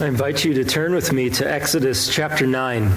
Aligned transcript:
I 0.00 0.06
invite 0.06 0.44
you 0.44 0.54
to 0.54 0.64
turn 0.64 0.92
with 0.92 1.12
me 1.12 1.30
to 1.30 1.48
Exodus 1.48 2.12
chapter 2.12 2.48
9. 2.48 2.90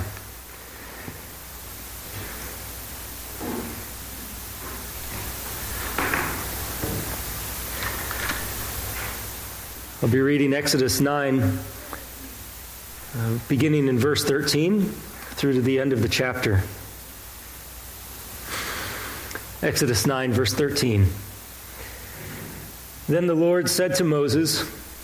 I'll 10.01 10.09
be 10.09 10.19
reading 10.19 10.55
Exodus 10.55 10.99
9, 10.99 11.39
uh, 11.43 13.39
beginning 13.47 13.89
in 13.89 13.99
verse 13.99 14.23
13 14.23 14.81
through 14.85 15.53
to 15.53 15.61
the 15.61 15.79
end 15.79 15.93
of 15.93 16.01
the 16.01 16.09
chapter. 16.09 16.63
Exodus 19.61 20.07
9, 20.07 20.33
verse 20.33 20.53
13. 20.55 21.05
Then 23.07 23.27
the 23.27 23.35
Lord 23.35 23.69
said 23.69 23.93
to 23.95 24.03
Moses, 24.03 24.76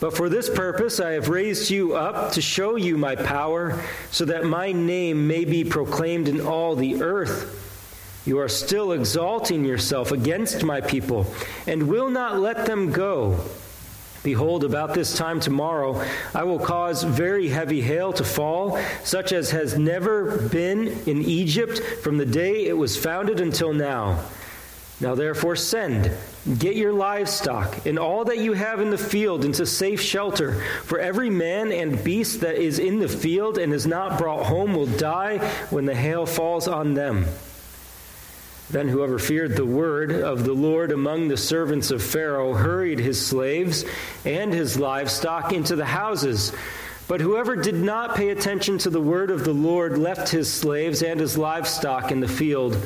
But 0.00 0.16
for 0.16 0.30
this 0.30 0.48
purpose 0.48 0.98
I 0.98 1.10
have 1.10 1.28
raised 1.28 1.70
you 1.70 1.94
up 1.94 2.32
to 2.32 2.40
show 2.40 2.76
you 2.76 2.96
my 2.96 3.14
power, 3.14 3.82
so 4.10 4.24
that 4.24 4.44
my 4.44 4.72
name 4.72 5.28
may 5.28 5.44
be 5.44 5.62
proclaimed 5.62 6.26
in 6.26 6.40
all 6.40 6.74
the 6.74 7.02
earth. 7.02 7.58
You 8.26 8.38
are 8.38 8.48
still 8.48 8.92
exalting 8.92 9.64
yourself 9.64 10.10
against 10.10 10.64
my 10.64 10.80
people, 10.80 11.26
and 11.66 11.88
will 11.88 12.10
not 12.10 12.38
let 12.38 12.66
them 12.66 12.92
go. 12.92 13.40
Behold, 14.22 14.64
about 14.64 14.92
this 14.92 15.16
time 15.16 15.40
tomorrow, 15.40 16.02
I 16.34 16.44
will 16.44 16.58
cause 16.58 17.02
very 17.02 17.48
heavy 17.48 17.80
hail 17.80 18.12
to 18.14 18.24
fall, 18.24 18.78
such 19.02 19.32
as 19.32 19.50
has 19.50 19.78
never 19.78 20.48
been 20.48 20.88
in 21.06 21.22
Egypt 21.22 21.80
from 22.02 22.18
the 22.18 22.26
day 22.26 22.66
it 22.66 22.76
was 22.76 23.02
founded 23.02 23.40
until 23.40 23.72
now. 23.72 24.22
Now 25.00 25.14
therefore 25.14 25.56
send, 25.56 26.12
get 26.58 26.76
your 26.76 26.92
livestock, 26.92 27.86
and 27.86 27.98
all 27.98 28.26
that 28.26 28.38
you 28.38 28.52
have 28.52 28.80
in 28.80 28.90
the 28.90 28.98
field 28.98 29.46
into 29.46 29.64
safe 29.64 30.00
shelter. 30.00 30.62
For 30.84 30.98
every 30.98 31.30
man 31.30 31.72
and 31.72 32.04
beast 32.04 32.40
that 32.40 32.56
is 32.56 32.78
in 32.78 32.98
the 32.98 33.08
field 33.08 33.56
and 33.56 33.72
is 33.72 33.86
not 33.86 34.18
brought 34.18 34.44
home 34.44 34.74
will 34.74 34.86
die 34.86 35.38
when 35.70 35.86
the 35.86 35.94
hail 35.94 36.26
falls 36.26 36.68
on 36.68 36.92
them. 36.92 37.24
Then 38.68 38.88
whoever 38.88 39.18
feared 39.18 39.56
the 39.56 39.64
word 39.64 40.12
of 40.12 40.44
the 40.44 40.52
Lord 40.52 40.92
among 40.92 41.28
the 41.28 41.36
servants 41.36 41.90
of 41.90 42.02
Pharaoh 42.02 42.54
hurried 42.54 43.00
his 43.00 43.24
slaves 43.24 43.84
and 44.24 44.52
his 44.52 44.78
livestock 44.78 45.52
into 45.52 45.76
the 45.76 45.86
houses. 45.86 46.52
But 47.08 47.20
whoever 47.20 47.56
did 47.56 47.74
not 47.74 48.14
pay 48.14 48.28
attention 48.28 48.78
to 48.78 48.90
the 48.90 49.00
word 49.00 49.32
of 49.32 49.44
the 49.44 49.52
Lord 49.52 49.98
left 49.98 50.28
his 50.28 50.52
slaves 50.52 51.02
and 51.02 51.18
his 51.18 51.36
livestock 51.36 52.12
in 52.12 52.20
the 52.20 52.28
field. 52.28 52.76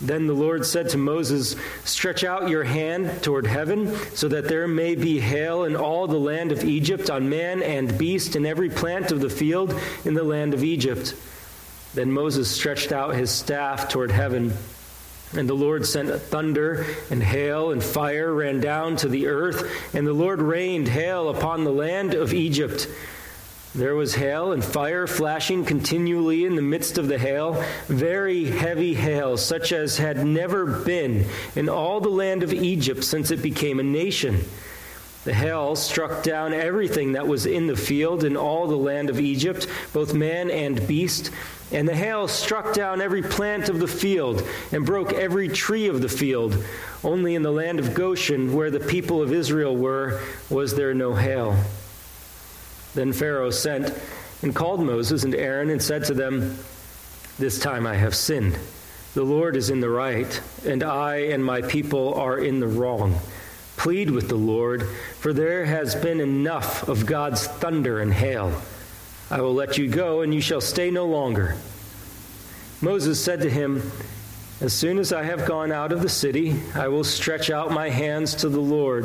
Then 0.00 0.26
the 0.26 0.34
Lord 0.34 0.66
said 0.66 0.90
to 0.90 0.98
Moses, 0.98 1.56
Stretch 1.84 2.22
out 2.22 2.50
your 2.50 2.64
hand 2.64 3.22
toward 3.22 3.46
heaven, 3.46 3.96
so 4.14 4.28
that 4.28 4.48
there 4.48 4.68
may 4.68 4.94
be 4.94 5.20
hail 5.20 5.64
in 5.64 5.74
all 5.74 6.06
the 6.06 6.18
land 6.18 6.52
of 6.52 6.64
Egypt, 6.64 7.08
on 7.08 7.30
man 7.30 7.62
and 7.62 7.96
beast, 7.96 8.36
and 8.36 8.46
every 8.46 8.68
plant 8.68 9.10
of 9.10 9.20
the 9.20 9.30
field 9.30 9.78
in 10.04 10.12
the 10.12 10.22
land 10.24 10.52
of 10.52 10.62
Egypt. 10.62 11.14
Then 11.94 12.12
Moses 12.12 12.50
stretched 12.50 12.92
out 12.92 13.14
his 13.14 13.30
staff 13.30 13.88
toward 13.88 14.10
heaven. 14.10 14.52
And 15.34 15.48
the 15.48 15.54
Lord 15.54 15.86
sent 15.86 16.10
thunder 16.22 16.86
and 17.10 17.22
hail 17.22 17.72
and 17.72 17.82
fire 17.82 18.32
ran 18.32 18.60
down 18.60 18.96
to 18.96 19.08
the 19.08 19.26
earth, 19.26 19.94
and 19.94 20.06
the 20.06 20.12
Lord 20.12 20.40
rained 20.40 20.88
hail 20.88 21.30
upon 21.30 21.64
the 21.64 21.72
land 21.72 22.14
of 22.14 22.32
Egypt. 22.32 22.86
There 23.76 23.94
was 23.94 24.14
hail 24.14 24.52
and 24.52 24.64
fire 24.64 25.06
flashing 25.06 25.66
continually 25.66 26.46
in 26.46 26.56
the 26.56 26.62
midst 26.62 26.96
of 26.96 27.08
the 27.08 27.18
hail, 27.18 27.62
very 27.88 28.46
heavy 28.46 28.94
hail, 28.94 29.36
such 29.36 29.70
as 29.70 29.98
had 29.98 30.24
never 30.24 30.64
been 30.64 31.26
in 31.54 31.68
all 31.68 32.00
the 32.00 32.08
land 32.08 32.42
of 32.42 32.54
Egypt 32.54 33.04
since 33.04 33.30
it 33.30 33.42
became 33.42 33.78
a 33.78 33.82
nation. 33.82 34.46
The 35.24 35.34
hail 35.34 35.76
struck 35.76 36.22
down 36.22 36.54
everything 36.54 37.12
that 37.12 37.26
was 37.26 37.44
in 37.44 37.66
the 37.66 37.76
field 37.76 38.24
in 38.24 38.34
all 38.34 38.66
the 38.66 38.76
land 38.76 39.10
of 39.10 39.20
Egypt, 39.20 39.66
both 39.92 40.14
man 40.14 40.50
and 40.50 40.86
beast. 40.88 41.30
And 41.70 41.86
the 41.86 41.94
hail 41.94 42.28
struck 42.28 42.72
down 42.72 43.02
every 43.02 43.22
plant 43.22 43.68
of 43.68 43.78
the 43.78 43.88
field 43.88 44.42
and 44.72 44.86
broke 44.86 45.12
every 45.12 45.50
tree 45.50 45.88
of 45.88 46.00
the 46.00 46.08
field. 46.08 46.64
Only 47.04 47.34
in 47.34 47.42
the 47.42 47.52
land 47.52 47.78
of 47.78 47.92
Goshen, 47.92 48.54
where 48.54 48.70
the 48.70 48.80
people 48.80 49.20
of 49.20 49.34
Israel 49.34 49.76
were, 49.76 50.22
was 50.48 50.74
there 50.74 50.94
no 50.94 51.14
hail. 51.14 51.58
Then 52.96 53.12
Pharaoh 53.12 53.50
sent 53.50 53.92
and 54.42 54.54
called 54.54 54.80
Moses 54.80 55.22
and 55.22 55.34
Aaron 55.34 55.68
and 55.68 55.82
said 55.82 56.04
to 56.04 56.14
them, 56.14 56.56
This 57.38 57.58
time 57.60 57.86
I 57.86 57.94
have 57.94 58.14
sinned. 58.14 58.58
The 59.12 59.22
Lord 59.22 59.54
is 59.54 59.68
in 59.68 59.80
the 59.80 59.90
right, 59.90 60.40
and 60.64 60.82
I 60.82 61.16
and 61.16 61.44
my 61.44 61.60
people 61.60 62.14
are 62.14 62.38
in 62.38 62.58
the 62.58 62.66
wrong. 62.66 63.16
Plead 63.76 64.10
with 64.10 64.30
the 64.30 64.36
Lord, 64.36 64.88
for 65.20 65.34
there 65.34 65.66
has 65.66 65.94
been 65.94 66.20
enough 66.20 66.88
of 66.88 67.04
God's 67.04 67.46
thunder 67.46 68.00
and 68.00 68.14
hail. 68.14 68.62
I 69.30 69.42
will 69.42 69.54
let 69.54 69.76
you 69.76 69.88
go, 69.88 70.22
and 70.22 70.34
you 70.34 70.40
shall 70.40 70.62
stay 70.62 70.90
no 70.90 71.04
longer. 71.04 71.54
Moses 72.80 73.22
said 73.22 73.42
to 73.42 73.50
him, 73.50 73.92
As 74.62 74.72
soon 74.72 74.98
as 74.98 75.12
I 75.12 75.24
have 75.24 75.44
gone 75.44 75.70
out 75.70 75.92
of 75.92 76.00
the 76.00 76.08
city, 76.08 76.56
I 76.74 76.88
will 76.88 77.04
stretch 77.04 77.50
out 77.50 77.70
my 77.70 77.90
hands 77.90 78.36
to 78.36 78.48
the 78.48 78.60
Lord. 78.60 79.04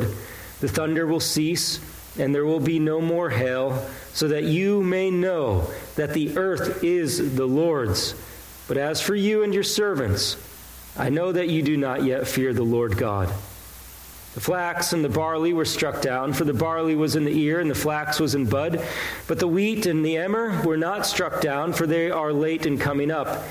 The 0.60 0.68
thunder 0.68 1.06
will 1.06 1.20
cease 1.20 1.78
and 2.18 2.34
there 2.34 2.44
will 2.44 2.60
be 2.60 2.78
no 2.78 3.00
more 3.00 3.30
hail, 3.30 3.88
so 4.12 4.28
that 4.28 4.44
you 4.44 4.82
may 4.82 5.10
know 5.10 5.70
that 5.96 6.12
the 6.12 6.36
earth 6.36 6.84
is 6.84 7.34
the 7.36 7.46
Lord's. 7.46 8.14
But 8.68 8.76
as 8.76 9.00
for 9.00 9.14
you 9.14 9.42
and 9.42 9.52
your 9.52 9.62
servants, 9.62 10.36
I 10.96 11.08
know 11.08 11.32
that 11.32 11.48
you 11.48 11.62
do 11.62 11.76
not 11.76 12.04
yet 12.04 12.26
fear 12.26 12.52
the 12.52 12.62
Lord 12.62 12.96
God. 12.96 13.28
The 14.34 14.40
flax 14.40 14.94
and 14.94 15.04
the 15.04 15.10
barley 15.10 15.52
were 15.52 15.66
struck 15.66 16.00
down, 16.00 16.32
for 16.32 16.44
the 16.44 16.54
barley 16.54 16.94
was 16.94 17.16
in 17.16 17.24
the 17.24 17.38
ear 17.38 17.60
and 17.60 17.70
the 17.70 17.74
flax 17.74 18.18
was 18.18 18.34
in 18.34 18.46
bud. 18.46 18.82
But 19.26 19.38
the 19.38 19.48
wheat 19.48 19.84
and 19.84 20.04
the 20.04 20.16
emmer 20.16 20.62
were 20.62 20.78
not 20.78 21.06
struck 21.06 21.42
down, 21.42 21.74
for 21.74 21.86
they 21.86 22.10
are 22.10 22.32
late 22.32 22.64
in 22.64 22.78
coming 22.78 23.10
up. 23.10 23.44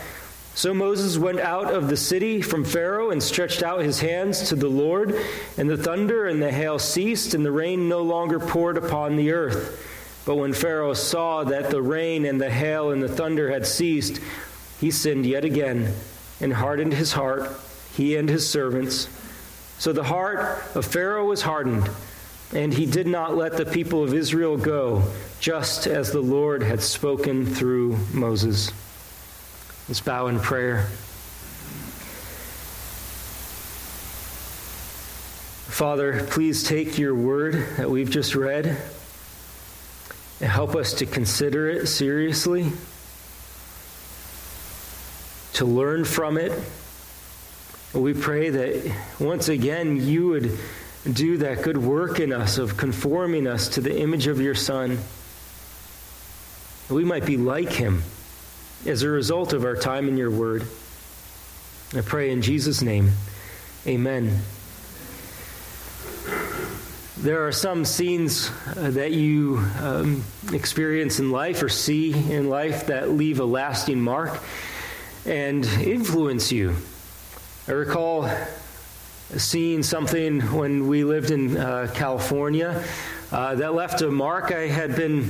So 0.54 0.74
Moses 0.74 1.18
went 1.18 1.40
out 1.40 1.74
of 1.74 1.88
the 1.88 1.98
city 1.98 2.42
from 2.42 2.66
Pharaoh 2.66 3.12
and 3.12 3.24
stretched 3.24 3.64
out 3.64 3.82
his 3.82 4.02
hands 4.02 4.50
to 4.50 4.56
the 4.56 4.68
Lord, 4.68 5.16
and 5.58 5.70
the 5.70 5.78
thunder 5.78 6.28
and 6.28 6.42
the 6.42 6.52
hail 6.52 6.78
ceased, 6.78 7.34
and 7.34 7.46
the 7.46 7.52
rain 7.52 7.88
no 7.88 8.02
longer 8.02 8.40
poured 8.40 8.78
upon 8.78 9.16
the 9.16 9.32
earth. 9.32 9.88
But 10.26 10.36
when 10.36 10.54
Pharaoh 10.54 10.94
saw 10.94 11.46
that 11.46 11.72
the 11.72 11.82
rain 11.82 12.26
and 12.26 12.40
the 12.40 12.50
hail 12.50 12.92
and 12.92 13.02
the 13.02 13.10
thunder 13.10 13.50
had 13.50 13.66
ceased, 13.66 14.20
he 14.80 14.92
sinned 14.92 15.26
yet 15.26 15.46
again 15.46 15.94
and 16.40 16.54
hardened 16.54 16.94
his 16.94 17.14
heart, 17.14 17.50
he 17.96 18.16
and 18.16 18.30
his 18.30 18.48
servants. 18.48 19.08
So 19.80 19.94
the 19.94 20.04
heart 20.04 20.62
of 20.76 20.86
Pharaoh 20.86 21.26
was 21.26 21.42
hardened, 21.42 21.90
and 22.54 22.74
he 22.74 22.86
did 22.86 23.08
not 23.08 23.36
let 23.36 23.58
the 23.58 23.66
people 23.66 24.04
of 24.04 24.14
Israel 24.14 24.58
go, 24.58 25.04
just 25.40 25.88
as 25.88 26.12
the 26.12 26.22
Lord 26.22 26.62
had 26.62 26.82
spoken 26.82 27.46
through 27.46 27.98
Moses. 28.14 28.72
Let's 29.88 30.00
bow 30.00 30.28
in 30.28 30.40
prayer. 30.40 30.88
Father, 35.68 36.24
please 36.30 36.64
take 36.64 37.00
your 37.00 37.16
word 37.16 37.56
that 37.78 37.90
we've 37.90 38.10
just 38.10 38.36
read 38.36 38.68
and 40.40 40.50
help 40.50 40.76
us 40.76 40.94
to 40.94 41.06
consider 41.06 41.68
it 41.68 41.88
seriously, 41.88 42.72
to 45.54 45.66
learn 45.66 46.06
from 46.06 46.38
it. 46.38 46.52
We 47.94 48.14
pray 48.14 48.50
that 48.52 48.96
once 49.20 49.50
again 49.50 49.98
you 49.98 50.28
would 50.28 50.60
do 51.12 51.38
that 51.38 51.64
good 51.64 51.78
work 51.78 52.20
in 52.20 52.32
us 52.32 52.60
of 52.60 52.78
conforming 52.78 53.48
us 53.48 53.68
to 53.70 53.82
the 53.82 54.00
image 54.00 54.28
of 54.28 54.40
your 54.40 54.56
Son. 54.56 55.00
We 56.90 57.04
might 57.04 57.26
be 57.26 57.38
like 57.38 57.72
him 57.72 58.04
as 58.86 59.04
a 59.04 59.10
result 59.10 59.54
of 59.54 59.64
our 59.64 59.76
time 59.76 60.08
in 60.08 60.18
your 60.18 60.32
word. 60.32 60.66
I 61.94 62.02
pray 62.02 62.32
in 62.32 62.42
Jesus' 62.42 62.82
name. 62.82 63.12
Amen. 63.86 64.40
There 67.18 67.46
are 67.46 67.52
some 67.52 67.86
scenes 67.86 68.50
uh, 68.66 68.90
that 68.92 69.12
you 69.12 69.64
um, 69.80 70.24
experience 70.54 71.20
in 71.20 71.32
life 71.32 71.62
or 71.62 71.70
see 71.70 72.14
in 72.14 72.50
life 72.50 72.88
that 72.88 73.12
leave 73.12 73.40
a 73.40 73.46
lasting 73.46 74.02
mark 74.02 74.40
and 75.26 75.64
influence 75.66 76.52
you. 76.52 76.76
I 77.68 77.74
recall 77.74 78.28
seeing 79.38 79.84
something 79.84 80.42
when 80.54 80.88
we 80.88 81.04
lived 81.04 81.30
in 81.30 81.58
uh, 81.58 81.92
California 81.94 82.84
uh, 83.32 83.56
that 83.56 83.76
left 83.76 84.02
a 84.02 84.10
mark. 84.10 84.52
I 84.52 84.68
had 84.68 84.96
been 84.96 85.30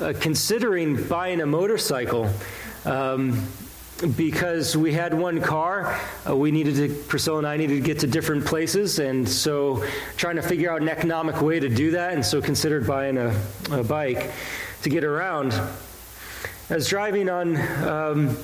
uh, 0.00 0.14
considering 0.18 1.06
buying 1.06 1.40
a 1.40 1.46
motorcycle. 1.46 2.30
Um, 2.86 3.44
because 4.16 4.76
we 4.76 4.92
had 4.92 5.12
one 5.12 5.40
car, 5.40 5.98
uh, 6.28 6.36
we 6.36 6.52
needed 6.52 6.76
to, 6.76 6.94
Priscilla 7.08 7.38
and 7.38 7.46
I 7.46 7.56
needed 7.56 7.74
to 7.74 7.80
get 7.80 7.98
to 8.00 8.06
different 8.06 8.44
places, 8.44 9.00
and 9.00 9.28
so 9.28 9.84
trying 10.16 10.36
to 10.36 10.42
figure 10.42 10.70
out 10.70 10.82
an 10.82 10.88
economic 10.88 11.40
way 11.42 11.58
to 11.58 11.68
do 11.68 11.90
that, 11.92 12.12
and 12.12 12.24
so 12.24 12.40
considered 12.40 12.86
buying 12.86 13.18
a, 13.18 13.34
a 13.72 13.82
bike 13.82 14.30
to 14.82 14.88
get 14.88 15.02
around. 15.02 15.52
I 16.70 16.74
was 16.74 16.86
driving 16.88 17.28
on, 17.28 17.56
um, 17.88 18.36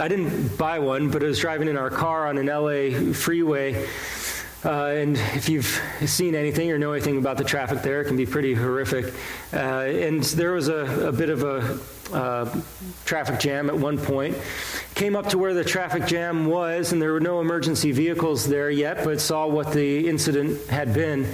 I 0.00 0.08
didn't 0.08 0.56
buy 0.56 0.78
one, 0.78 1.10
but 1.10 1.22
I 1.22 1.26
was 1.26 1.38
driving 1.38 1.68
in 1.68 1.76
our 1.76 1.90
car 1.90 2.26
on 2.26 2.38
an 2.38 2.46
LA 2.46 3.12
freeway. 3.12 3.86
Uh, 4.66 4.86
and 4.86 5.16
if 5.36 5.48
you've 5.48 5.80
seen 6.06 6.34
anything 6.34 6.72
or 6.72 6.78
know 6.78 6.90
anything 6.90 7.18
about 7.18 7.36
the 7.36 7.44
traffic 7.44 7.82
there, 7.82 8.00
it 8.00 8.06
can 8.06 8.16
be 8.16 8.26
pretty 8.26 8.52
horrific. 8.52 9.14
Uh, 9.52 9.56
and 9.56 10.24
there 10.24 10.52
was 10.52 10.66
a, 10.66 11.06
a 11.06 11.12
bit 11.12 11.30
of 11.30 11.44
a 11.44 11.78
uh, 12.12 12.60
traffic 13.04 13.38
jam 13.38 13.70
at 13.70 13.76
one 13.76 13.96
point. 13.96 14.36
Came 14.96 15.14
up 15.14 15.28
to 15.28 15.38
where 15.38 15.54
the 15.54 15.62
traffic 15.62 16.04
jam 16.04 16.46
was, 16.46 16.90
and 16.90 17.00
there 17.00 17.12
were 17.12 17.20
no 17.20 17.40
emergency 17.40 17.92
vehicles 17.92 18.48
there 18.48 18.68
yet, 18.68 19.04
but 19.04 19.20
saw 19.20 19.46
what 19.46 19.72
the 19.72 20.08
incident 20.08 20.66
had 20.68 20.92
been. 20.92 21.28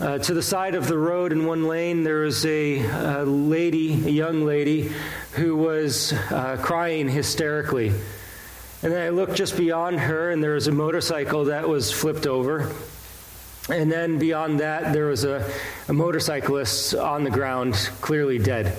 Uh, 0.00 0.16
to 0.16 0.32
the 0.32 0.42
side 0.42 0.74
of 0.74 0.88
the 0.88 0.96
road 0.96 1.32
in 1.32 1.44
one 1.44 1.68
lane, 1.68 2.04
there 2.04 2.20
was 2.20 2.46
a, 2.46 2.80
a 2.80 3.24
lady, 3.24 3.92
a 3.92 4.10
young 4.10 4.46
lady, 4.46 4.90
who 5.32 5.56
was 5.56 6.14
uh, 6.30 6.56
crying 6.62 7.06
hysterically. 7.06 7.92
And 8.82 8.92
then 8.92 9.02
I 9.02 9.08
looked 9.08 9.34
just 9.34 9.56
beyond 9.56 10.00
her, 10.00 10.30
and 10.30 10.42
there 10.42 10.52
was 10.52 10.66
a 10.66 10.72
motorcycle 10.72 11.46
that 11.46 11.68
was 11.68 11.90
flipped 11.90 12.26
over. 12.26 12.72
And 13.68 13.90
then 13.90 14.18
beyond 14.18 14.60
that, 14.60 14.92
there 14.92 15.06
was 15.06 15.24
a, 15.24 15.50
a 15.88 15.92
motorcyclist 15.92 16.94
on 16.94 17.24
the 17.24 17.30
ground, 17.30 17.74
clearly 18.00 18.38
dead. 18.38 18.78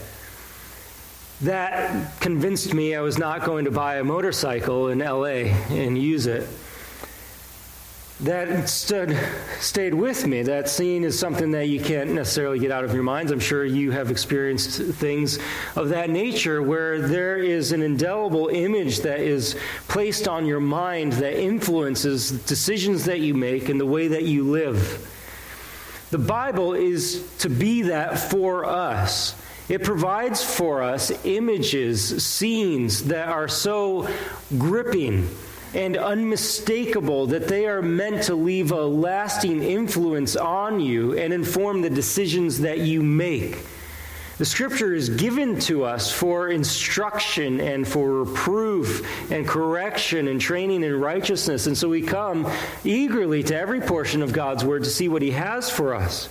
That 1.42 2.20
convinced 2.20 2.74
me 2.74 2.96
I 2.96 3.02
was 3.02 3.18
not 3.18 3.44
going 3.44 3.66
to 3.66 3.72
buy 3.72 3.98
a 3.98 4.04
motorcycle 4.04 4.88
in 4.90 5.00
LA 5.00 5.52
and 5.70 5.98
use 5.98 6.26
it 6.26 6.48
that 8.22 8.68
stood, 8.68 9.16
stayed 9.60 9.94
with 9.94 10.26
me. 10.26 10.42
That 10.42 10.70
scene 10.70 11.04
is 11.04 11.18
something 11.18 11.52
that 11.52 11.68
you 11.68 11.80
can't 11.80 12.12
necessarily 12.12 12.58
get 12.58 12.72
out 12.72 12.84
of 12.84 12.94
your 12.94 13.04
minds. 13.04 13.32
I'm 13.32 13.40
sure 13.40 13.64
you 13.64 13.92
have 13.92 14.10
experienced 14.10 14.82
things 14.82 15.38
of 15.76 15.90
that 15.90 16.10
nature 16.10 16.64
where 16.64 17.00
there 17.00 17.38
is 17.38 17.72
an 17.72 17.84
indelible 17.84 18.48
image 18.48 19.02
that 19.02 19.20
is 19.20 19.56
placed 19.88 20.28
on 20.28 20.48
your 20.48 20.60
mind 20.60 21.14
that 21.14 21.40
influences 21.40 22.32
decisions 22.32 23.06
that 23.06 23.20
you 23.20 23.36
make 23.36 23.70
and 23.70 23.80
the 23.80 23.86
way 23.86 24.08
that 24.08 24.24
you 24.24 24.50
live. 24.50 25.14
The 26.10 26.18
Bible 26.18 26.74
is 26.74 27.36
to 27.40 27.50
be 27.50 27.84
that 27.84 28.18
for 28.18 28.66
us. 28.66 29.36
It 29.70 29.84
provides 29.84 30.44
for 30.44 30.82
us 30.82 31.12
images, 31.26 32.24
scenes 32.26 33.04
that 33.06 33.28
are 33.28 33.50
so 33.50 34.10
gripping 34.58 35.28
and 35.74 35.98
unmistakable 35.98 37.28
that 37.28 37.48
they 37.48 37.66
are 37.68 37.82
meant 37.82 38.24
to 38.24 38.36
leave 38.36 38.72
a 38.72 38.86
lasting 38.86 39.64
influence 39.64 40.36
on 40.36 40.80
you 40.80 41.18
and 41.18 41.34
inform 41.34 41.82
the 41.82 41.90
decisions 41.90 42.60
that 42.60 42.80
you 42.80 43.04
make. 43.04 43.58
The 44.38 44.46
scripture 44.46 44.94
is 44.94 45.10
given 45.10 45.60
to 45.62 45.84
us 45.84 46.12
for 46.12 46.50
instruction 46.50 47.60
and 47.60 47.88
for 47.88 48.24
reproof 48.24 49.32
and 49.32 49.48
correction 49.48 50.28
and 50.28 50.40
training 50.40 50.84
in 50.84 51.00
righteousness. 51.00 51.66
And 51.66 51.76
so 51.76 51.90
we 51.90 52.04
come 52.04 52.48
eagerly 52.84 53.42
to 53.44 53.58
every 53.58 53.82
portion 53.82 54.22
of 54.22 54.34
God's 54.34 54.64
word 54.64 54.84
to 54.84 54.92
see 54.92 55.10
what 55.10 55.24
he 55.24 55.32
has 55.32 55.72
for 55.72 55.96
us. 55.96 56.30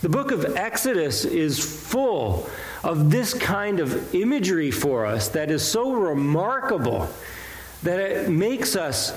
The 0.00 0.08
book 0.08 0.32
of 0.32 0.56
Exodus 0.56 1.24
is 1.24 1.60
full 1.60 2.50
of 2.82 3.10
this 3.10 3.32
kind 3.32 3.78
of 3.78 4.14
imagery 4.14 4.72
for 4.72 5.06
us 5.06 5.28
that 5.28 5.52
is 5.52 5.66
so 5.66 5.92
remarkable 5.92 7.08
that 7.84 8.00
it 8.00 8.30
makes 8.30 8.76
us 8.76 9.12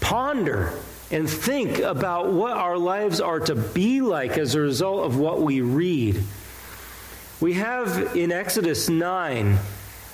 ponder 0.00 0.72
and 1.10 1.28
think 1.28 1.80
about 1.80 2.32
what 2.32 2.56
our 2.56 2.78
lives 2.78 3.20
are 3.20 3.40
to 3.40 3.54
be 3.54 4.00
like 4.00 4.38
as 4.38 4.54
a 4.54 4.60
result 4.60 5.04
of 5.04 5.18
what 5.18 5.42
we 5.42 5.60
read. 5.60 6.22
We 7.40 7.54
have 7.54 8.16
in 8.16 8.32
Exodus 8.32 8.88
9 8.88 9.58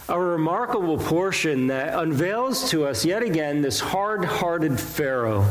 a 0.08 0.20
remarkable 0.20 0.98
portion 0.98 1.66
that 1.66 1.98
unveils 1.98 2.70
to 2.70 2.86
us 2.86 3.04
yet 3.04 3.22
again 3.22 3.60
this 3.60 3.78
hard 3.78 4.24
hearted 4.24 4.80
Pharaoh 4.80 5.50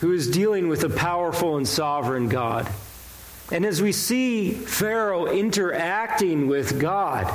who 0.00 0.12
is 0.12 0.30
dealing 0.30 0.68
with 0.68 0.84
a 0.84 0.90
powerful 0.90 1.56
and 1.56 1.66
sovereign 1.66 2.28
God. 2.28 2.70
And 3.50 3.64
as 3.64 3.80
we 3.80 3.92
see 3.92 4.52
Pharaoh 4.52 5.26
interacting 5.26 6.48
with 6.48 6.78
God, 6.78 7.32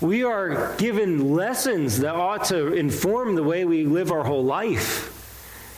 we 0.00 0.22
are 0.22 0.76
given 0.76 1.34
lessons 1.34 2.00
that 2.00 2.14
ought 2.14 2.44
to 2.46 2.72
inform 2.74 3.34
the 3.34 3.42
way 3.42 3.64
we 3.64 3.84
live 3.84 4.12
our 4.12 4.24
whole 4.24 4.44
life. 4.44 5.14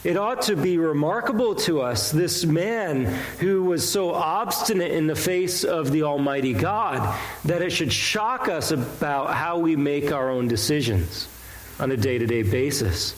It 0.02 0.16
ought 0.16 0.42
to 0.42 0.56
be 0.56 0.78
remarkable 0.78 1.54
to 1.56 1.82
us, 1.82 2.10
this 2.10 2.46
man 2.46 3.04
who 3.38 3.64
was 3.64 3.86
so 3.86 4.14
obstinate 4.14 4.92
in 4.92 5.06
the 5.06 5.14
face 5.14 5.62
of 5.62 5.90
the 5.92 6.04
Almighty 6.04 6.54
God, 6.54 7.18
that 7.44 7.60
it 7.60 7.70
should 7.70 7.92
shock 7.92 8.48
us 8.48 8.70
about 8.70 9.34
how 9.34 9.58
we 9.58 9.76
make 9.76 10.10
our 10.10 10.30
own 10.30 10.48
decisions 10.48 11.28
on 11.78 11.90
a 11.90 11.98
day 11.98 12.16
to 12.16 12.26
day 12.26 12.42
basis. 12.42 13.14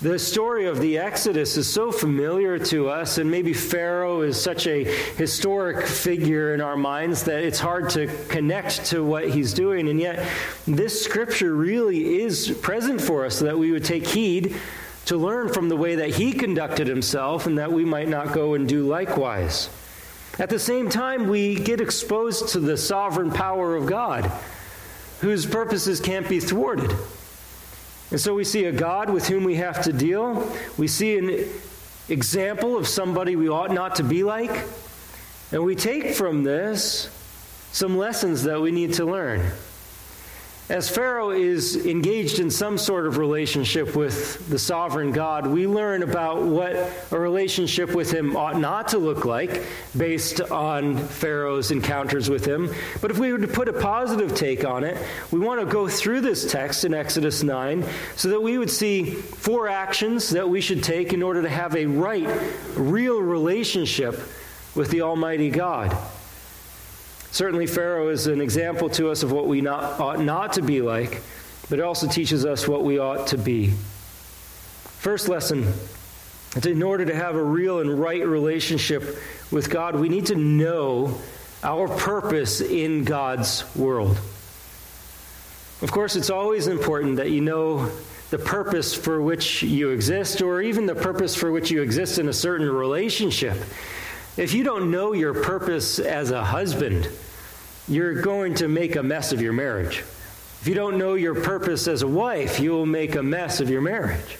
The 0.00 0.16
story 0.16 0.66
of 0.66 0.78
the 0.78 0.96
Exodus 0.96 1.56
is 1.56 1.68
so 1.68 1.90
familiar 1.90 2.56
to 2.66 2.88
us, 2.88 3.18
and 3.18 3.28
maybe 3.28 3.52
Pharaoh 3.52 4.20
is 4.20 4.40
such 4.40 4.68
a 4.68 4.84
historic 4.84 5.88
figure 5.88 6.54
in 6.54 6.60
our 6.60 6.76
minds 6.76 7.24
that 7.24 7.42
it's 7.42 7.58
hard 7.58 7.90
to 7.90 8.06
connect 8.28 8.84
to 8.86 9.02
what 9.02 9.28
he's 9.28 9.52
doing. 9.52 9.88
And 9.88 9.98
yet, 9.98 10.24
this 10.68 11.02
scripture 11.02 11.52
really 11.52 12.20
is 12.20 12.56
present 12.62 13.00
for 13.00 13.24
us 13.26 13.38
so 13.38 13.46
that 13.46 13.58
we 13.58 13.72
would 13.72 13.84
take 13.84 14.06
heed 14.06 14.54
to 15.06 15.16
learn 15.16 15.52
from 15.52 15.68
the 15.68 15.76
way 15.76 15.96
that 15.96 16.10
he 16.10 16.30
conducted 16.30 16.86
himself 16.86 17.46
and 17.46 17.58
that 17.58 17.72
we 17.72 17.84
might 17.84 18.08
not 18.08 18.32
go 18.32 18.54
and 18.54 18.68
do 18.68 18.86
likewise. 18.86 19.68
At 20.38 20.48
the 20.48 20.60
same 20.60 20.88
time, 20.88 21.26
we 21.26 21.56
get 21.56 21.80
exposed 21.80 22.50
to 22.50 22.60
the 22.60 22.76
sovereign 22.76 23.32
power 23.32 23.74
of 23.74 23.86
God, 23.86 24.30
whose 25.22 25.44
purposes 25.44 25.98
can't 25.98 26.28
be 26.28 26.38
thwarted. 26.38 26.94
And 28.10 28.20
so 28.20 28.34
we 28.34 28.44
see 28.44 28.64
a 28.64 28.72
God 28.72 29.10
with 29.10 29.28
whom 29.28 29.44
we 29.44 29.56
have 29.56 29.82
to 29.82 29.92
deal. 29.92 30.50
We 30.78 30.88
see 30.88 31.18
an 31.18 31.48
example 32.08 32.76
of 32.76 32.88
somebody 32.88 33.36
we 33.36 33.48
ought 33.48 33.72
not 33.72 33.96
to 33.96 34.04
be 34.04 34.24
like. 34.24 34.66
And 35.52 35.62
we 35.64 35.74
take 35.74 36.14
from 36.14 36.42
this 36.42 37.10
some 37.72 37.98
lessons 37.98 38.44
that 38.44 38.60
we 38.60 38.70
need 38.70 38.94
to 38.94 39.04
learn. 39.04 39.50
As 40.68 40.90
Pharaoh 40.90 41.30
is 41.30 41.86
engaged 41.86 42.40
in 42.40 42.50
some 42.50 42.76
sort 42.76 43.06
of 43.06 43.16
relationship 43.16 43.96
with 43.96 44.46
the 44.50 44.58
sovereign 44.58 45.12
God, 45.12 45.46
we 45.46 45.66
learn 45.66 46.02
about 46.02 46.42
what 46.42 46.76
a 47.10 47.18
relationship 47.18 47.94
with 47.94 48.10
him 48.10 48.36
ought 48.36 48.58
not 48.58 48.88
to 48.88 48.98
look 48.98 49.24
like 49.24 49.62
based 49.96 50.42
on 50.42 50.98
Pharaoh's 50.98 51.70
encounters 51.70 52.28
with 52.28 52.44
him. 52.44 52.70
But 53.00 53.10
if 53.10 53.18
we 53.18 53.32
were 53.32 53.38
to 53.38 53.48
put 53.48 53.68
a 53.68 53.72
positive 53.72 54.34
take 54.34 54.66
on 54.66 54.84
it, 54.84 55.02
we 55.30 55.38
want 55.38 55.58
to 55.60 55.66
go 55.66 55.88
through 55.88 56.20
this 56.20 56.52
text 56.52 56.84
in 56.84 56.92
Exodus 56.92 57.42
9 57.42 57.82
so 58.16 58.28
that 58.28 58.42
we 58.42 58.58
would 58.58 58.70
see 58.70 59.06
four 59.06 59.68
actions 59.68 60.28
that 60.30 60.50
we 60.50 60.60
should 60.60 60.84
take 60.84 61.14
in 61.14 61.22
order 61.22 61.40
to 61.40 61.48
have 61.48 61.76
a 61.76 61.86
right, 61.86 62.28
real 62.76 63.18
relationship 63.18 64.20
with 64.74 64.90
the 64.90 65.00
Almighty 65.00 65.48
God. 65.48 65.96
Certainly, 67.38 67.68
Pharaoh 67.68 68.08
is 68.08 68.26
an 68.26 68.40
example 68.40 68.90
to 68.90 69.10
us 69.10 69.22
of 69.22 69.30
what 69.30 69.46
we 69.46 69.60
not, 69.60 70.00
ought 70.00 70.18
not 70.18 70.54
to 70.54 70.60
be 70.60 70.82
like, 70.82 71.22
but 71.70 71.78
it 71.78 71.82
also 71.82 72.08
teaches 72.08 72.44
us 72.44 72.66
what 72.66 72.82
we 72.82 72.98
ought 72.98 73.28
to 73.28 73.38
be. 73.38 73.68
First 74.98 75.28
lesson 75.28 75.72
in 76.64 76.82
order 76.82 77.04
to 77.04 77.14
have 77.14 77.36
a 77.36 77.42
real 77.42 77.78
and 77.78 77.96
right 78.00 78.26
relationship 78.26 79.20
with 79.52 79.70
God, 79.70 79.94
we 79.94 80.08
need 80.08 80.26
to 80.26 80.34
know 80.34 81.16
our 81.62 81.86
purpose 81.86 82.60
in 82.60 83.04
God's 83.04 83.64
world. 83.76 84.18
Of 85.80 85.92
course, 85.92 86.16
it's 86.16 86.30
always 86.30 86.66
important 86.66 87.18
that 87.18 87.30
you 87.30 87.40
know 87.40 87.88
the 88.30 88.38
purpose 88.40 88.96
for 88.96 89.22
which 89.22 89.62
you 89.62 89.90
exist, 89.90 90.42
or 90.42 90.60
even 90.60 90.86
the 90.86 90.96
purpose 90.96 91.36
for 91.36 91.52
which 91.52 91.70
you 91.70 91.82
exist 91.82 92.18
in 92.18 92.28
a 92.28 92.32
certain 92.32 92.68
relationship. 92.68 93.56
If 94.36 94.54
you 94.54 94.64
don't 94.64 94.90
know 94.90 95.12
your 95.12 95.34
purpose 95.34 96.00
as 96.00 96.32
a 96.32 96.44
husband, 96.44 97.08
you're 97.88 98.20
going 98.20 98.54
to 98.56 98.68
make 98.68 98.96
a 98.96 99.02
mess 99.02 99.32
of 99.32 99.40
your 99.40 99.52
marriage. 99.52 100.04
If 100.60 100.66
you 100.66 100.74
don't 100.74 100.98
know 100.98 101.14
your 101.14 101.34
purpose 101.34 101.88
as 101.88 102.02
a 102.02 102.08
wife, 102.08 102.60
you 102.60 102.72
will 102.72 102.86
make 102.86 103.14
a 103.14 103.22
mess 103.22 103.60
of 103.60 103.70
your 103.70 103.80
marriage. 103.80 104.38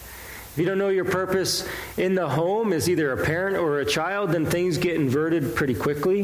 If 0.53 0.55
you 0.57 0.65
don't 0.65 0.79
know 0.79 0.89
your 0.89 1.05
purpose 1.05 1.67
in 1.97 2.15
the 2.15 2.29
home 2.29 2.73
as 2.73 2.89
either 2.89 3.13
a 3.13 3.25
parent 3.25 3.57
or 3.57 3.79
a 3.79 3.85
child, 3.85 4.33
then 4.33 4.45
things 4.45 4.77
get 4.77 4.97
inverted 4.97 5.55
pretty 5.55 5.75
quickly. 5.75 6.23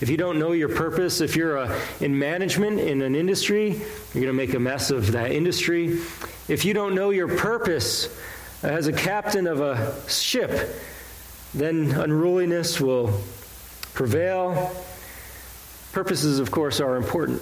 If 0.00 0.08
you 0.08 0.16
don't 0.16 0.38
know 0.38 0.52
your 0.52 0.68
purpose, 0.68 1.20
if 1.20 1.36
you're 1.36 1.56
a, 1.56 1.80
in 2.00 2.18
management 2.18 2.78
in 2.78 3.02
an 3.02 3.16
industry, 3.16 3.70
you're 3.70 4.22
going 4.22 4.26
to 4.26 4.32
make 4.32 4.54
a 4.54 4.60
mess 4.60 4.90
of 4.90 5.12
that 5.12 5.32
industry. 5.32 5.98
If 6.48 6.64
you 6.64 6.74
don't 6.74 6.94
know 6.94 7.10
your 7.10 7.28
purpose 7.28 8.08
as 8.62 8.86
a 8.86 8.92
captain 8.92 9.46
of 9.46 9.60
a 9.60 9.94
ship, 10.08 10.74
then 11.52 11.90
unruliness 11.92 12.80
will 12.80 13.20
prevail. 13.94 14.70
Purposes, 15.96 16.40
of 16.40 16.50
course, 16.50 16.78
are 16.80 16.96
important. 16.96 17.40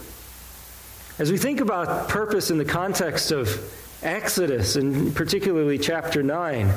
As 1.19 1.33
we 1.33 1.39
think 1.39 1.61
about 1.61 2.09
purpose 2.09 2.53
in 2.53 2.57
the 2.57 2.65
context 2.65 3.33
of 3.33 3.51
Exodus, 4.01 4.77
and 4.77 5.13
particularly 5.13 5.77
chapter 5.77 6.23
9, 6.23 6.71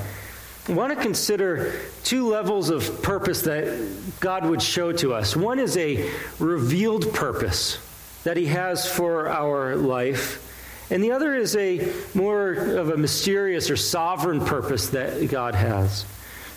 I 0.69 0.71
want 0.73 0.97
to 0.97 0.99
consider 0.99 1.79
two 2.03 2.29
levels 2.29 2.71
of 2.71 3.03
purpose 3.03 3.43
that 3.43 3.91
God 4.19 4.47
would 4.47 4.59
show 4.59 4.91
to 4.93 5.13
us. 5.13 5.35
One 5.35 5.59
is 5.59 5.77
a 5.77 6.09
revealed 6.39 7.13
purpose 7.13 7.77
that 8.23 8.37
He 8.37 8.47
has 8.47 8.91
for 8.91 9.29
our 9.29 9.75
life, 9.75 10.87
and 10.89 11.03
the 11.03 11.11
other 11.11 11.35
is 11.35 11.55
a 11.57 11.93
more 12.15 12.53
of 12.53 12.89
a 12.89 12.97
mysterious 12.97 13.69
or 13.69 13.77
sovereign 13.77 14.43
purpose 14.43 14.89
that 14.89 15.29
God 15.29 15.53
has. 15.53 16.07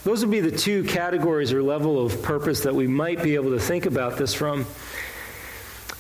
Those 0.03 0.23
would 0.23 0.31
be 0.31 0.41
the 0.41 0.51
two 0.57 0.83
categories 0.85 1.53
or 1.53 1.63
level 1.63 2.03
of 2.03 2.23
purpose 2.23 2.61
that 2.61 2.75
we 2.75 2.87
might 2.87 3.23
be 3.23 3.35
able 3.35 3.51
to 3.51 3.61
think 3.61 3.85
about 3.85 4.17
this 4.17 4.33
from. 4.33 4.65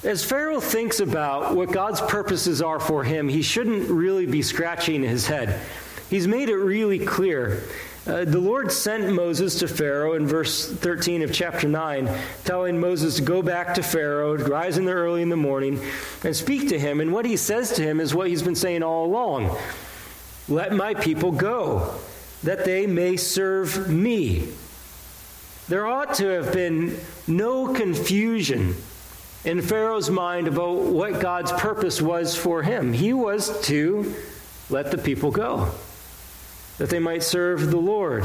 As 0.02 0.24
Pharaoh 0.24 0.60
thinks 0.60 1.00
about 1.00 1.54
what 1.54 1.72
God's 1.72 2.00
purposes 2.00 2.62
are 2.62 2.80
for 2.80 3.04
him, 3.04 3.28
he 3.28 3.42
shouldn't 3.42 3.90
really 3.90 4.26
be 4.26 4.42
scratching 4.42 5.02
his 5.02 5.26
head. 5.26 5.60
He's 6.08 6.26
made 6.26 6.48
it 6.48 6.56
really 6.56 6.98
clear 6.98 7.62
uh, 8.06 8.24
the 8.24 8.40
Lord 8.40 8.72
sent 8.72 9.12
Moses 9.12 9.58
to 9.58 9.68
Pharaoh 9.68 10.14
in 10.14 10.26
verse 10.26 10.70
13 10.70 11.20
of 11.20 11.32
chapter 11.34 11.68
9, 11.68 12.08
telling 12.44 12.80
Moses 12.80 13.16
to 13.16 13.22
go 13.22 13.42
back 13.42 13.74
to 13.74 13.82
Pharaoh, 13.82 14.38
rise 14.38 14.78
in 14.78 14.86
the 14.86 14.92
early 14.92 15.20
in 15.20 15.28
the 15.28 15.36
morning, 15.36 15.78
and 16.24 16.34
speak 16.34 16.70
to 16.70 16.78
him. 16.78 17.00
And 17.00 17.12
what 17.12 17.26
he 17.26 17.36
says 17.36 17.74
to 17.74 17.82
him 17.82 18.00
is 18.00 18.14
what 18.14 18.28
he's 18.28 18.42
been 18.42 18.54
saying 18.54 18.82
all 18.82 19.04
along 19.04 19.54
Let 20.48 20.72
my 20.72 20.94
people 20.94 21.30
go, 21.30 21.94
that 22.42 22.64
they 22.64 22.86
may 22.86 23.16
serve 23.16 23.90
me. 23.90 24.48
There 25.68 25.86
ought 25.86 26.14
to 26.14 26.26
have 26.26 26.54
been 26.54 26.98
no 27.28 27.72
confusion 27.74 28.76
in 29.44 29.62
Pharaoh's 29.62 30.10
mind 30.10 30.48
about 30.48 30.76
what 30.76 31.20
God's 31.20 31.52
purpose 31.52 32.00
was 32.02 32.36
for 32.36 32.62
him. 32.62 32.92
He 32.92 33.12
was 33.12 33.60
to 33.66 34.14
let 34.68 34.90
the 34.90 34.98
people 34.98 35.30
go 35.30 35.70
that 36.78 36.90
they 36.90 36.98
might 36.98 37.22
serve 37.22 37.70
the 37.70 37.76
Lord. 37.76 38.24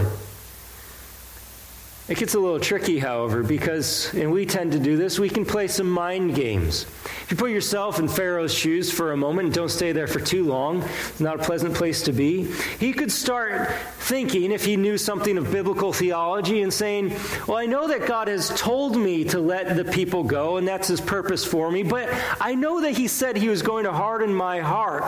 It 2.08 2.20
gets 2.20 2.36
a 2.36 2.40
little 2.40 2.60
tricky, 2.60 3.00
however, 3.00 3.42
because, 3.42 4.14
and 4.14 4.32
we 4.32 4.46
tend 4.46 4.74
to 4.74 4.80
do 4.80 4.96
this, 4.96 5.18
we 5.18 5.28
can 5.28 5.44
play 5.44 5.68
some 5.68 5.90
mind 5.90 6.36
games. 6.36 6.86
If 7.24 7.32
you 7.32 7.38
put 7.38 7.50
yourself 7.50 7.98
in 7.98 8.08
Pharaoh's 8.08 8.54
shoes 8.54 8.92
for 8.92 9.12
a 9.12 9.18
moment, 9.18 9.56
don't 9.56 9.70
stay 9.70 9.92
there 9.92 10.06
for 10.06 10.20
too 10.20 10.44
long, 10.44 10.84
it's 10.84 11.20
not 11.20 11.40
a 11.40 11.44
pleasant 11.44 11.74
place 11.74 12.04
to 12.04 12.12
be. 12.12 12.44
He 12.80 12.94
could 12.94 13.12
start 13.12 13.72
thinking, 13.98 14.52
if 14.52 14.64
he 14.64 14.78
knew 14.78 15.00
something 15.00 15.36
of 15.40 15.52
biblical 15.52 15.92
theology, 15.92 16.62
and 16.62 16.72
saying, 16.72 17.12
Well, 17.48 17.58
I 17.58 17.66
know 17.66 17.88
that 17.88 18.06
God 18.06 18.28
has 18.28 18.50
told 18.50 18.96
me 18.96 19.24
to 19.24 19.40
let 19.40 19.76
the 19.76 19.86
people 19.86 20.24
go, 20.24 20.58
and 20.58 20.68
that's 20.68 20.88
his 20.88 21.02
purpose 21.02 21.44
for 21.44 21.72
me, 21.72 21.82
but 21.82 22.08
I 22.40 22.54
know 22.54 22.82
that 22.82 22.92
he 22.92 23.08
said 23.08 23.36
he 23.36 23.50
was 23.50 23.64
going 23.64 23.86
to 23.86 23.92
harden 23.92 24.32
my 24.32 24.60
heart. 24.60 25.04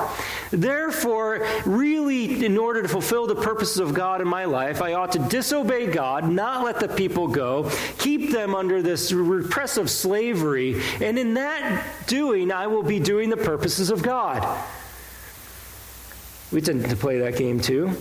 Therefore, 0.50 1.46
really, 1.64 2.44
in 2.44 2.58
order 2.58 2.82
to 2.82 2.88
fulfill 2.88 3.28
the 3.28 3.36
purposes 3.36 3.78
of 3.78 3.94
God 3.94 4.20
in 4.20 4.28
my 4.28 4.46
life, 4.46 4.82
I 4.82 4.94
ought 4.94 5.12
to 5.12 5.20
disobey 5.20 5.86
God, 5.86 6.28
not 6.28 6.66
let 6.66 6.80
the 6.80 6.87
the 6.88 6.96
people 6.96 7.28
go, 7.28 7.70
keep 7.98 8.32
them 8.32 8.56
under 8.56 8.82
this 8.82 9.12
repressive 9.12 9.90
slavery, 9.90 10.82
and 11.02 11.18
in 11.18 11.36
that 11.36 11.86
doing, 12.08 12.52
I 12.52 12.68
will 12.68 12.84
be 12.84 13.00
doing 13.00 13.30
the 13.30 13.38
purposes 13.38 13.90
of 13.90 14.02
God. 14.02 14.66
We 16.52 16.62
tend 16.62 16.90
to 16.90 16.96
play 16.96 17.20
that 17.20 17.36
game 17.36 17.60
too. 17.60 17.92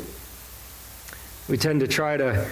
We 1.49 1.57
tend 1.57 1.81
to 1.81 1.89
try 1.89 2.17
to 2.17 2.49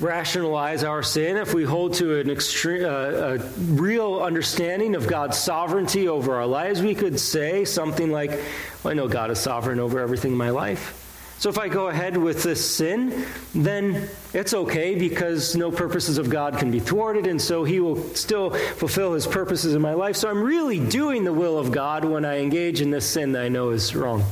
rationalize 0.00 0.84
our 0.84 1.02
sin 1.02 1.36
if 1.36 1.54
we 1.54 1.64
hold 1.64 1.94
to 1.94 2.20
an 2.20 2.30
extreme, 2.30 2.84
uh, 2.84 2.88
a 2.88 3.38
real 3.58 4.20
understanding 4.22 4.94
of 4.94 5.08
God's 5.08 5.36
sovereignty 5.36 6.06
over 6.06 6.34
our 6.34 6.46
lives. 6.46 6.82
We 6.82 6.94
could 6.94 7.18
say 7.18 7.64
something 7.64 8.10
like, 8.10 8.30
well, 8.30 8.92
I 8.92 8.94
know 8.94 9.08
God 9.08 9.30
is 9.30 9.40
sovereign 9.40 9.80
over 9.80 9.98
everything 9.98 10.32
in 10.32 10.38
my 10.38 10.50
life. 10.50 10.97
So 11.38 11.48
if 11.48 11.58
I 11.58 11.68
go 11.68 11.86
ahead 11.86 12.16
with 12.16 12.42
this 12.42 12.68
sin, 12.68 13.24
then 13.54 14.08
it's 14.34 14.54
okay 14.54 14.96
because 14.96 15.54
no 15.54 15.70
purposes 15.70 16.18
of 16.18 16.28
God 16.28 16.58
can 16.58 16.72
be 16.72 16.80
thwarted, 16.80 17.28
and 17.28 17.40
so 17.40 17.62
He 17.62 17.78
will 17.78 18.02
still 18.14 18.50
fulfill 18.50 19.12
His 19.12 19.24
purposes 19.24 19.74
in 19.74 19.80
my 19.80 19.94
life. 19.94 20.16
So 20.16 20.28
I'm 20.28 20.42
really 20.42 20.80
doing 20.80 21.22
the 21.22 21.32
will 21.32 21.56
of 21.56 21.70
God 21.70 22.04
when 22.04 22.24
I 22.24 22.40
engage 22.40 22.80
in 22.80 22.90
this 22.90 23.06
sin 23.06 23.32
that 23.32 23.42
I 23.42 23.48
know 23.48 23.70
is 23.70 23.94
wrong. 23.94 24.24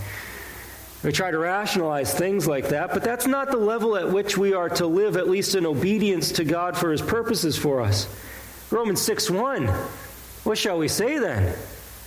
We 1.04 1.12
try 1.12 1.30
to 1.30 1.38
rationalize 1.38 2.12
things 2.12 2.48
like 2.48 2.70
that, 2.70 2.92
but 2.92 3.04
that's 3.04 3.28
not 3.28 3.52
the 3.52 3.56
level 3.56 3.96
at 3.96 4.10
which 4.10 4.36
we 4.36 4.54
are 4.54 4.68
to 4.70 4.88
live, 4.88 5.16
at 5.16 5.28
least 5.28 5.54
in 5.54 5.64
obedience 5.64 6.32
to 6.32 6.44
God 6.44 6.76
for 6.76 6.90
His 6.90 7.02
purposes 7.02 7.56
for 7.56 7.80
us. 7.80 8.08
Romans 8.72 9.00
6 9.02 9.30
1. 9.30 9.68
What 10.42 10.58
shall 10.58 10.78
we 10.78 10.88
say 10.88 11.20
then? 11.20 11.56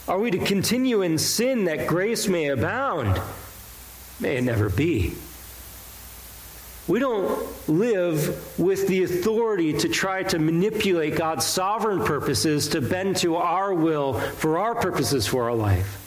Are 0.10 0.20
we 0.20 0.32
to 0.32 0.40
continue 0.40 1.04
in 1.04 1.18
sin 1.18 1.66
that 1.66 1.88
grace 1.88 2.28
may 2.28 2.48
abound? 2.48 3.22
May 4.20 4.38
it 4.38 4.44
never 4.44 4.70
be. 4.70 5.14
We 6.88 7.00
don't 7.00 7.70
live 7.70 8.60
with 8.60 8.88
the 8.88 9.04
authority 9.04 9.74
to 9.74 9.90
try 9.90 10.24
to 10.24 10.40
manipulate 10.40 11.16
God's 11.16 11.46
sovereign 11.46 12.04
purposes 12.04 12.70
to 12.70 12.82
bend 12.82 13.18
to 13.18 13.36
our 13.36 13.72
will 13.74 14.14
for 14.14 14.58
our 14.58 14.74
purposes 14.74 15.28
for 15.28 15.44
our 15.44 15.56
life. 15.56 15.98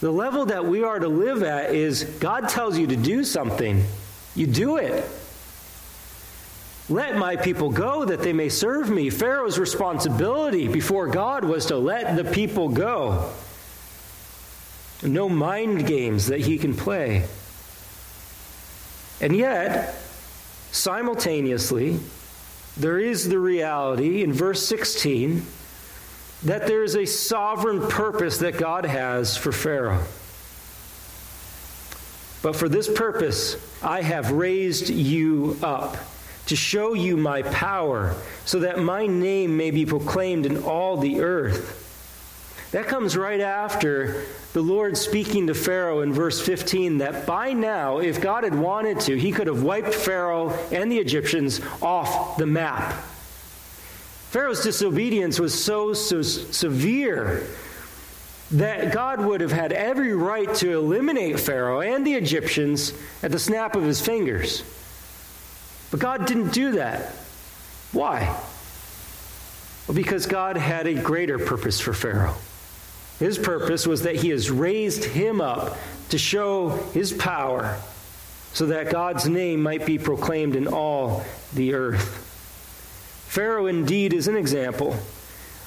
The 0.00 0.10
level 0.10 0.46
that 0.46 0.64
we 0.64 0.84
are 0.84 1.00
to 1.00 1.08
live 1.08 1.42
at 1.42 1.74
is 1.74 2.04
God 2.04 2.48
tells 2.48 2.78
you 2.78 2.86
to 2.86 2.96
do 2.96 3.24
something, 3.24 3.84
you 4.36 4.46
do 4.46 4.76
it. 4.76 5.04
Let 6.88 7.16
my 7.16 7.36
people 7.36 7.70
go 7.70 8.04
that 8.04 8.22
they 8.22 8.32
may 8.32 8.48
serve 8.48 8.88
me. 8.88 9.10
Pharaoh's 9.10 9.58
responsibility 9.58 10.68
before 10.68 11.08
God 11.08 11.44
was 11.44 11.66
to 11.66 11.76
let 11.76 12.16
the 12.16 12.24
people 12.24 12.68
go. 12.68 13.32
No 15.02 15.28
mind 15.28 15.86
games 15.86 16.28
that 16.28 16.40
he 16.40 16.56
can 16.58 16.74
play. 16.74 17.26
And 19.20 19.36
yet, 19.36 19.94
simultaneously, 20.72 22.00
there 22.76 22.98
is 22.98 23.28
the 23.28 23.38
reality 23.38 24.22
in 24.22 24.32
verse 24.32 24.66
16 24.66 25.42
that 26.44 26.66
there 26.66 26.82
is 26.82 26.96
a 26.96 27.04
sovereign 27.04 27.86
purpose 27.88 28.38
that 28.38 28.56
God 28.56 28.86
has 28.86 29.36
for 29.36 29.52
Pharaoh. 29.52 30.02
But 32.42 32.56
for 32.56 32.68
this 32.68 32.88
purpose, 32.88 33.56
I 33.82 34.00
have 34.00 34.30
raised 34.30 34.88
you 34.88 35.58
up 35.62 35.96
to 36.46 36.56
show 36.56 36.94
you 36.94 37.16
my 37.16 37.42
power, 37.42 38.16
so 38.44 38.58
that 38.60 38.80
my 38.80 39.06
name 39.06 39.56
may 39.56 39.70
be 39.70 39.86
proclaimed 39.86 40.46
in 40.46 40.64
all 40.64 40.96
the 40.96 41.20
earth. 41.20 41.79
That 42.72 42.86
comes 42.86 43.16
right 43.16 43.40
after 43.40 44.24
the 44.52 44.60
Lord 44.60 44.96
speaking 44.96 45.48
to 45.48 45.54
Pharaoh 45.54 46.00
in 46.00 46.12
verse 46.12 46.40
15 46.40 46.98
that 46.98 47.26
by 47.26 47.52
now, 47.52 47.98
if 47.98 48.20
God 48.20 48.44
had 48.44 48.54
wanted 48.54 49.00
to, 49.00 49.16
he 49.18 49.32
could 49.32 49.48
have 49.48 49.62
wiped 49.62 49.94
Pharaoh 49.94 50.50
and 50.70 50.90
the 50.90 50.98
Egyptians 50.98 51.60
off 51.82 52.36
the 52.36 52.46
map. 52.46 52.92
Pharaoh's 54.30 54.62
disobedience 54.62 55.40
was 55.40 55.52
so, 55.52 55.92
so 55.92 56.22
severe 56.22 57.44
that 58.52 58.92
God 58.92 59.20
would 59.20 59.40
have 59.40 59.52
had 59.52 59.72
every 59.72 60.12
right 60.12 60.52
to 60.56 60.72
eliminate 60.72 61.40
Pharaoh 61.40 61.80
and 61.80 62.06
the 62.06 62.14
Egyptians 62.14 62.92
at 63.22 63.32
the 63.32 63.38
snap 63.38 63.74
of 63.74 63.82
his 63.82 64.00
fingers. 64.00 64.62
But 65.90 65.98
God 65.98 66.26
didn't 66.26 66.52
do 66.52 66.72
that. 66.72 67.12
Why? 67.92 68.26
Well, 69.86 69.96
because 69.96 70.26
God 70.26 70.56
had 70.56 70.86
a 70.86 70.94
greater 70.94 71.38
purpose 71.38 71.80
for 71.80 71.92
Pharaoh. 71.92 72.36
His 73.20 73.38
purpose 73.38 73.86
was 73.86 74.02
that 74.02 74.16
he 74.16 74.30
has 74.30 74.50
raised 74.50 75.04
him 75.04 75.42
up 75.42 75.76
to 76.08 76.18
show 76.18 76.70
his 76.94 77.12
power 77.12 77.78
so 78.54 78.66
that 78.66 78.90
God's 78.90 79.28
name 79.28 79.62
might 79.62 79.84
be 79.86 79.98
proclaimed 79.98 80.56
in 80.56 80.66
all 80.66 81.24
the 81.52 81.74
earth. 81.74 82.26
Pharaoh 83.28 83.66
indeed 83.66 84.14
is 84.14 84.26
an 84.26 84.36
example 84.36 84.96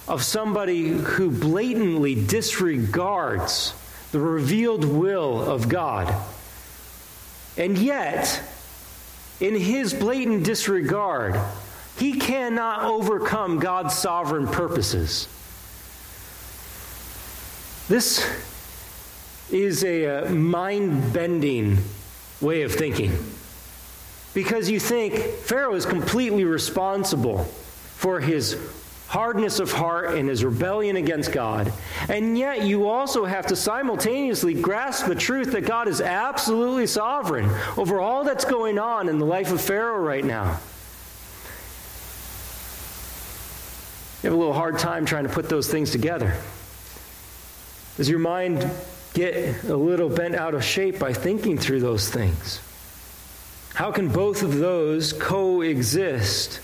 of 0.07 0.24
somebody 0.24 0.89
who 0.89 1.29
blatantly 1.29 2.15
disregards 2.15 3.74
the 4.12 4.19
revealed 4.19 4.83
will 4.83 5.39
of 5.39 5.69
God. 5.69 6.13
And 7.55 7.77
yet, 7.77 8.41
in 9.39 9.55
his 9.55 9.93
blatant 9.93 10.43
disregard, 10.43 11.39
he 11.98 12.19
cannot 12.19 12.83
overcome 12.83 13.60
God's 13.60 13.95
sovereign 13.95 14.48
purposes. 14.48 15.27
This 17.93 18.27
is 19.51 19.83
a 19.83 20.07
uh, 20.07 20.29
mind 20.31 21.13
bending 21.13 21.77
way 22.41 22.63
of 22.63 22.73
thinking. 22.73 23.15
Because 24.33 24.67
you 24.67 24.79
think 24.79 25.13
Pharaoh 25.13 25.75
is 25.75 25.85
completely 25.85 26.43
responsible 26.43 27.43
for 27.97 28.19
his 28.19 28.57
hardness 29.05 29.59
of 29.59 29.71
heart 29.71 30.15
and 30.15 30.27
his 30.27 30.43
rebellion 30.43 30.95
against 30.95 31.31
God. 31.31 31.71
And 32.09 32.35
yet, 32.35 32.63
you 32.63 32.89
also 32.89 33.25
have 33.25 33.45
to 33.45 33.55
simultaneously 33.55 34.55
grasp 34.55 35.05
the 35.05 35.13
truth 35.13 35.51
that 35.51 35.67
God 35.67 35.88
is 35.88 36.01
absolutely 36.01 36.88
sovereign 36.88 37.47
over 37.77 38.01
all 38.01 38.23
that's 38.23 38.43
going 38.43 38.79
on 38.79 39.07
in 39.07 39.19
the 39.19 39.25
life 39.25 39.51
of 39.51 39.62
Pharaoh 39.62 40.00
right 40.00 40.25
now. 40.25 40.59
You 44.23 44.31
have 44.31 44.33
a 44.33 44.35
little 44.35 44.51
hard 44.51 44.79
time 44.79 45.05
trying 45.05 45.25
to 45.25 45.31
put 45.31 45.47
those 45.47 45.69
things 45.69 45.91
together. 45.91 46.39
Does 47.97 48.09
your 48.09 48.19
mind 48.19 48.67
get 49.13 49.63
a 49.65 49.75
little 49.75 50.09
bent 50.09 50.35
out 50.35 50.55
of 50.55 50.63
shape 50.63 50.97
by 50.97 51.13
thinking 51.13 51.57
through 51.57 51.81
those 51.81 52.09
things? 52.09 52.59
How 53.75 53.91
can 53.91 54.09
both 54.09 54.41
of 54.41 54.57
those 54.57 55.13
coexist? 55.13 56.59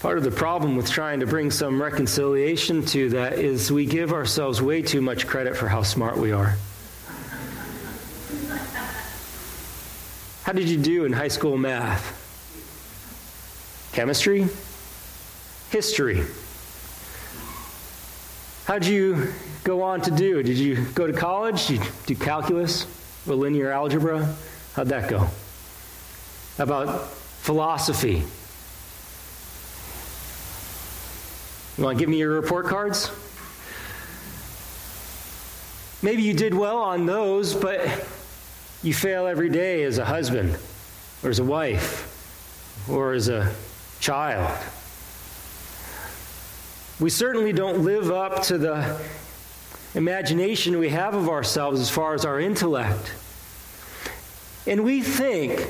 Part 0.00 0.18
of 0.18 0.24
the 0.24 0.30
problem 0.30 0.76
with 0.76 0.90
trying 0.90 1.20
to 1.20 1.26
bring 1.26 1.50
some 1.50 1.80
reconciliation 1.80 2.84
to 2.86 3.08
that 3.10 3.38
is 3.38 3.72
we 3.72 3.86
give 3.86 4.12
ourselves 4.12 4.60
way 4.60 4.82
too 4.82 5.00
much 5.00 5.26
credit 5.26 5.56
for 5.56 5.68
how 5.68 5.82
smart 5.82 6.18
we 6.18 6.30
are. 6.32 6.56
How 10.42 10.52
did 10.52 10.68
you 10.68 10.76
do 10.76 11.06
in 11.06 11.14
high 11.14 11.28
school 11.28 11.56
math? 11.56 12.20
Chemistry? 13.94 14.46
History? 15.70 16.22
How'd 18.64 18.86
you 18.86 19.28
go 19.62 19.82
on 19.82 20.00
to 20.02 20.10
do? 20.10 20.42
Did 20.42 20.56
you 20.56 20.86
go 20.94 21.06
to 21.06 21.12
college? 21.12 21.66
Did 21.66 21.80
you 21.80 21.90
do 22.06 22.14
calculus 22.16 22.86
or 23.28 23.34
linear 23.34 23.70
algebra? 23.70 24.34
How'd 24.74 24.88
that 24.88 25.10
go? 25.10 25.28
How 26.56 26.64
about 26.64 27.10
philosophy? 27.10 28.22
You 31.76 31.84
want 31.84 31.98
to 31.98 32.02
give 32.02 32.08
me 32.08 32.18
your 32.18 32.30
report 32.30 32.64
cards? 32.66 33.10
Maybe 36.02 36.22
you 36.22 36.32
did 36.32 36.54
well 36.54 36.78
on 36.78 37.04
those, 37.04 37.54
but 37.54 37.80
you 38.82 38.94
fail 38.94 39.26
every 39.26 39.50
day 39.50 39.82
as 39.82 39.98
a 39.98 40.06
husband, 40.06 40.56
or 41.22 41.28
as 41.28 41.38
a 41.38 41.44
wife, 41.44 42.88
or 42.88 43.12
as 43.12 43.28
a 43.28 43.52
child. 44.00 44.56
We 47.00 47.10
certainly 47.10 47.52
don't 47.52 47.80
live 47.84 48.10
up 48.10 48.42
to 48.44 48.58
the 48.58 49.00
imagination 49.94 50.78
we 50.78 50.90
have 50.90 51.14
of 51.14 51.28
ourselves 51.28 51.80
as 51.80 51.90
far 51.90 52.14
as 52.14 52.24
our 52.24 52.38
intellect. 52.38 53.12
And 54.66 54.84
we 54.84 55.02
think, 55.02 55.66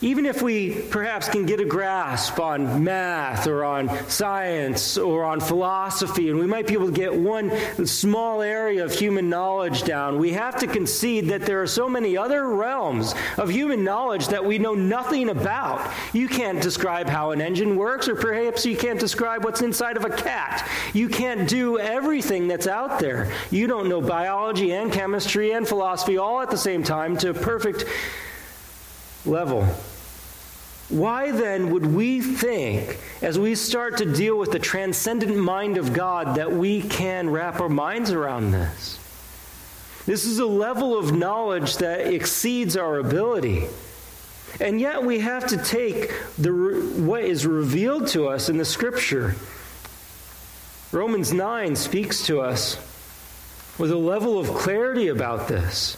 even 0.00 0.26
if 0.26 0.42
we 0.42 0.82
perhaps 0.90 1.28
can 1.28 1.46
get 1.46 1.60
a 1.60 1.64
grasp 1.64 2.38
on 2.38 2.84
math 2.84 3.46
or 3.46 3.64
on 3.64 3.88
science 4.08 4.98
or 4.98 5.24
on 5.24 5.40
philosophy, 5.40 6.28
and 6.30 6.38
we 6.38 6.46
might 6.46 6.66
be 6.66 6.74
able 6.74 6.86
to 6.86 6.92
get 6.92 7.14
one 7.14 7.50
small 7.86 8.42
area 8.42 8.84
of 8.84 8.92
human 8.92 9.28
knowledge 9.28 9.82
down, 9.84 10.18
we 10.18 10.32
have 10.32 10.56
to 10.58 10.66
concede 10.66 11.28
that 11.28 11.42
there 11.42 11.62
are 11.62 11.66
so 11.66 11.88
many 11.88 12.16
other 12.16 12.48
realms 12.48 13.14
of 13.38 13.50
human 13.50 13.84
knowledge 13.84 14.28
that 14.28 14.44
we 14.44 14.58
know 14.58 14.74
nothing 14.74 15.30
about. 15.30 15.90
You 16.12 16.28
can't 16.28 16.60
describe 16.60 17.08
how 17.08 17.30
an 17.30 17.40
engine 17.40 17.76
works, 17.76 18.08
or 18.08 18.14
perhaps 18.14 18.66
you 18.66 18.76
can't 18.76 19.00
describe 19.00 19.44
what's 19.44 19.62
inside 19.62 19.96
of 19.96 20.04
a 20.04 20.10
cat. 20.10 20.68
You 20.92 21.08
can't 21.08 21.48
do 21.48 21.78
everything 21.78 22.48
that's 22.48 22.66
out 22.66 22.98
there. 22.98 23.32
You 23.50 23.66
don't 23.66 23.88
know 23.88 24.00
biology 24.00 24.72
and 24.72 24.92
chemistry 24.92 25.52
and 25.52 25.66
philosophy 25.66 26.18
all 26.18 26.40
at 26.40 26.50
the 26.50 26.58
same 26.58 26.82
time 26.82 27.16
to 27.18 27.32
perfect 27.32 27.84
level. 29.26 29.66
Why 30.88 31.32
then 31.32 31.72
would 31.72 31.86
we 31.86 32.20
think, 32.20 32.98
as 33.22 33.38
we 33.38 33.54
start 33.54 33.96
to 33.98 34.12
deal 34.12 34.36
with 34.36 34.52
the 34.52 34.58
transcendent 34.58 35.36
mind 35.36 35.78
of 35.78 35.92
God, 35.92 36.36
that 36.36 36.52
we 36.52 36.82
can 36.82 37.30
wrap 37.30 37.60
our 37.60 37.70
minds 37.70 38.12
around 38.12 38.50
this? 38.50 38.98
This 40.04 40.26
is 40.26 40.38
a 40.38 40.46
level 40.46 40.98
of 40.98 41.16
knowledge 41.16 41.78
that 41.78 42.06
exceeds 42.06 42.76
our 42.76 42.98
ability. 42.98 43.66
And 44.60 44.78
yet 44.78 45.02
we 45.02 45.20
have 45.20 45.46
to 45.48 45.56
take 45.56 46.12
the, 46.36 46.52
what 46.96 47.24
is 47.24 47.46
revealed 47.46 48.08
to 48.08 48.28
us 48.28 48.50
in 48.50 48.58
the 48.58 48.64
Scripture. 48.64 49.34
Romans 50.92 51.32
9 51.32 51.74
speaks 51.74 52.26
to 52.26 52.40
us 52.40 52.76
with 53.78 53.90
a 53.90 53.96
level 53.96 54.38
of 54.38 54.48
clarity 54.48 55.08
about 55.08 55.48
this 55.48 55.96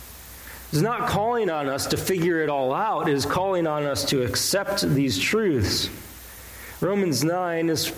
is 0.72 0.82
not 0.82 1.08
calling 1.08 1.48
on 1.48 1.68
us 1.68 1.86
to 1.86 1.96
figure 1.96 2.42
it 2.42 2.48
all 2.48 2.74
out, 2.74 3.08
it 3.08 3.14
is 3.14 3.26
calling 3.26 3.66
on 3.66 3.84
us 3.84 4.04
to 4.06 4.22
accept 4.22 4.82
these 4.82 5.18
truths. 5.18 5.88
Romans 6.80 7.24
9 7.24 7.68
is 7.68 7.92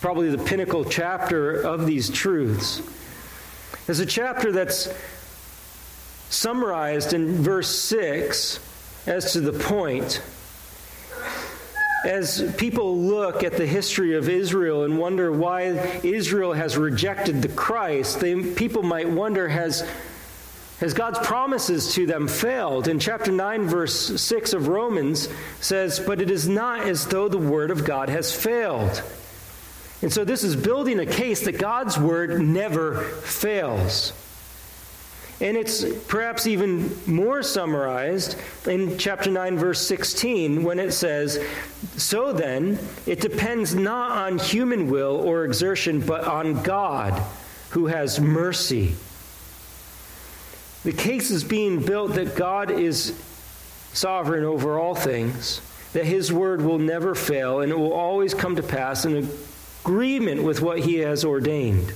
probably 0.00 0.30
the 0.30 0.42
pinnacle 0.42 0.84
chapter 0.84 1.60
of 1.60 1.86
these 1.86 2.10
truths. 2.10 2.82
It's 3.88 4.00
a 4.00 4.06
chapter 4.06 4.52
that's 4.52 4.88
summarized 6.30 7.12
in 7.12 7.36
verse 7.42 7.68
6 7.68 8.60
as 9.06 9.32
to 9.32 9.40
the 9.40 9.52
point. 9.52 10.22
As 12.04 12.54
people 12.56 12.98
look 12.98 13.44
at 13.44 13.56
the 13.56 13.66
history 13.66 14.14
of 14.14 14.28
Israel 14.28 14.84
and 14.84 14.98
wonder 14.98 15.32
why 15.32 15.62
Israel 16.02 16.52
has 16.54 16.78
rejected 16.78 17.42
the 17.42 17.48
Christ, 17.48 18.20
they, 18.20 18.34
people 18.54 18.82
might 18.82 19.08
wonder 19.08 19.48
has 19.48 19.86
has 20.80 20.94
God's 20.94 21.18
promises 21.18 21.92
to 21.94 22.06
them 22.06 22.26
failed? 22.26 22.88
In 22.88 22.98
chapter 22.98 23.30
9, 23.30 23.66
verse 23.66 24.20
6 24.20 24.54
of 24.54 24.68
Romans 24.68 25.28
says, 25.60 26.00
But 26.00 26.22
it 26.22 26.30
is 26.30 26.48
not 26.48 26.80
as 26.80 27.06
though 27.06 27.28
the 27.28 27.38
word 27.38 27.70
of 27.70 27.84
God 27.84 28.08
has 28.08 28.34
failed. 28.34 29.02
And 30.00 30.10
so 30.10 30.24
this 30.24 30.42
is 30.42 30.56
building 30.56 30.98
a 30.98 31.06
case 31.06 31.44
that 31.44 31.58
God's 31.58 31.98
word 31.98 32.40
never 32.40 33.02
fails. 33.02 34.14
And 35.42 35.56
it's 35.56 35.84
perhaps 36.06 36.46
even 36.46 36.90
more 37.06 37.42
summarized 37.42 38.38
in 38.66 38.96
chapter 38.96 39.30
9, 39.30 39.58
verse 39.58 39.86
16, 39.86 40.62
when 40.62 40.78
it 40.78 40.92
says, 40.92 41.44
So 41.96 42.32
then, 42.32 42.78
it 43.06 43.20
depends 43.20 43.74
not 43.74 44.12
on 44.12 44.38
human 44.38 44.90
will 44.90 45.16
or 45.16 45.44
exertion, 45.44 46.00
but 46.00 46.24
on 46.24 46.62
God, 46.62 47.22
who 47.70 47.86
has 47.86 48.18
mercy 48.18 48.94
the 50.84 50.92
case 50.92 51.30
is 51.30 51.44
being 51.44 51.82
built 51.84 52.14
that 52.14 52.36
God 52.36 52.70
is 52.70 53.18
sovereign 53.92 54.44
over 54.44 54.78
all 54.78 54.94
things, 54.94 55.60
that 55.92 56.04
his 56.04 56.32
word 56.32 56.62
will 56.62 56.78
never 56.78 57.14
fail, 57.14 57.60
and 57.60 57.70
it 57.70 57.78
will 57.78 57.92
always 57.92 58.32
come 58.32 58.56
to 58.56 58.62
pass 58.62 59.04
in 59.04 59.28
agreement 59.84 60.42
with 60.42 60.62
what 60.62 60.78
he 60.78 60.96
has 60.96 61.24
ordained. 61.24 61.92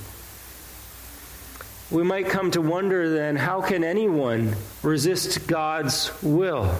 We 1.91 2.03
might 2.03 2.29
come 2.29 2.51
to 2.51 2.61
wonder 2.61 3.09
then 3.09 3.35
how 3.35 3.61
can 3.61 3.83
anyone 3.83 4.55
resist 4.81 5.47
God's 5.47 6.11
will? 6.21 6.75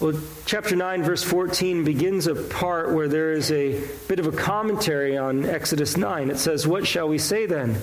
Well, 0.00 0.18
chapter 0.46 0.74
9, 0.74 1.02
verse 1.02 1.22
14 1.22 1.84
begins 1.84 2.26
a 2.26 2.34
part 2.34 2.92
where 2.92 3.06
there 3.06 3.32
is 3.32 3.52
a 3.52 3.80
bit 4.08 4.18
of 4.18 4.26
a 4.26 4.32
commentary 4.32 5.16
on 5.16 5.44
Exodus 5.44 5.96
9. 5.96 6.30
It 6.30 6.38
says, 6.38 6.66
What 6.66 6.86
shall 6.86 7.08
we 7.08 7.18
say 7.18 7.46
then? 7.46 7.76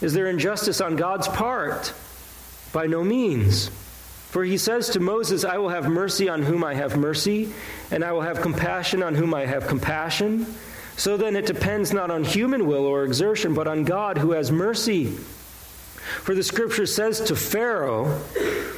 Is 0.00 0.12
there 0.12 0.28
injustice 0.28 0.80
on 0.80 0.96
God's 0.96 1.28
part? 1.28 1.92
By 2.72 2.86
no 2.86 3.02
means. 3.02 3.68
For 4.30 4.44
he 4.44 4.58
says 4.58 4.90
to 4.90 5.00
Moses, 5.00 5.44
I 5.44 5.58
will 5.58 5.70
have 5.70 5.88
mercy 5.88 6.28
on 6.28 6.42
whom 6.42 6.62
I 6.62 6.74
have 6.74 6.96
mercy, 6.96 7.52
and 7.90 8.04
I 8.04 8.12
will 8.12 8.20
have 8.20 8.42
compassion 8.42 9.02
on 9.02 9.14
whom 9.14 9.34
I 9.34 9.46
have 9.46 9.66
compassion. 9.66 10.46
So 10.96 11.16
then 11.16 11.34
it 11.34 11.46
depends 11.46 11.92
not 11.92 12.10
on 12.10 12.24
human 12.24 12.66
will 12.66 12.84
or 12.84 13.04
exertion, 13.04 13.54
but 13.54 13.66
on 13.66 13.84
God 13.84 14.18
who 14.18 14.32
has 14.32 14.52
mercy. 14.52 15.06
For 15.06 16.34
the 16.34 16.42
scripture 16.42 16.86
says 16.86 17.20
to 17.22 17.36
Pharaoh, 17.36 18.18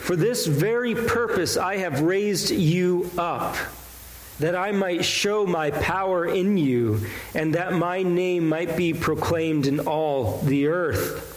For 0.02 0.16
this 0.16 0.46
very 0.46 0.94
purpose 0.94 1.56
I 1.56 1.78
have 1.78 2.00
raised 2.00 2.50
you 2.50 3.10
up 3.18 3.56
that 4.40 4.56
I 4.56 4.72
might 4.72 5.04
show 5.04 5.46
my 5.46 5.70
power 5.70 6.26
in 6.26 6.56
you, 6.56 7.06
and 7.34 7.54
that 7.54 7.72
my 7.72 8.02
name 8.02 8.48
might 8.48 8.76
be 8.76 8.92
proclaimed 8.92 9.66
in 9.66 9.80
all 9.80 10.38
the 10.38 10.66
earth. 10.68 11.36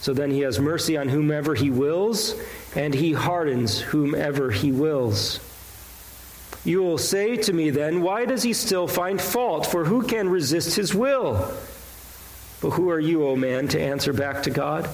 So 0.00 0.14
then 0.14 0.30
he 0.30 0.40
has 0.40 0.60
mercy 0.60 0.96
on 0.96 1.08
whomever 1.08 1.54
he 1.54 1.70
wills, 1.70 2.34
and 2.76 2.94
he 2.94 3.12
hardens 3.12 3.80
whomever 3.80 4.52
he 4.52 4.70
wills. 4.70 5.40
You 6.64 6.82
will 6.82 6.98
say 6.98 7.36
to 7.36 7.52
me 7.52 7.70
then, 7.70 8.02
Why 8.02 8.24
does 8.24 8.44
he 8.44 8.52
still 8.52 8.86
find 8.86 9.20
fault? 9.20 9.66
For 9.66 9.84
who 9.84 10.02
can 10.02 10.28
resist 10.28 10.76
his 10.76 10.94
will? 10.94 11.52
But 12.60 12.70
who 12.70 12.90
are 12.90 13.00
you, 13.00 13.26
O 13.26 13.36
man, 13.36 13.68
to 13.68 13.80
answer 13.80 14.12
back 14.12 14.44
to 14.44 14.50
God? 14.50 14.88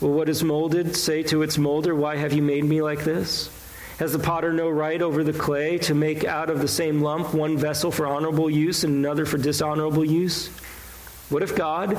Will 0.00 0.12
what 0.12 0.28
is 0.28 0.44
molded 0.44 0.94
say 0.94 1.22
to 1.24 1.42
its 1.42 1.58
molder, 1.58 1.94
Why 1.94 2.16
have 2.16 2.32
you 2.32 2.42
made 2.42 2.64
me 2.64 2.82
like 2.82 3.04
this? 3.04 3.50
Has 3.98 4.12
the 4.12 4.18
potter 4.20 4.52
no 4.52 4.70
right 4.70 5.02
over 5.02 5.24
the 5.24 5.32
clay 5.32 5.76
to 5.78 5.94
make 5.94 6.24
out 6.24 6.50
of 6.50 6.60
the 6.60 6.68
same 6.68 7.02
lump 7.02 7.34
one 7.34 7.58
vessel 7.58 7.90
for 7.90 8.06
honorable 8.06 8.48
use 8.48 8.84
and 8.84 8.94
another 8.94 9.26
for 9.26 9.38
dishonorable 9.38 10.04
use? 10.04 10.50
What 11.30 11.42
if 11.42 11.56
God, 11.56 11.98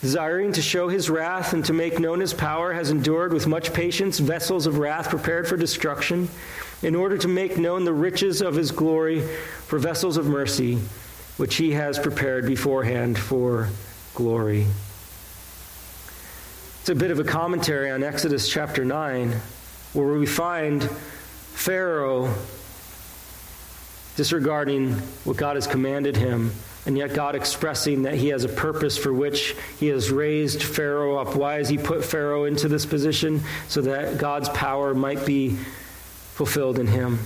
desiring 0.00 0.52
to 0.52 0.62
show 0.62 0.86
his 0.86 1.10
wrath 1.10 1.52
and 1.52 1.64
to 1.64 1.72
make 1.72 1.98
known 1.98 2.20
his 2.20 2.32
power, 2.32 2.72
has 2.72 2.92
endured 2.92 3.32
with 3.32 3.48
much 3.48 3.72
patience 3.72 4.20
vessels 4.20 4.66
of 4.66 4.78
wrath 4.78 5.10
prepared 5.10 5.48
for 5.48 5.56
destruction, 5.56 6.28
in 6.82 6.94
order 6.94 7.18
to 7.18 7.26
make 7.26 7.58
known 7.58 7.84
the 7.84 7.92
riches 7.92 8.40
of 8.40 8.54
his 8.54 8.70
glory 8.70 9.22
for 9.66 9.80
vessels 9.80 10.16
of 10.16 10.26
mercy, 10.26 10.78
which 11.36 11.56
he 11.56 11.72
has 11.72 11.98
prepared 11.98 12.46
beforehand 12.46 13.18
for 13.18 13.70
glory? 14.14 14.68
It's 16.80 16.90
a 16.90 16.94
bit 16.94 17.10
of 17.10 17.18
a 17.18 17.24
commentary 17.24 17.90
on 17.90 18.04
Exodus 18.04 18.48
chapter 18.48 18.84
9, 18.84 19.32
where 19.94 20.14
we 20.14 20.26
find 20.26 20.88
Pharaoh 21.54 22.34
disregarding 24.16 24.92
what 25.24 25.36
God 25.36 25.56
has 25.56 25.66
commanded 25.66 26.16
him, 26.16 26.52
and 26.86 26.98
yet 26.98 27.14
God 27.14 27.34
expressing 27.34 28.02
that 28.02 28.14
he 28.14 28.28
has 28.28 28.44
a 28.44 28.48
purpose 28.48 28.98
for 28.98 29.12
which 29.12 29.56
he 29.80 29.88
has 29.88 30.10
raised 30.10 30.62
Pharaoh 30.62 31.16
up. 31.16 31.34
Why 31.34 31.54
has 31.54 31.68
he 31.68 31.78
put 31.78 32.04
Pharaoh 32.04 32.44
into 32.44 32.68
this 32.68 32.84
position? 32.84 33.40
So 33.68 33.80
that 33.82 34.18
God's 34.18 34.48
power 34.50 34.94
might 34.94 35.24
be 35.24 35.50
fulfilled 36.34 36.78
in 36.78 36.86
him. 36.86 37.16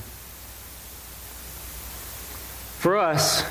For 2.79 2.97
us, 2.97 3.43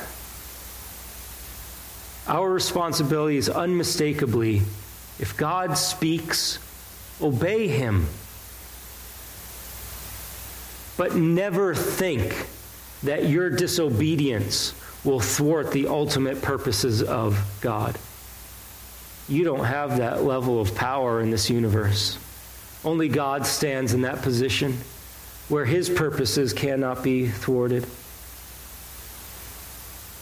our 2.27 2.49
responsibility 2.49 3.37
is 3.37 3.49
unmistakably 3.49 4.61
if 5.19 5.35
God 5.35 5.77
speaks, 5.77 6.59
obey 7.21 7.67
him. 7.67 8.07
But 10.97 11.15
never 11.15 11.75
think 11.75 12.47
that 13.03 13.29
your 13.29 13.49
disobedience 13.49 14.73
will 15.03 15.19
thwart 15.19 15.71
the 15.71 15.87
ultimate 15.87 16.41
purposes 16.41 17.03
of 17.03 17.39
God. 17.61 17.97
You 19.29 19.43
don't 19.43 19.65
have 19.65 19.97
that 19.97 20.23
level 20.23 20.59
of 20.59 20.73
power 20.75 21.21
in 21.21 21.29
this 21.29 21.49
universe. 21.49 22.17
Only 22.83 23.09
God 23.09 23.45
stands 23.45 23.93
in 23.93 24.01
that 24.01 24.21
position 24.21 24.77
where 25.49 25.65
his 25.65 25.89
purposes 25.89 26.53
cannot 26.53 27.03
be 27.03 27.27
thwarted. 27.27 27.85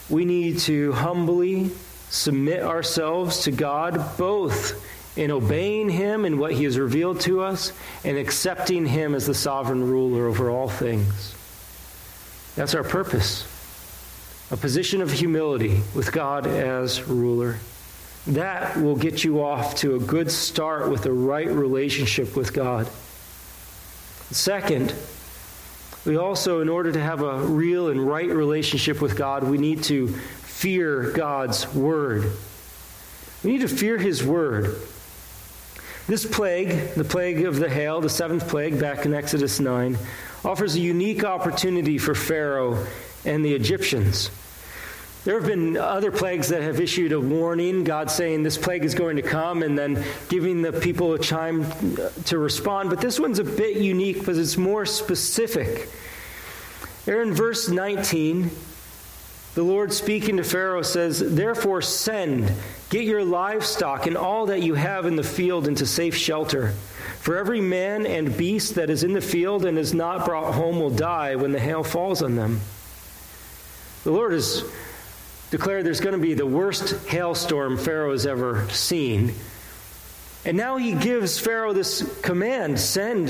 We 0.10 0.26
need 0.26 0.60
to 0.60 0.92
humbly 0.92 1.72
submit 2.10 2.62
ourselves 2.62 3.44
to 3.44 3.52
God, 3.52 4.18
both 4.18 4.84
in 5.16 5.32
obeying 5.32 5.90
him 5.90 6.26
and 6.26 6.40
what 6.40 6.52
he 6.52 6.66
has 6.66 6.78
revealed 6.78 7.22
to 7.22 7.42
us 7.42 7.72
and 8.04 8.18
accepting 8.18 8.86
him 8.86 9.16
as 9.16 9.26
the 9.26 9.34
sovereign 9.34 9.90
ruler 9.90 10.28
over 10.28 10.50
all 10.50 10.68
things. 10.68 11.34
That's 12.56 12.76
our 12.76 12.84
purpose 12.84 13.52
a 14.52 14.58
position 14.58 15.02
of 15.02 15.12
humility 15.12 15.82
with 15.96 16.12
God 16.12 16.46
as 16.46 17.02
ruler. 17.04 17.58
That 18.28 18.78
will 18.78 18.96
get 18.96 19.24
you 19.24 19.44
off 19.44 19.76
to 19.78 19.96
a 19.96 20.00
good 20.00 20.32
start 20.32 20.90
with 20.90 21.06
a 21.06 21.12
right 21.12 21.48
relationship 21.48 22.36
with 22.36 22.54
God. 22.54 22.88
Second, 24.32 24.94
we 26.06 26.18
also, 26.18 26.62
in 26.62 26.70
order 26.70 26.92
to 26.92 27.02
have 27.02 27.22
a 27.22 27.40
real 27.40 27.90
and 27.90 28.08
right 28.08 28.30
relationship 28.30 29.02
with 29.02 29.16
God, 29.18 29.44
we 29.44 29.58
need 29.58 29.84
to 29.86 30.08
fear 30.08 31.12
God's 31.12 31.72
word. 31.74 32.32
We 33.44 33.52
need 33.52 33.62
to 33.62 33.68
fear 33.68 33.98
his 33.98 34.24
word. 34.24 34.76
This 36.08 36.24
plague, 36.24 36.94
the 36.94 37.04
plague 37.04 37.46
of 37.46 37.56
the 37.56 37.68
hail, 37.68 38.00
the 38.00 38.10
seventh 38.10 38.48
plague 38.48 38.80
back 38.80 39.08
in 39.08 39.14
Exodus 39.16 39.60
9, 39.60 39.98
offers 40.44 40.76
a 40.76 40.80
unique 40.80 41.24
opportunity 41.24 41.98
for 41.98 42.14
Pharaoh 42.14 42.86
and 43.26 43.44
the 43.44 43.56
Egyptians. 43.56 44.30
There 45.24 45.40
have 45.40 45.50
been 45.50 45.76
other 45.78 46.12
plagues 46.12 46.50
that 46.50 46.62
have 46.62 46.80
issued 46.80 47.12
a 47.12 47.20
warning, 47.20 47.84
God 47.84 48.12
saying 48.12 48.44
this 48.44 48.60
plague 48.60 48.86
is 48.86 48.94
going 48.94 49.16
to 49.16 49.24
come, 49.24 49.64
and 49.64 49.76
then 49.76 50.04
giving 50.30 50.62
the 50.62 50.72
people 50.72 51.14
a 51.16 51.20
time 51.20 51.66
to 52.26 52.38
respond. 52.38 52.92
But 52.92 53.02
this 53.02 53.20
one's 53.20 53.40
a 53.40 53.44
bit 53.44 53.78
unique 53.78 54.20
because 54.20 54.38
it's 54.38 54.58
more 54.58 54.86
specific. 54.86 55.90
There 57.06 57.24
in 57.24 57.34
verse 57.34 57.68
19, 57.68 58.52
the 59.56 59.64
Lord 59.64 59.94
speaking 59.94 60.36
to 60.36 60.44
Pharaoh 60.44 60.82
says, 60.82 61.20
Therefore 61.20 61.82
send, 61.82 62.52
get 62.90 63.06
your 63.06 63.24
livestock 63.24 64.06
and 64.06 64.18
all 64.18 64.48
that 64.48 64.62
you 64.62 64.74
have 64.74 65.06
in 65.06 65.16
the 65.16 65.24
field 65.24 65.66
into 65.66 65.86
safe 65.86 66.14
shelter. 66.14 66.72
For 67.22 67.38
every 67.38 67.62
man 67.62 68.06
and 68.06 68.38
beast 68.38 68.76
that 68.76 68.90
is 68.90 69.04
in 69.06 69.14
the 69.14 69.22
field 69.22 69.64
and 69.64 69.78
is 69.78 69.94
not 69.94 70.26
brought 70.26 70.54
home 70.54 70.82
will 70.82 70.90
die 70.90 71.36
when 71.36 71.54
the 71.54 71.60
hail 71.60 71.84
falls 71.84 72.22
on 72.22 72.36
them. 72.36 72.60
The 74.04 74.12
Lord 74.12 74.34
has 74.34 74.66
declared 75.52 75.86
there's 75.86 76.02
going 76.02 76.16
to 76.16 76.22
be 76.22 76.34
the 76.34 76.46
worst 76.46 77.08
hailstorm 77.08 77.78
Pharaoh 77.78 78.12
has 78.12 78.26
ever 78.26 78.68
seen. 78.72 79.34
And 80.44 80.58
now 80.58 80.76
he 80.76 80.94
gives 80.94 81.40
Pharaoh 81.40 81.72
this 81.72 82.20
command 82.22 82.78
send, 82.78 83.30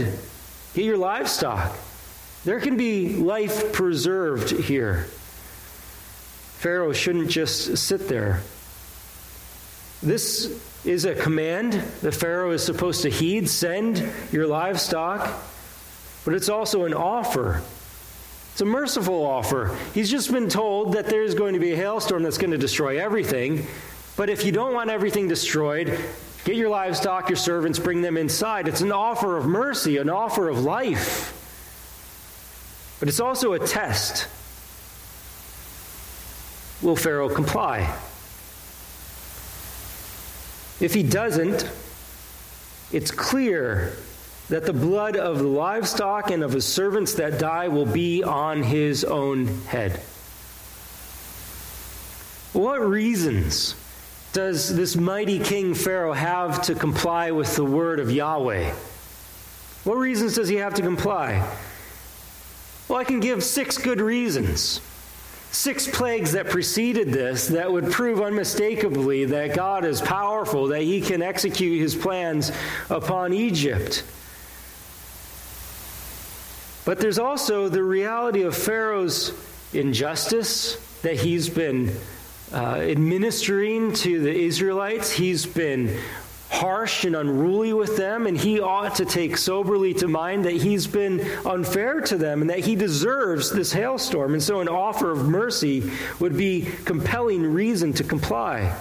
get 0.74 0.86
your 0.86 0.98
livestock. 0.98 1.78
There 2.46 2.60
can 2.60 2.78
be 2.78 3.16
life 3.16 3.74
preserved 3.74 4.50
here. 4.50 5.06
Pharaoh 6.58 6.94
shouldn't 6.94 7.30
just 7.30 7.78
sit 7.78 8.08
there. 8.08 8.42
This 10.02 10.62
is 10.86 11.06
a 11.06 11.16
command 11.16 11.74
that 12.02 12.14
Pharaoh 12.14 12.52
is 12.52 12.64
supposed 12.64 13.02
to 13.04 13.10
heed 13.10 13.50
send 13.50 14.08
your 14.32 14.48
livestock, 14.48 15.42
but 16.24 16.34
it's 16.34 16.50
also 16.50 16.86
an 16.86 16.94
offer. 16.94 17.62
It's 18.52 18.62
a 18.62 18.66
merciful 18.66 19.26
offer. 19.26 19.78
He's 19.94 20.10
just 20.10 20.32
been 20.32 20.48
told 20.48 20.94
that 20.94 21.08
there's 21.08 21.36
going 21.36 21.56
to 21.56 21.60
be 21.60 21.74
a 21.74 21.76
hailstorm 21.76 22.24
that's 22.24 22.38
going 22.38 22.52
to 22.52 22.58
destroy 22.58 23.02
everything. 23.04 23.68
But 24.16 24.30
if 24.30 24.46
you 24.46 24.52
don't 24.52 24.74
want 24.74 24.90
everything 24.90 25.28
destroyed, 25.28 26.00
get 26.46 26.56
your 26.56 26.70
livestock, 26.70 27.30
your 27.30 27.36
servants, 27.36 27.80
bring 27.80 28.02
them 28.02 28.16
inside. 28.16 28.68
It's 28.68 28.82
an 28.82 28.94
offer 28.94 29.38
of 29.38 29.46
mercy, 29.46 29.98
an 29.98 30.10
offer 30.10 30.48
of 30.48 30.60
life. 30.60 31.34
But 33.00 33.10
it's 33.10 33.20
also 33.20 33.54
a 33.54 33.60
test. 33.60 34.28
Will 36.86 36.96
Pharaoh 36.96 37.30
comply? 37.30 37.80
If 40.80 40.94
he 40.94 41.02
doesn't, 41.02 41.68
it's 42.92 43.10
clear 43.10 43.94
that 44.50 44.68
the 44.68 44.74
blood 44.74 45.16
of 45.16 45.40
the 45.40 45.48
livestock 45.48 46.30
and 46.30 46.44
of 46.44 46.52
his 46.52 46.64
servants 46.64 47.16
that 47.16 47.40
die 47.40 47.70
will 47.70 47.88
be 47.88 48.22
on 48.22 48.62
his 48.62 49.04
own 49.04 49.48
head. 49.66 50.00
What 52.54 52.88
reasons 52.88 53.74
does 54.34 54.76
this 54.76 54.96
mighty 54.96 55.40
king 55.40 55.74
Pharaoh 55.74 56.14
have 56.14 56.62
to 56.64 56.76
comply 56.76 57.32
with 57.32 57.56
the 57.56 57.66
word 57.66 58.00
of 58.00 58.12
Yahweh? 58.12 58.72
What 59.86 59.96
reasons 59.96 60.36
does 60.36 60.50
he 60.50 60.58
have 60.58 60.76
to 60.76 60.84
comply? 60.84 61.52
Well, 62.88 63.00
I 63.00 63.06
can 63.06 63.22
give 63.22 63.44
six 63.44 63.80
good 63.80 64.02
reasons. 64.02 64.82
Six 65.56 65.88
plagues 65.88 66.34
that 66.34 66.50
preceded 66.50 67.14
this 67.14 67.48
that 67.48 67.72
would 67.72 67.90
prove 67.90 68.22
unmistakably 68.22 69.24
that 69.24 69.56
God 69.56 69.86
is 69.86 70.02
powerful, 70.02 70.68
that 70.68 70.82
he 70.82 71.00
can 71.00 71.22
execute 71.22 71.80
his 71.80 71.96
plans 71.96 72.52
upon 72.90 73.32
Egypt. 73.32 74.04
But 76.84 77.00
there's 77.00 77.18
also 77.18 77.70
the 77.70 77.82
reality 77.82 78.42
of 78.42 78.56
Pharaoh's 78.56 79.32
injustice 79.74 80.76
that 81.04 81.16
he's 81.16 81.48
been 81.48 81.96
uh, 82.52 82.76
administering 82.82 83.94
to 83.94 84.20
the 84.20 84.38
Israelites. 84.38 85.10
He's 85.10 85.46
been 85.46 85.98
harsh 86.56 87.04
and 87.04 87.16
unruly 87.16 87.74
with 87.74 87.98
them, 87.98 88.28
and 88.28 88.38
he 88.38 88.62
ought 88.62 88.96
to 88.96 89.06
take 89.06 89.38
soberly 89.38 89.94
to 89.94 90.08
mind 90.08 90.46
that 90.46 90.54
he's 90.54 90.88
been 90.88 91.20
unfair 91.46 92.00
to 92.02 92.18
them 92.18 92.42
and 92.42 92.50
that 92.50 92.60
he 92.60 92.76
deserves 92.76 93.52
this 93.52 93.74
hailstorm. 93.74 94.34
And 94.34 94.42
so, 94.42 94.62
an 94.62 94.70
offer 94.70 95.12
of 95.12 95.28
mercy 95.28 95.92
would 96.20 96.38
be 96.38 96.62
compelling 96.86 97.54
reason 97.54 97.92
to 97.94 98.04
comply. 98.04 98.74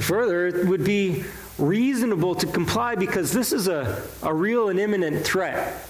Further, 0.00 0.48
it 0.48 0.66
would 0.66 0.84
be 0.84 1.24
reasonable 1.58 2.34
to 2.36 2.46
comply 2.46 2.94
because 2.96 3.30
this 3.32 3.52
is 3.52 3.68
a, 3.68 4.02
a 4.22 4.34
real 4.34 4.68
and 4.68 4.80
imminent 4.80 5.24
threat. 5.24 5.86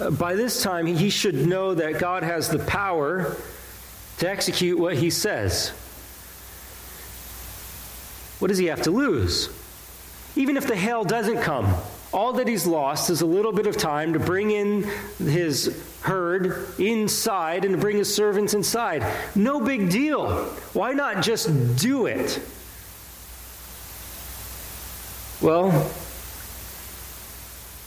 Uh, 0.00 0.10
by 0.10 0.34
this 0.34 0.62
time, 0.62 0.86
he 0.86 1.08
should 1.08 1.46
know 1.46 1.74
that 1.74 2.00
God 2.00 2.22
has 2.24 2.48
the 2.48 2.58
power 2.58 3.36
to 4.18 4.28
execute 4.28 4.78
what 4.78 4.96
he 4.96 5.10
says. 5.10 5.72
What 8.44 8.48
does 8.48 8.58
he 8.58 8.66
have 8.66 8.82
to 8.82 8.90
lose? 8.90 9.48
Even 10.36 10.58
if 10.58 10.66
the 10.66 10.76
hail 10.76 11.02
doesn't 11.02 11.40
come, 11.40 11.74
all 12.12 12.34
that 12.34 12.46
he's 12.46 12.66
lost 12.66 13.08
is 13.08 13.22
a 13.22 13.26
little 13.26 13.52
bit 13.52 13.66
of 13.66 13.78
time 13.78 14.12
to 14.12 14.18
bring 14.18 14.50
in 14.50 14.82
his 15.16 15.82
herd 16.02 16.68
inside 16.78 17.64
and 17.64 17.72
to 17.74 17.80
bring 17.80 17.96
his 17.96 18.14
servants 18.14 18.52
inside. 18.52 19.02
No 19.34 19.60
big 19.60 19.88
deal. 19.88 20.44
Why 20.74 20.92
not 20.92 21.24
just 21.24 21.48
do 21.78 22.04
it? 22.04 22.38
Well, 25.40 25.70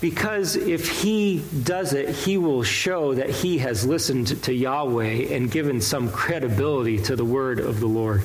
because 0.01 0.55
if 0.55 1.03
he 1.03 1.45
does 1.65 1.93
it, 1.93 2.09
he 2.09 2.39
will 2.39 2.63
show 2.63 3.13
that 3.13 3.29
he 3.29 3.59
has 3.59 3.85
listened 3.85 4.41
to 4.41 4.51
Yahweh 4.51 5.35
and 5.35 5.51
given 5.51 5.79
some 5.81 6.09
credibility 6.09 6.97
to 7.03 7.15
the 7.15 7.25
word 7.25 7.59
of 7.59 7.79
the 7.79 7.85
Lord. 7.85 8.23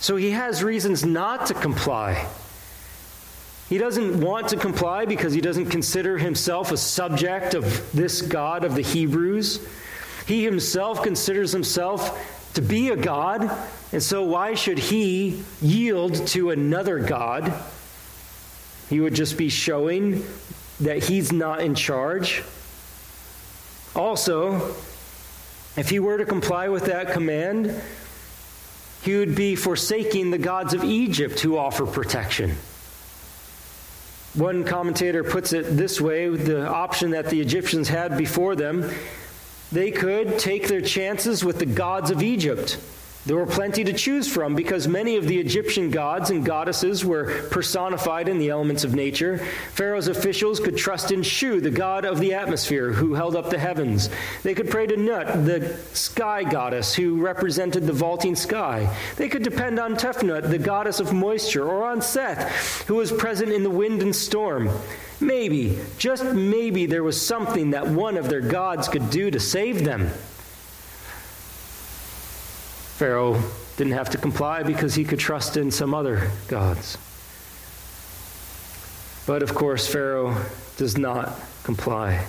So 0.00 0.16
he 0.16 0.30
has 0.30 0.62
reasons 0.62 1.04
not 1.04 1.46
to 1.46 1.54
comply. 1.54 2.28
He 3.68 3.76
doesn't 3.76 4.20
want 4.20 4.48
to 4.48 4.56
comply 4.56 5.04
because 5.04 5.34
he 5.34 5.40
doesn't 5.40 5.66
consider 5.66 6.16
himself 6.16 6.72
a 6.72 6.76
subject 6.76 7.54
of 7.54 7.92
this 7.92 8.22
God 8.22 8.64
of 8.64 8.74
the 8.74 8.82
Hebrews. 8.82 9.66
He 10.26 10.44
himself 10.44 11.02
considers 11.02 11.52
himself 11.52 12.52
to 12.54 12.62
be 12.62 12.88
a 12.88 12.96
God, 12.96 13.50
and 13.92 14.02
so 14.02 14.22
why 14.22 14.54
should 14.54 14.78
he 14.78 15.42
yield 15.60 16.26
to 16.28 16.50
another 16.50 16.98
God? 16.98 17.52
He 18.88 19.00
would 19.00 19.14
just 19.14 19.36
be 19.36 19.50
showing 19.50 20.24
that 20.80 21.04
he's 21.04 21.30
not 21.32 21.60
in 21.60 21.74
charge. 21.74 22.42
Also, 23.94 24.74
if 25.76 25.90
he 25.90 25.98
were 25.98 26.18
to 26.18 26.24
comply 26.24 26.68
with 26.68 26.86
that 26.86 27.12
command, 27.12 27.80
he 29.02 29.16
would 29.16 29.34
be 29.34 29.54
forsaking 29.54 30.30
the 30.30 30.38
gods 30.38 30.74
of 30.74 30.84
Egypt 30.84 31.40
who 31.40 31.56
offer 31.56 31.86
protection. 31.86 32.56
One 34.34 34.64
commentator 34.64 35.24
puts 35.24 35.52
it 35.52 35.76
this 35.76 36.00
way 36.00 36.28
the 36.28 36.66
option 36.66 37.10
that 37.10 37.30
the 37.30 37.40
Egyptians 37.40 37.88
had 37.88 38.16
before 38.16 38.56
them, 38.56 38.90
they 39.72 39.90
could 39.90 40.38
take 40.38 40.68
their 40.68 40.80
chances 40.80 41.44
with 41.44 41.58
the 41.58 41.66
gods 41.66 42.10
of 42.10 42.22
Egypt 42.22 42.78
there 43.28 43.36
were 43.36 43.44
plenty 43.44 43.84
to 43.84 43.92
choose 43.92 44.26
from 44.26 44.54
because 44.54 44.88
many 44.88 45.16
of 45.16 45.28
the 45.28 45.38
Egyptian 45.38 45.90
gods 45.90 46.30
and 46.30 46.46
goddesses 46.46 47.04
were 47.04 47.42
personified 47.50 48.26
in 48.26 48.38
the 48.38 48.48
elements 48.48 48.84
of 48.84 48.94
nature. 48.94 49.36
Pharaoh's 49.74 50.08
officials 50.08 50.58
could 50.60 50.78
trust 50.78 51.12
in 51.12 51.22
Shu, 51.22 51.60
the 51.60 51.70
god 51.70 52.06
of 52.06 52.20
the 52.20 52.32
atmosphere, 52.32 52.90
who 52.90 53.12
held 53.12 53.36
up 53.36 53.50
the 53.50 53.58
heavens. 53.58 54.08
They 54.44 54.54
could 54.54 54.70
pray 54.70 54.86
to 54.86 54.96
Nut, 54.96 55.44
the 55.44 55.76
sky 55.92 56.42
goddess, 56.42 56.94
who 56.94 57.20
represented 57.20 57.86
the 57.86 57.92
vaulting 57.92 58.34
sky. 58.34 58.96
They 59.16 59.28
could 59.28 59.42
depend 59.42 59.78
on 59.78 59.96
Tefnut, 59.96 60.48
the 60.48 60.56
goddess 60.56 60.98
of 60.98 61.12
moisture, 61.12 61.68
or 61.68 61.84
on 61.84 62.00
Seth, 62.00 62.86
who 62.88 62.94
was 62.94 63.12
present 63.12 63.52
in 63.52 63.62
the 63.62 63.68
wind 63.68 64.00
and 64.00 64.16
storm. 64.16 64.70
Maybe, 65.20 65.78
just 65.98 66.24
maybe, 66.24 66.86
there 66.86 67.04
was 67.04 67.20
something 67.20 67.72
that 67.72 67.88
one 67.88 68.16
of 68.16 68.30
their 68.30 68.40
gods 68.40 68.88
could 68.88 69.10
do 69.10 69.30
to 69.30 69.38
save 69.38 69.84
them. 69.84 70.08
Pharaoh 72.98 73.40
didn't 73.76 73.92
have 73.92 74.10
to 74.10 74.18
comply 74.18 74.64
because 74.64 74.96
he 74.96 75.04
could 75.04 75.20
trust 75.20 75.56
in 75.56 75.70
some 75.70 75.94
other 75.94 76.32
gods. 76.48 76.98
But 79.24 79.44
of 79.44 79.54
course, 79.54 79.86
Pharaoh 79.86 80.34
does 80.78 80.98
not 80.98 81.40
comply. 81.62 82.26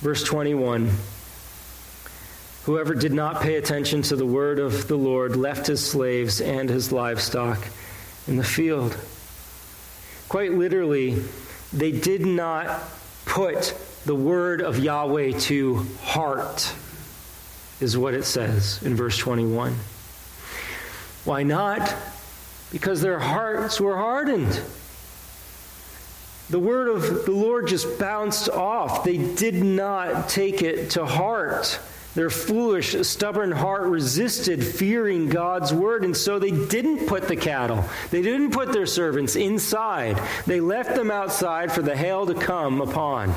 Verse 0.00 0.22
21 0.22 0.90
Whoever 2.64 2.94
did 2.94 3.14
not 3.14 3.40
pay 3.40 3.56
attention 3.56 4.02
to 4.02 4.16
the 4.16 4.26
word 4.26 4.58
of 4.58 4.86
the 4.86 4.98
Lord 4.98 5.34
left 5.34 5.68
his 5.68 5.82
slaves 5.82 6.42
and 6.42 6.68
his 6.68 6.92
livestock 6.92 7.68
in 8.26 8.36
the 8.36 8.44
field. 8.44 8.98
Quite 10.28 10.52
literally, 10.52 11.22
they 11.72 11.92
did 11.92 12.26
not 12.26 12.82
put 13.24 13.74
the 14.04 14.14
word 14.14 14.60
of 14.60 14.78
Yahweh 14.78 15.38
to 15.38 15.86
heart 16.02 16.74
is 17.80 17.96
what 17.96 18.14
it 18.14 18.24
says 18.24 18.82
in 18.82 18.94
verse 18.94 19.16
21. 19.16 19.74
Why 21.24 21.42
not? 21.42 21.94
Because 22.70 23.00
their 23.00 23.18
hearts 23.18 23.80
were 23.80 23.96
hardened. 23.96 24.60
The 26.50 26.58
word 26.58 26.88
of 26.88 27.26
the 27.26 27.32
Lord 27.32 27.68
just 27.68 27.98
bounced 27.98 28.48
off. 28.48 29.04
They 29.04 29.18
did 29.18 29.62
not 29.62 30.28
take 30.28 30.62
it 30.62 30.90
to 30.90 31.04
heart. 31.04 31.78
Their 32.14 32.30
foolish, 32.30 32.96
stubborn 33.06 33.52
heart 33.52 33.82
resisted 33.82 34.64
fearing 34.64 35.28
God's 35.28 35.72
word, 35.72 36.04
and 36.04 36.16
so 36.16 36.38
they 36.38 36.50
didn't 36.50 37.06
put 37.06 37.28
the 37.28 37.36
cattle, 37.36 37.84
they 38.10 38.22
didn't 38.22 38.50
put 38.50 38.72
their 38.72 38.86
servants 38.86 39.36
inside. 39.36 40.20
They 40.46 40.60
left 40.60 40.96
them 40.96 41.10
outside 41.10 41.70
for 41.70 41.82
the 41.82 41.94
hail 41.94 42.26
to 42.26 42.34
come 42.34 42.80
upon. 42.80 43.34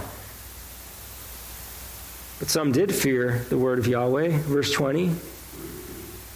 But 2.41 2.49
some 2.49 2.71
did 2.71 2.91
fear 2.91 3.45
the 3.49 3.57
word 3.59 3.77
of 3.77 3.85
Yahweh. 3.85 4.29
Verse 4.39 4.71
20. 4.71 5.11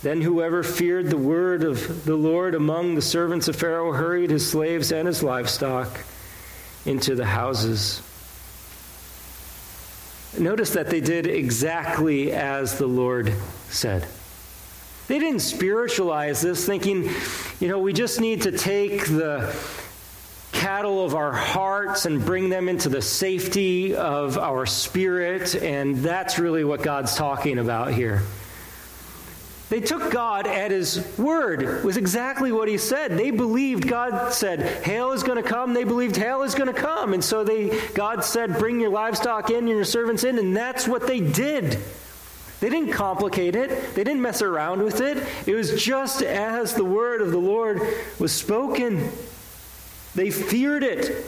Then 0.04 0.22
whoever 0.22 0.62
feared 0.62 1.10
the 1.10 1.18
word 1.18 1.64
of 1.64 2.06
the 2.06 2.16
Lord 2.16 2.54
among 2.54 2.94
the 2.94 3.02
servants 3.02 3.48
of 3.48 3.56
Pharaoh 3.56 3.92
hurried 3.92 4.30
his 4.30 4.48
slaves 4.48 4.92
and 4.92 5.08
his 5.08 5.24
livestock 5.24 5.90
into 6.86 7.16
the 7.16 7.26
houses. 7.26 8.04
Notice 10.38 10.74
that 10.74 10.92
they 10.92 11.02
did 11.02 11.26
exactly 11.26 12.34
as 12.34 12.78
the 12.78 12.86
Lord 12.86 13.34
said. 13.70 14.08
They 15.08 15.18
didn't 15.18 15.40
spiritualize 15.40 16.40
this, 16.40 16.68
thinking, 16.68 17.10
you 17.60 17.68
know, 17.68 17.80
we 17.80 17.94
just 17.94 18.22
need 18.22 18.44
to 18.44 18.52
take 18.52 19.08
the 19.08 19.52
cattle 20.56 21.06
of 21.06 21.14
our 21.14 21.34
hearts 21.34 22.06
and 22.06 22.26
bring 22.26 22.50
them 22.50 22.70
into 22.70 22.90
the 22.90 23.02
safety 23.02 23.96
of 23.96 24.38
our 24.38 24.66
spirit. 24.66 25.54
And 25.56 25.98
that's 25.98 26.40
really 26.40 26.64
what 26.64 26.82
God's 26.82 27.16
talking 27.16 27.60
about 27.60 27.94
here. 27.94 28.24
They 29.68 29.82
took 29.82 30.12
God 30.12 30.46
at 30.46 30.72
his 30.72 31.06
word. 31.18 31.84
Was 31.84 31.98
exactly 31.98 32.52
what 32.52 32.68
he 32.68 32.78
said. 32.78 33.18
They 33.18 33.32
believed 33.32 33.88
God 33.88 34.32
said, 34.32 34.84
hail 34.84 35.12
is 35.12 35.24
going 35.24 35.42
to 35.42 35.48
come. 35.48 35.74
They 35.74 35.84
believed 35.84 36.16
hail 36.16 36.44
is 36.44 36.54
going 36.56 36.74
to 36.74 36.80
come. 36.80 37.14
And 37.14 37.24
so 37.24 37.44
they 37.44 37.80
God 37.90 38.24
said, 38.24 38.60
bring 38.60 38.80
your 38.80 38.92
livestock 38.92 39.50
in 39.50 39.58
and 39.58 39.70
your 39.70 39.84
servants 39.84 40.24
in, 40.24 40.38
and 40.38 40.56
that's 40.56 40.88
what 40.88 41.08
they 41.08 41.20
did. 41.20 41.80
They 42.60 42.70
didn't 42.70 42.94
complicate 42.94 43.56
it. 43.56 43.96
They 43.96 44.04
didn't 44.04 44.22
mess 44.22 44.42
around 44.42 44.84
with 44.84 45.02
it. 45.02 45.18
It 45.46 45.56
was 45.56 45.84
just 45.84 46.22
as 46.22 46.74
the 46.74 46.86
word 46.86 47.22
of 47.22 47.32
the 47.32 47.40
Lord 47.40 47.82
was 48.20 48.32
spoken. 48.32 49.12
They 50.16 50.32
feared 50.32 50.84
it. 50.84 51.26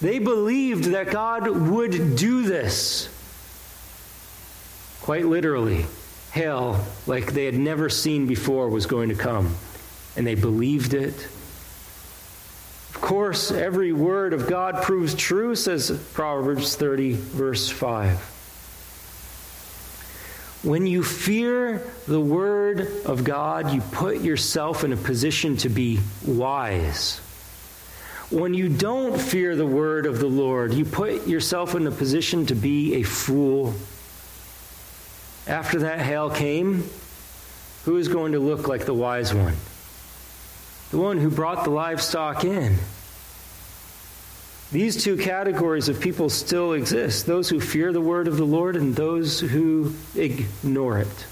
They 0.00 0.18
believed 0.18 0.84
that 0.84 1.10
God 1.10 1.48
would 1.48 2.16
do 2.16 2.42
this. 2.42 3.08
Quite 5.00 5.24
literally, 5.24 5.86
hell, 6.30 6.86
like 7.06 7.32
they 7.32 7.46
had 7.46 7.54
never 7.54 7.88
seen 7.88 8.26
before, 8.26 8.68
was 8.68 8.86
going 8.86 9.08
to 9.08 9.14
come. 9.14 9.56
And 10.16 10.26
they 10.26 10.34
believed 10.34 10.94
it. 10.94 11.14
Of 12.94 12.98
course, 13.00 13.50
every 13.50 13.92
word 13.92 14.32
of 14.34 14.46
God 14.46 14.82
proves 14.82 15.14
true, 15.14 15.54
says 15.54 15.90
Proverbs 16.12 16.76
30, 16.76 17.12
verse 17.14 17.70
5. 17.70 18.34
When 20.64 20.86
you 20.86 21.02
fear 21.04 21.82
the 22.06 22.20
word 22.20 23.04
of 23.06 23.24
God, 23.24 23.72
you 23.72 23.80
put 23.80 24.20
yourself 24.20 24.84
in 24.84 24.92
a 24.92 24.96
position 24.96 25.56
to 25.58 25.68
be 25.68 26.00
wise. 26.26 27.20
When 28.30 28.52
you 28.52 28.68
don't 28.68 29.18
fear 29.18 29.56
the 29.56 29.66
word 29.66 30.04
of 30.04 30.18
the 30.18 30.26
Lord, 30.26 30.74
you 30.74 30.84
put 30.84 31.26
yourself 31.26 31.74
in 31.74 31.86
a 31.86 31.90
position 31.90 32.44
to 32.46 32.54
be 32.54 32.96
a 32.96 33.02
fool. 33.02 33.74
After 35.46 35.78
that 35.80 36.00
hail 36.00 36.28
came, 36.28 36.84
who 37.84 37.96
is 37.96 38.08
going 38.08 38.32
to 38.32 38.38
look 38.38 38.68
like 38.68 38.84
the 38.84 38.92
wise 38.92 39.32
one? 39.32 39.54
The 40.90 40.98
one 40.98 41.16
who 41.16 41.30
brought 41.30 41.64
the 41.64 41.70
livestock 41.70 42.44
in. 42.44 42.76
These 44.70 45.02
two 45.02 45.16
categories 45.16 45.88
of 45.88 45.98
people 45.98 46.28
still 46.28 46.74
exist 46.74 47.24
those 47.24 47.48
who 47.48 47.58
fear 47.58 47.94
the 47.94 48.02
word 48.02 48.28
of 48.28 48.36
the 48.36 48.44
Lord 48.44 48.76
and 48.76 48.94
those 48.94 49.40
who 49.40 49.94
ignore 50.14 50.98
it. 50.98 51.26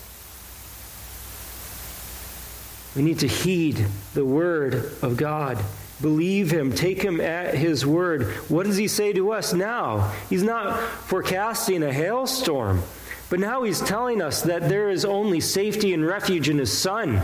We 2.96 3.02
need 3.02 3.18
to 3.18 3.28
heed 3.28 3.84
the 4.14 4.24
word 4.24 4.76
of 5.02 5.18
God. 5.18 5.62
Believe 6.00 6.50
him. 6.50 6.72
Take 6.72 7.02
him 7.02 7.20
at 7.20 7.54
his 7.54 7.86
word. 7.86 8.26
What 8.48 8.66
does 8.66 8.76
he 8.76 8.88
say 8.88 9.12
to 9.14 9.32
us 9.32 9.54
now? 9.54 10.12
He's 10.28 10.42
not 10.42 10.78
forecasting 10.78 11.82
a 11.82 11.92
hailstorm, 11.92 12.82
but 13.30 13.40
now 13.40 13.62
he's 13.62 13.80
telling 13.80 14.20
us 14.20 14.42
that 14.42 14.68
there 14.68 14.90
is 14.90 15.04
only 15.04 15.40
safety 15.40 15.94
and 15.94 16.06
refuge 16.06 16.48
in 16.48 16.58
his 16.58 16.76
son. 16.76 17.22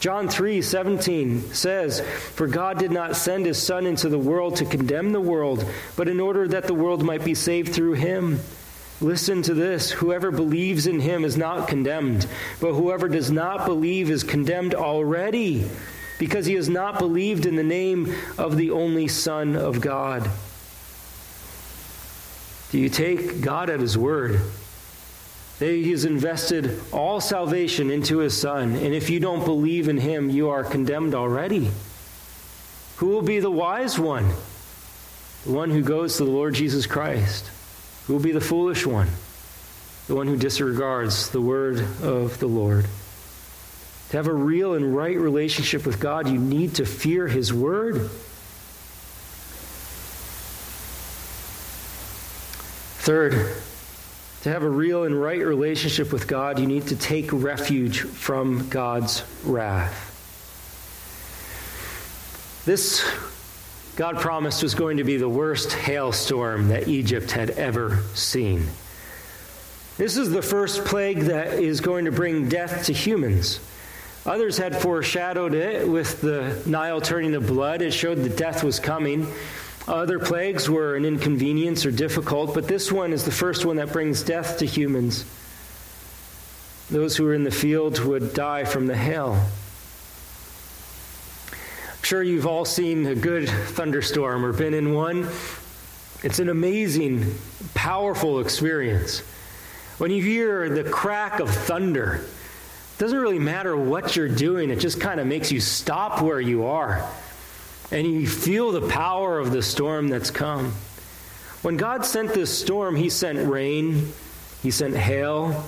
John 0.00 0.28
3 0.28 0.62
17 0.62 1.52
says, 1.52 2.00
For 2.34 2.46
God 2.46 2.78
did 2.78 2.90
not 2.90 3.16
send 3.16 3.44
his 3.44 3.62
Son 3.62 3.84
into 3.84 4.08
the 4.08 4.18
world 4.18 4.56
to 4.56 4.64
condemn 4.64 5.12
the 5.12 5.20
world, 5.20 5.62
but 5.94 6.08
in 6.08 6.20
order 6.20 6.48
that 6.48 6.66
the 6.66 6.74
world 6.74 7.02
might 7.02 7.22
be 7.22 7.34
saved 7.34 7.74
through 7.74 7.92
him. 7.92 8.40
Listen 9.02 9.42
to 9.42 9.54
this 9.54 9.90
whoever 9.90 10.30
believes 10.30 10.86
in 10.86 11.00
him 11.00 11.24
is 11.24 11.36
not 11.36 11.68
condemned, 11.68 12.26
but 12.60 12.72
whoever 12.72 13.08
does 13.08 13.30
not 13.30 13.66
believe 13.66 14.10
is 14.10 14.24
condemned 14.24 14.74
already 14.74 15.68
because 16.20 16.44
he 16.44 16.52
has 16.52 16.68
not 16.68 16.98
believed 16.98 17.46
in 17.46 17.56
the 17.56 17.64
name 17.64 18.14
of 18.36 18.58
the 18.58 18.70
only 18.70 19.08
Son 19.08 19.56
of 19.56 19.80
God. 19.80 20.30
Do 22.70 22.78
you 22.78 22.90
take 22.90 23.40
God 23.40 23.70
at 23.70 23.80
his 23.80 23.96
word? 23.96 24.38
He 25.58 25.90
has 25.90 26.04
invested 26.04 26.78
all 26.92 27.22
salvation 27.22 27.90
into 27.90 28.18
his 28.18 28.38
Son, 28.38 28.74
and 28.74 28.94
if 28.94 29.08
you 29.08 29.18
don't 29.18 29.46
believe 29.46 29.88
in 29.88 29.96
him, 29.96 30.28
you 30.28 30.50
are 30.50 30.62
condemned 30.62 31.14
already. 31.14 31.70
Who 32.98 33.06
will 33.06 33.22
be 33.22 33.40
the 33.40 33.50
wise 33.50 33.98
one? 33.98 34.28
The 35.46 35.52
one 35.52 35.70
who 35.70 35.82
goes 35.82 36.18
to 36.18 36.26
the 36.26 36.30
Lord 36.30 36.52
Jesus 36.52 36.86
Christ. 36.86 37.50
Who 38.06 38.12
will 38.12 38.20
be 38.20 38.32
the 38.32 38.42
foolish 38.42 38.84
one? 38.84 39.08
The 40.06 40.14
one 40.14 40.26
who 40.26 40.36
disregards 40.36 41.30
the 41.30 41.40
word 41.40 41.80
of 42.02 42.38
the 42.40 42.46
Lord. 42.46 42.84
To 44.10 44.16
have 44.16 44.26
a 44.26 44.34
real 44.34 44.74
and 44.74 44.94
right 44.94 45.16
relationship 45.16 45.86
with 45.86 46.00
God, 46.00 46.28
you 46.28 46.38
need 46.38 46.74
to 46.76 46.84
fear 46.84 47.28
His 47.28 47.54
Word. 47.54 48.10
Third, 53.02 53.32
to 54.42 54.48
have 54.48 54.62
a 54.62 54.68
real 54.68 55.04
and 55.04 55.20
right 55.20 55.38
relationship 55.38 56.12
with 56.12 56.26
God, 56.26 56.58
you 56.58 56.66
need 56.66 56.88
to 56.88 56.96
take 56.96 57.32
refuge 57.32 58.00
from 58.00 58.68
God's 58.68 59.22
wrath. 59.44 60.08
This, 62.66 63.08
God 63.96 64.16
promised, 64.18 64.62
was 64.62 64.74
going 64.74 64.96
to 64.96 65.04
be 65.04 65.18
the 65.18 65.28
worst 65.28 65.72
hailstorm 65.72 66.68
that 66.68 66.88
Egypt 66.88 67.30
had 67.30 67.50
ever 67.50 67.98
seen. 68.14 68.66
This 69.98 70.16
is 70.16 70.30
the 70.30 70.42
first 70.42 70.84
plague 70.84 71.20
that 71.20 71.60
is 71.60 71.80
going 71.80 72.06
to 72.06 72.12
bring 72.12 72.48
death 72.48 72.86
to 72.86 72.92
humans. 72.92 73.60
Others 74.30 74.58
had 74.58 74.80
foreshadowed 74.80 75.54
it 75.54 75.88
with 75.88 76.20
the 76.20 76.62
Nile 76.64 77.00
turning 77.00 77.32
to 77.32 77.40
blood. 77.40 77.82
It 77.82 77.92
showed 77.92 78.18
that 78.18 78.36
death 78.36 78.62
was 78.62 78.78
coming. 78.78 79.26
Other 79.88 80.20
plagues 80.20 80.70
were 80.70 80.94
an 80.94 81.04
inconvenience 81.04 81.84
or 81.84 81.90
difficult, 81.90 82.54
but 82.54 82.68
this 82.68 82.92
one 82.92 83.12
is 83.12 83.24
the 83.24 83.32
first 83.32 83.64
one 83.64 83.74
that 83.78 83.92
brings 83.92 84.22
death 84.22 84.58
to 84.58 84.66
humans. 84.66 85.24
Those 86.92 87.16
who 87.16 87.24
were 87.24 87.34
in 87.34 87.42
the 87.42 87.50
field 87.50 87.98
would 88.04 88.32
die 88.32 88.62
from 88.62 88.86
the 88.86 88.96
hail. 88.96 89.32
I'm 91.50 92.04
sure 92.04 92.22
you've 92.22 92.46
all 92.46 92.64
seen 92.64 93.06
a 93.06 93.16
good 93.16 93.48
thunderstorm 93.48 94.44
or 94.44 94.52
been 94.52 94.74
in 94.74 94.94
one. 94.94 95.28
It's 96.22 96.38
an 96.38 96.50
amazing, 96.50 97.34
powerful 97.74 98.38
experience. 98.38 99.24
When 99.98 100.12
you 100.12 100.22
hear 100.22 100.68
the 100.68 100.88
crack 100.88 101.40
of 101.40 101.50
thunder, 101.50 102.24
doesn't 103.00 103.18
really 103.18 103.38
matter 103.38 103.74
what 103.74 104.14
you're 104.14 104.28
doing, 104.28 104.68
it 104.68 104.78
just 104.78 105.00
kind 105.00 105.20
of 105.20 105.26
makes 105.26 105.50
you 105.50 105.58
stop 105.58 106.20
where 106.20 106.38
you 106.38 106.66
are. 106.66 107.10
And 107.90 108.06
you 108.06 108.28
feel 108.28 108.72
the 108.72 108.86
power 108.88 109.38
of 109.38 109.52
the 109.52 109.62
storm 109.62 110.08
that's 110.08 110.30
come. 110.30 110.74
When 111.62 111.78
God 111.78 112.04
sent 112.04 112.34
this 112.34 112.56
storm, 112.56 112.96
He 112.96 113.08
sent 113.08 113.48
rain, 113.48 114.12
He 114.62 114.70
sent 114.70 114.94
hail, 114.94 115.64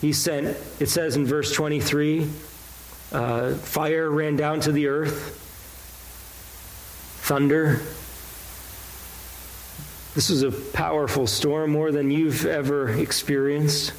He 0.00 0.14
sent, 0.14 0.56
it 0.80 0.88
says 0.88 1.14
in 1.14 1.26
verse 1.26 1.52
23, 1.52 2.26
uh, 3.12 3.52
fire 3.56 4.10
ran 4.10 4.36
down 4.36 4.60
to 4.60 4.72
the 4.72 4.86
earth, 4.86 5.38
thunder. 7.20 7.82
This 10.14 10.30
was 10.30 10.42
a 10.42 10.50
powerful 10.50 11.26
storm, 11.26 11.70
more 11.70 11.92
than 11.92 12.10
you've 12.10 12.46
ever 12.46 12.88
experienced. 12.88 13.92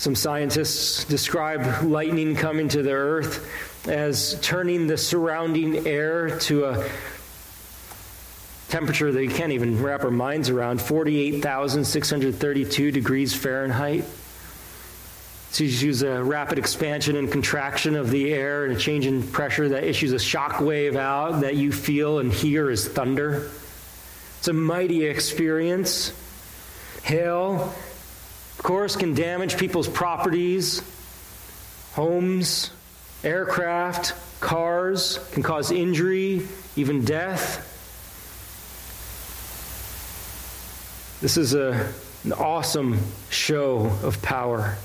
Some 0.00 0.14
scientists 0.14 1.04
describe 1.04 1.82
lightning 1.82 2.34
coming 2.34 2.70
to 2.70 2.82
the 2.82 2.92
earth 2.92 3.86
as 3.86 4.40
turning 4.40 4.86
the 4.86 4.96
surrounding 4.96 5.86
air 5.86 6.38
to 6.38 6.64
a 6.64 6.88
temperature 8.70 9.12
that 9.12 9.30
can't 9.32 9.52
even 9.52 9.82
wrap 9.82 10.02
our 10.02 10.10
minds 10.10 10.48
around 10.48 10.80
48,632 10.80 12.90
degrees 12.90 13.34
Fahrenheit. 13.34 14.06
So 15.50 15.64
you 15.64 15.70
use 15.70 16.02
a 16.02 16.24
rapid 16.24 16.58
expansion 16.58 17.16
and 17.16 17.30
contraction 17.30 17.94
of 17.94 18.08
the 18.08 18.32
air 18.32 18.64
and 18.64 18.74
a 18.74 18.80
change 18.80 19.04
in 19.04 19.22
pressure 19.22 19.68
that 19.68 19.84
issues 19.84 20.12
a 20.12 20.18
shock 20.18 20.62
wave 20.62 20.96
out 20.96 21.42
that 21.42 21.56
you 21.56 21.72
feel 21.72 22.20
and 22.20 22.32
hear 22.32 22.70
as 22.70 22.88
thunder. 22.88 23.50
It's 24.38 24.48
a 24.48 24.54
mighty 24.54 25.04
experience. 25.04 26.14
Hail 27.02 27.74
of 28.60 28.64
course, 28.64 28.94
can 28.94 29.14
damage 29.14 29.56
people's 29.56 29.88
properties, 29.88 30.82
homes, 31.94 32.70
aircraft, 33.24 34.12
cars, 34.40 35.18
can 35.32 35.42
cause 35.42 35.70
injury, 35.70 36.46
even 36.76 37.02
death. 37.02 37.66
This 41.22 41.38
is 41.38 41.54
a, 41.54 41.90
an 42.24 42.34
awesome 42.34 42.98
show 43.30 43.98
of 44.02 44.20
power. 44.20 44.76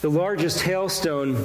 The 0.00 0.08
largest 0.08 0.62
hailstone 0.62 1.44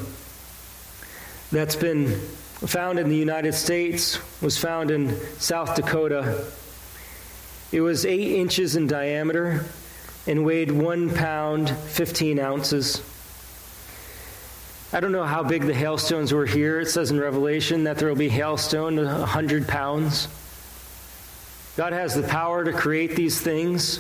that's 1.52 1.76
been 1.76 2.18
found 2.62 2.98
in 2.98 3.10
the 3.10 3.18
United 3.18 3.56
States 3.56 4.20
was 4.41 4.58
found 4.58 4.89
in 4.89 5.20
South 5.38 5.76
Dakota. 5.76 6.46
It 7.74 7.82
was 7.82 8.06
eight 8.06 8.39
inches 8.39 8.78
in 8.78 8.88
diameter 8.88 9.65
and 10.28 10.44
weighed 10.46 10.72
one 10.72 11.14
pound, 11.14 11.70
15 11.70 12.40
ounces. 12.40 13.02
I 14.92 15.00
don't 15.00 15.12
know 15.12 15.24
how 15.24 15.44
big 15.44 15.64
the 15.64 15.74
hailstones 15.74 16.32
were 16.34 16.46
here. 16.46 16.80
It 16.80 16.88
says 16.88 17.12
in 17.12 17.20
Revelation 17.20 17.84
that 17.84 17.98
there 17.98 18.08
will 18.08 18.16
be 18.16 18.30
hailstone 18.30 18.96
100 18.96 19.68
pounds. 19.68 20.28
God 21.76 21.92
has 21.94 22.16
the 22.16 22.24
power 22.24 22.64
to 22.64 22.72
create 22.72 23.16
these 23.16 23.40
things. 23.40 24.00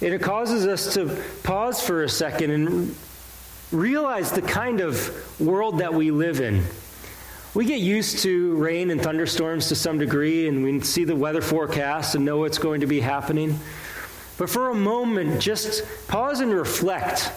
And 0.00 0.14
it 0.14 0.22
causes 0.22 0.66
us 0.66 0.94
to 0.94 1.22
pause 1.42 1.82
for 1.82 2.02
a 2.02 2.08
second 2.08 2.50
and 2.50 2.96
realize 3.70 4.32
the 4.32 4.42
kind 4.42 4.80
of 4.80 5.38
world 5.38 5.78
that 5.78 5.92
we 5.92 6.10
live 6.10 6.40
in. 6.40 6.64
We 7.52 7.66
get 7.66 7.80
used 7.80 8.20
to 8.20 8.56
rain 8.56 8.90
and 8.90 9.02
thunderstorms 9.02 9.68
to 9.68 9.74
some 9.74 9.98
degree, 9.98 10.48
and 10.48 10.62
we 10.62 10.80
see 10.80 11.04
the 11.04 11.16
weather 11.16 11.42
forecast 11.42 12.14
and 12.14 12.24
know 12.24 12.38
what's 12.38 12.58
going 12.58 12.80
to 12.80 12.86
be 12.86 13.00
happening. 13.00 13.58
But 14.40 14.48
for 14.48 14.70
a 14.70 14.74
moment, 14.74 15.38
just 15.38 15.84
pause 16.08 16.40
and 16.40 16.50
reflect 16.50 17.30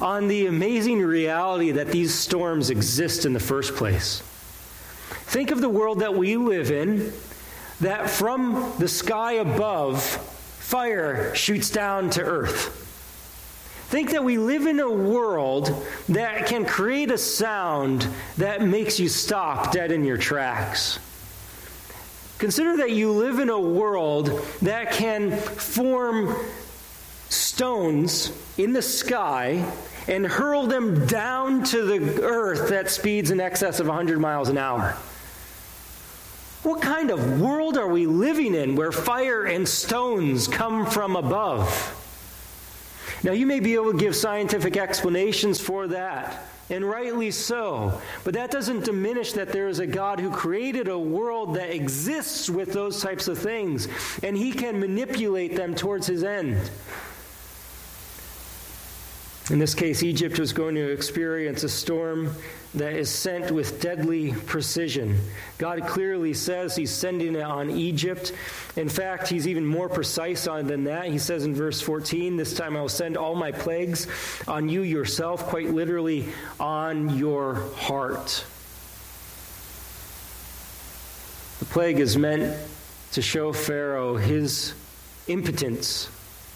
on 0.00 0.26
the 0.26 0.46
amazing 0.46 1.00
reality 1.00 1.70
that 1.70 1.92
these 1.92 2.12
storms 2.12 2.70
exist 2.70 3.24
in 3.24 3.32
the 3.32 3.38
first 3.38 3.76
place. 3.76 4.20
Think 5.26 5.52
of 5.52 5.60
the 5.60 5.68
world 5.68 6.00
that 6.00 6.16
we 6.16 6.36
live 6.36 6.72
in, 6.72 7.12
that 7.82 8.10
from 8.10 8.72
the 8.80 8.88
sky 8.88 9.34
above, 9.34 10.02
fire 10.02 11.32
shoots 11.36 11.70
down 11.70 12.10
to 12.10 12.20
earth. 12.20 12.80
Think 13.90 14.10
that 14.10 14.24
we 14.24 14.38
live 14.38 14.66
in 14.66 14.80
a 14.80 14.90
world 14.90 15.86
that 16.08 16.48
can 16.48 16.64
create 16.64 17.12
a 17.12 17.18
sound 17.18 18.08
that 18.38 18.60
makes 18.60 18.98
you 18.98 19.08
stop 19.08 19.70
dead 19.70 19.92
in 19.92 20.04
your 20.04 20.16
tracks. 20.16 20.98
Consider 22.42 22.78
that 22.78 22.90
you 22.90 23.12
live 23.12 23.38
in 23.38 23.50
a 23.50 23.60
world 23.60 24.44
that 24.62 24.90
can 24.90 25.30
form 25.30 26.34
stones 27.28 28.32
in 28.58 28.72
the 28.72 28.82
sky 28.82 29.64
and 30.08 30.26
hurl 30.26 30.66
them 30.66 31.06
down 31.06 31.62
to 31.62 31.84
the 31.84 32.20
earth 32.20 32.72
at 32.72 32.90
speeds 32.90 33.30
in 33.30 33.38
excess 33.38 33.78
of 33.78 33.86
100 33.86 34.18
miles 34.18 34.48
an 34.48 34.58
hour. 34.58 34.96
What 36.64 36.82
kind 36.82 37.12
of 37.12 37.40
world 37.40 37.78
are 37.78 37.86
we 37.86 38.06
living 38.06 38.56
in 38.56 38.74
where 38.74 38.90
fire 38.90 39.44
and 39.44 39.68
stones 39.68 40.48
come 40.48 40.84
from 40.84 41.14
above? 41.14 41.70
Now, 43.22 43.30
you 43.30 43.46
may 43.46 43.60
be 43.60 43.74
able 43.74 43.92
to 43.92 43.98
give 43.98 44.16
scientific 44.16 44.76
explanations 44.76 45.60
for 45.60 45.86
that 45.86 46.51
and 46.72 46.88
rightly 46.88 47.30
so. 47.30 48.00
But 48.24 48.34
that 48.34 48.50
doesn't 48.50 48.84
diminish 48.84 49.34
that 49.34 49.52
there 49.52 49.68
is 49.68 49.78
a 49.78 49.86
God 49.86 50.18
who 50.18 50.30
created 50.30 50.88
a 50.88 50.98
world 50.98 51.54
that 51.54 51.74
exists 51.74 52.48
with 52.50 52.72
those 52.72 53.00
types 53.00 53.28
of 53.28 53.38
things, 53.38 53.88
and 54.22 54.36
he 54.36 54.52
can 54.52 54.80
manipulate 54.80 55.54
them 55.54 55.74
towards 55.74 56.06
his 56.06 56.24
end. 56.24 56.70
In 59.52 59.58
this 59.58 59.74
case, 59.74 60.02
Egypt 60.02 60.38
was 60.38 60.54
going 60.54 60.76
to 60.76 60.90
experience 60.92 61.62
a 61.62 61.68
storm 61.68 62.34
that 62.72 62.94
is 62.94 63.10
sent 63.10 63.50
with 63.50 63.82
deadly 63.82 64.32
precision. 64.32 65.20
God 65.58 65.86
clearly 65.86 66.32
says 66.32 66.74
he's 66.74 66.90
sending 66.90 67.34
it 67.34 67.42
on 67.42 67.70
Egypt. 67.70 68.32
In 68.76 68.88
fact, 68.88 69.28
he's 69.28 69.46
even 69.46 69.66
more 69.66 69.90
precise 69.90 70.46
on 70.46 70.68
than 70.68 70.84
that. 70.84 71.08
He 71.08 71.18
says 71.18 71.44
in 71.44 71.54
verse 71.54 71.82
14, 71.82 72.38
This 72.38 72.54
time 72.54 72.78
I 72.78 72.80
will 72.80 72.88
send 72.88 73.18
all 73.18 73.34
my 73.34 73.52
plagues 73.52 74.06
on 74.48 74.70
you 74.70 74.80
yourself, 74.80 75.44
quite 75.44 75.68
literally 75.68 76.28
on 76.58 77.18
your 77.18 77.56
heart. 77.74 78.46
The 81.58 81.66
plague 81.66 82.00
is 82.00 82.16
meant 82.16 82.58
to 83.12 83.20
show 83.20 83.52
Pharaoh 83.52 84.16
his 84.16 84.72
impotence 85.28 86.08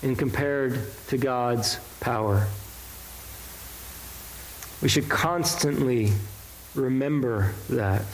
in 0.02 0.16
compared 0.16 0.80
to 1.08 1.18
God's 1.18 1.78
power. 2.00 2.46
We 4.82 4.88
should 4.88 5.08
constantly 5.08 6.12
remember 6.74 7.52
that. 7.70 8.04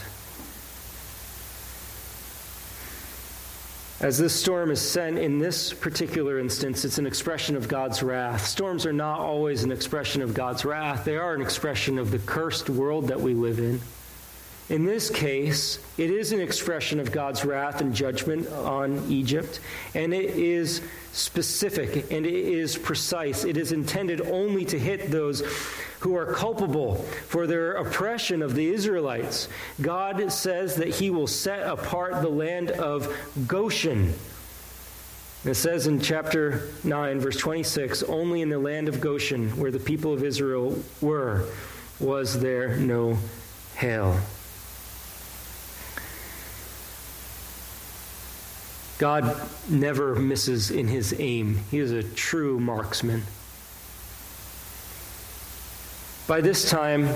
As 4.00 4.18
this 4.18 4.34
storm 4.34 4.72
is 4.72 4.80
sent 4.80 5.18
in 5.18 5.38
this 5.38 5.72
particular 5.72 6.40
instance, 6.40 6.84
it's 6.84 6.98
an 6.98 7.06
expression 7.06 7.54
of 7.54 7.68
God's 7.68 8.02
wrath. 8.02 8.44
Storms 8.44 8.84
are 8.84 8.92
not 8.92 9.20
always 9.20 9.62
an 9.62 9.70
expression 9.70 10.22
of 10.22 10.34
God's 10.34 10.64
wrath, 10.64 11.04
they 11.04 11.16
are 11.16 11.34
an 11.34 11.40
expression 11.40 11.98
of 11.98 12.10
the 12.10 12.18
cursed 12.18 12.68
world 12.68 13.08
that 13.08 13.20
we 13.20 13.34
live 13.34 13.60
in. 13.60 13.80
In 14.68 14.86
this 14.86 15.10
case, 15.10 15.78
it 15.98 16.10
is 16.10 16.32
an 16.32 16.40
expression 16.40 17.00
of 17.00 17.12
God's 17.12 17.44
wrath 17.44 17.80
and 17.80 17.94
judgment 17.94 18.48
on 18.48 19.04
Egypt, 19.10 19.60
and 19.94 20.14
it 20.14 20.30
is 20.36 20.80
specific 21.12 22.10
and 22.10 22.24
it 22.24 22.34
is 22.34 22.78
precise. 22.78 23.44
It 23.44 23.56
is 23.56 23.72
intended 23.72 24.20
only 24.22 24.64
to 24.66 24.78
hit 24.78 25.10
those 25.10 25.42
who 26.00 26.16
are 26.16 26.32
culpable 26.32 26.96
for 27.28 27.46
their 27.46 27.74
oppression 27.74 28.42
of 28.42 28.54
the 28.54 28.72
Israelites. 28.72 29.48
God 29.80 30.32
says 30.32 30.76
that 30.76 30.88
He 30.88 31.10
will 31.10 31.26
set 31.26 31.66
apart 31.66 32.22
the 32.22 32.28
land 32.28 32.70
of 32.70 33.14
Goshen. 33.46 34.14
It 35.44 35.54
says 35.54 35.86
in 35.88 36.00
chapter 36.00 36.68
9, 36.84 37.20
verse 37.20 37.36
26 37.36 38.04
only 38.04 38.42
in 38.42 38.48
the 38.48 38.58
land 38.58 38.88
of 38.88 39.00
Goshen, 39.00 39.50
where 39.50 39.72
the 39.72 39.80
people 39.80 40.12
of 40.12 40.22
Israel 40.22 40.80
were, 41.00 41.48
was 42.00 42.40
there 42.40 42.76
no 42.76 43.18
hail. 43.74 44.18
God 49.02 49.36
never 49.68 50.14
misses 50.14 50.70
in 50.70 50.86
his 50.86 51.12
aim, 51.18 51.58
he 51.72 51.80
is 51.80 51.90
a 51.90 52.04
true 52.04 52.60
marksman. 52.60 53.24
By 56.28 56.40
this 56.40 56.70
time, 56.70 57.08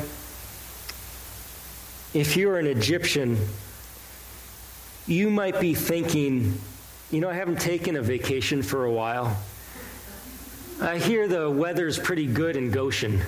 if 2.12 2.36
you're 2.36 2.58
an 2.58 2.66
Egyptian, 2.66 3.38
you 5.06 5.30
might 5.30 5.60
be 5.60 5.74
thinking, 5.74 6.58
you 7.12 7.20
know, 7.20 7.30
I 7.30 7.34
haven't 7.34 7.60
taken 7.60 7.94
a 7.94 8.02
vacation 8.02 8.64
for 8.64 8.84
a 8.84 8.90
while. 8.90 9.40
I 10.82 10.98
hear 10.98 11.28
the 11.28 11.48
weather's 11.48 12.00
pretty 12.00 12.26
good 12.26 12.56
in 12.56 12.72
Goshen. 12.72 13.20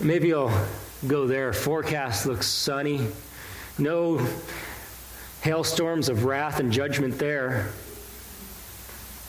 Maybe 0.00 0.32
I'll 0.32 0.66
go 1.06 1.26
there. 1.26 1.52
Forecast 1.52 2.24
looks 2.24 2.46
sunny. 2.46 3.06
No 3.76 4.26
hailstorms 5.46 6.08
of 6.08 6.24
wrath 6.24 6.58
and 6.58 6.72
judgment 6.72 7.20
there. 7.20 7.68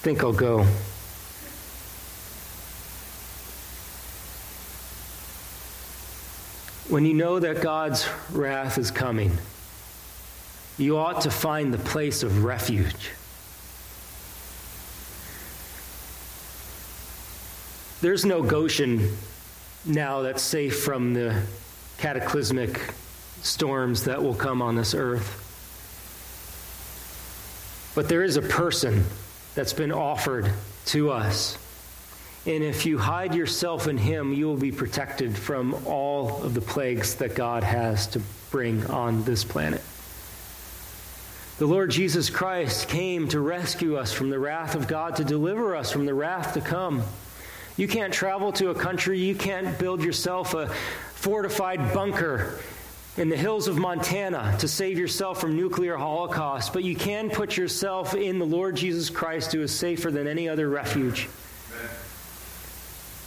Think 0.01 0.23
I'll 0.23 0.33
go. 0.33 0.63
When 6.89 7.05
you 7.05 7.13
know 7.13 7.37
that 7.37 7.61
God's 7.61 8.09
wrath 8.31 8.79
is 8.79 8.89
coming, 8.89 9.31
you 10.79 10.97
ought 10.97 11.21
to 11.21 11.29
find 11.29 11.71
the 11.71 11.77
place 11.77 12.23
of 12.23 12.43
refuge. 12.43 13.11
There's 18.01 18.25
no 18.25 18.41
Goshen 18.41 19.15
now 19.85 20.23
that's 20.23 20.41
safe 20.41 20.81
from 20.81 21.13
the 21.13 21.43
cataclysmic 21.99 22.81
storms 23.43 24.05
that 24.05 24.23
will 24.23 24.33
come 24.33 24.63
on 24.63 24.75
this 24.75 24.95
earth. 24.95 25.46
But 27.97 28.09
there 28.09 28.21
is 28.21 28.37
a 28.37 28.43
person 28.43 29.05
that's 29.55 29.73
been 29.73 29.91
offered 29.91 30.51
to 30.85 31.09
us. 31.09 31.57
And 32.45 32.63
if 32.63 32.85
you 32.85 32.99
hide 32.99 33.33
yourself 33.33 33.87
in 33.87 33.97
him, 33.97 34.33
you 34.33 34.45
will 34.45 34.55
be 34.55 34.71
protected 34.71 35.35
from 35.35 35.73
all 35.83 36.43
of 36.43 36.53
the 36.53 36.61
plagues 36.61 37.15
that 37.15 37.33
God 37.33 37.63
has 37.63 38.05
to 38.09 38.21
bring 38.51 38.85
on 38.85 39.23
this 39.23 39.43
planet. 39.43 39.81
The 41.57 41.65
Lord 41.65 41.89
Jesus 41.89 42.29
Christ 42.29 42.87
came 42.87 43.29
to 43.29 43.39
rescue 43.39 43.97
us 43.97 44.13
from 44.13 44.29
the 44.29 44.37
wrath 44.37 44.75
of 44.75 44.87
God, 44.87 45.15
to 45.15 45.23
deliver 45.23 45.75
us 45.75 45.91
from 45.91 46.05
the 46.05 46.13
wrath 46.13 46.53
to 46.53 46.61
come. 46.61 47.01
You 47.77 47.87
can't 47.87 48.13
travel 48.13 48.51
to 48.51 48.69
a 48.69 48.75
country, 48.75 49.17
you 49.17 49.33
can't 49.33 49.75
build 49.79 50.03
yourself 50.03 50.53
a 50.53 50.67
fortified 51.15 51.95
bunker 51.95 52.59
in 53.17 53.29
the 53.29 53.37
hills 53.37 53.67
of 53.67 53.77
Montana 53.77 54.55
to 54.59 54.67
save 54.67 54.99
yourself 54.99 55.41
from 55.41 55.55
nuclear 55.55 55.97
holocaust, 55.97 56.71
but 56.71 56.83
you 56.83 56.95
can 56.95 57.29
put 57.29 57.57
yourself 57.57 58.13
in 58.13 58.37
the 58.37 58.45
Lord 58.45 58.75
Jesus 58.75 59.09
Christ 59.09 59.51
who 59.51 59.61
is 59.61 59.73
safer 59.73 60.11
than 60.11 60.27
any 60.27 60.47
other 60.47 60.69
refuge. 60.69 61.27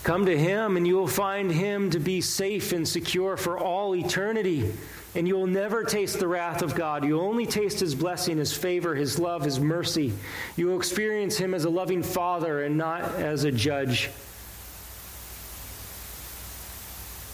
Come 0.05 0.27
to 0.27 0.39
him 0.39 0.77
and 0.77 0.87
you 0.87 0.97
will 0.97 1.09
find 1.09 1.51
him 1.51 1.91
to 1.91 1.99
be 1.99 2.21
safe 2.21 2.73
and 2.73 2.89
secure 2.89 3.37
for 3.37 3.59
all 3.59 3.95
eternity. 3.95 4.73
And 5.17 5.27
you 5.27 5.35
will 5.35 5.49
never 5.49 5.83
taste 5.83 6.21
the 6.21 6.29
wrath 6.29 6.63
of 6.63 6.77
God. 6.77 7.05
You 7.05 7.15
will 7.15 7.23
only 7.23 7.45
taste 7.45 7.81
his 7.81 7.97
blessing, 7.97 8.39
his 8.39 8.57
favor, 8.57 8.95
his 8.95 9.19
love, 9.19 9.43
his 9.43 9.59
mercy. 9.59 10.13
You 10.57 10.69
will 10.69 10.77
experience 10.79 11.37
him 11.37 11.53
as 11.53 11.65
a 11.65 11.71
loving 11.71 12.05
father 12.05 12.63
and 12.63 12.79
not 12.79 13.03
as 13.17 13.43
a 13.43 13.51
judge. 13.51 14.09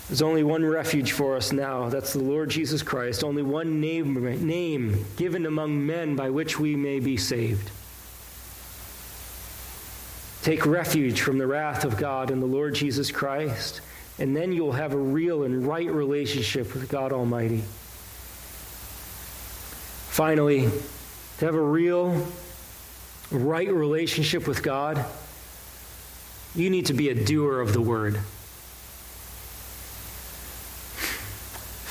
There's 0.08 0.22
only 0.22 0.44
one 0.44 0.64
refuge 0.64 1.12
for 1.12 1.36
us 1.36 1.52
now. 1.52 1.88
That's 1.88 2.12
the 2.12 2.22
Lord 2.22 2.48
Jesus 2.48 2.82
Christ. 2.82 3.24
Only 3.24 3.42
one 3.42 3.80
name, 3.80 4.46
name 4.46 5.04
given 5.16 5.46
among 5.46 5.84
men 5.84 6.14
by 6.14 6.30
which 6.30 6.60
we 6.60 6.76
may 6.76 7.00
be 7.00 7.16
saved. 7.16 7.70
Take 10.42 10.64
refuge 10.64 11.22
from 11.22 11.38
the 11.38 11.46
wrath 11.46 11.84
of 11.84 11.96
God 11.96 12.30
in 12.30 12.38
the 12.38 12.46
Lord 12.46 12.76
Jesus 12.76 13.10
Christ, 13.10 13.80
and 14.20 14.36
then 14.36 14.52
you'll 14.52 14.70
have 14.70 14.92
a 14.92 14.98
real 14.98 15.42
and 15.42 15.66
right 15.66 15.90
relationship 15.90 16.72
with 16.72 16.88
God 16.88 17.12
Almighty. 17.12 17.64
Finally, 20.08 20.70
to 21.38 21.44
have 21.44 21.56
a 21.56 21.60
real, 21.60 22.24
right 23.32 23.68
relationship 23.68 24.46
with 24.46 24.62
God, 24.62 25.04
you 26.54 26.70
need 26.70 26.86
to 26.86 26.94
be 26.94 27.08
a 27.08 27.24
doer 27.24 27.60
of 27.60 27.72
the 27.72 27.80
word. 27.80 28.20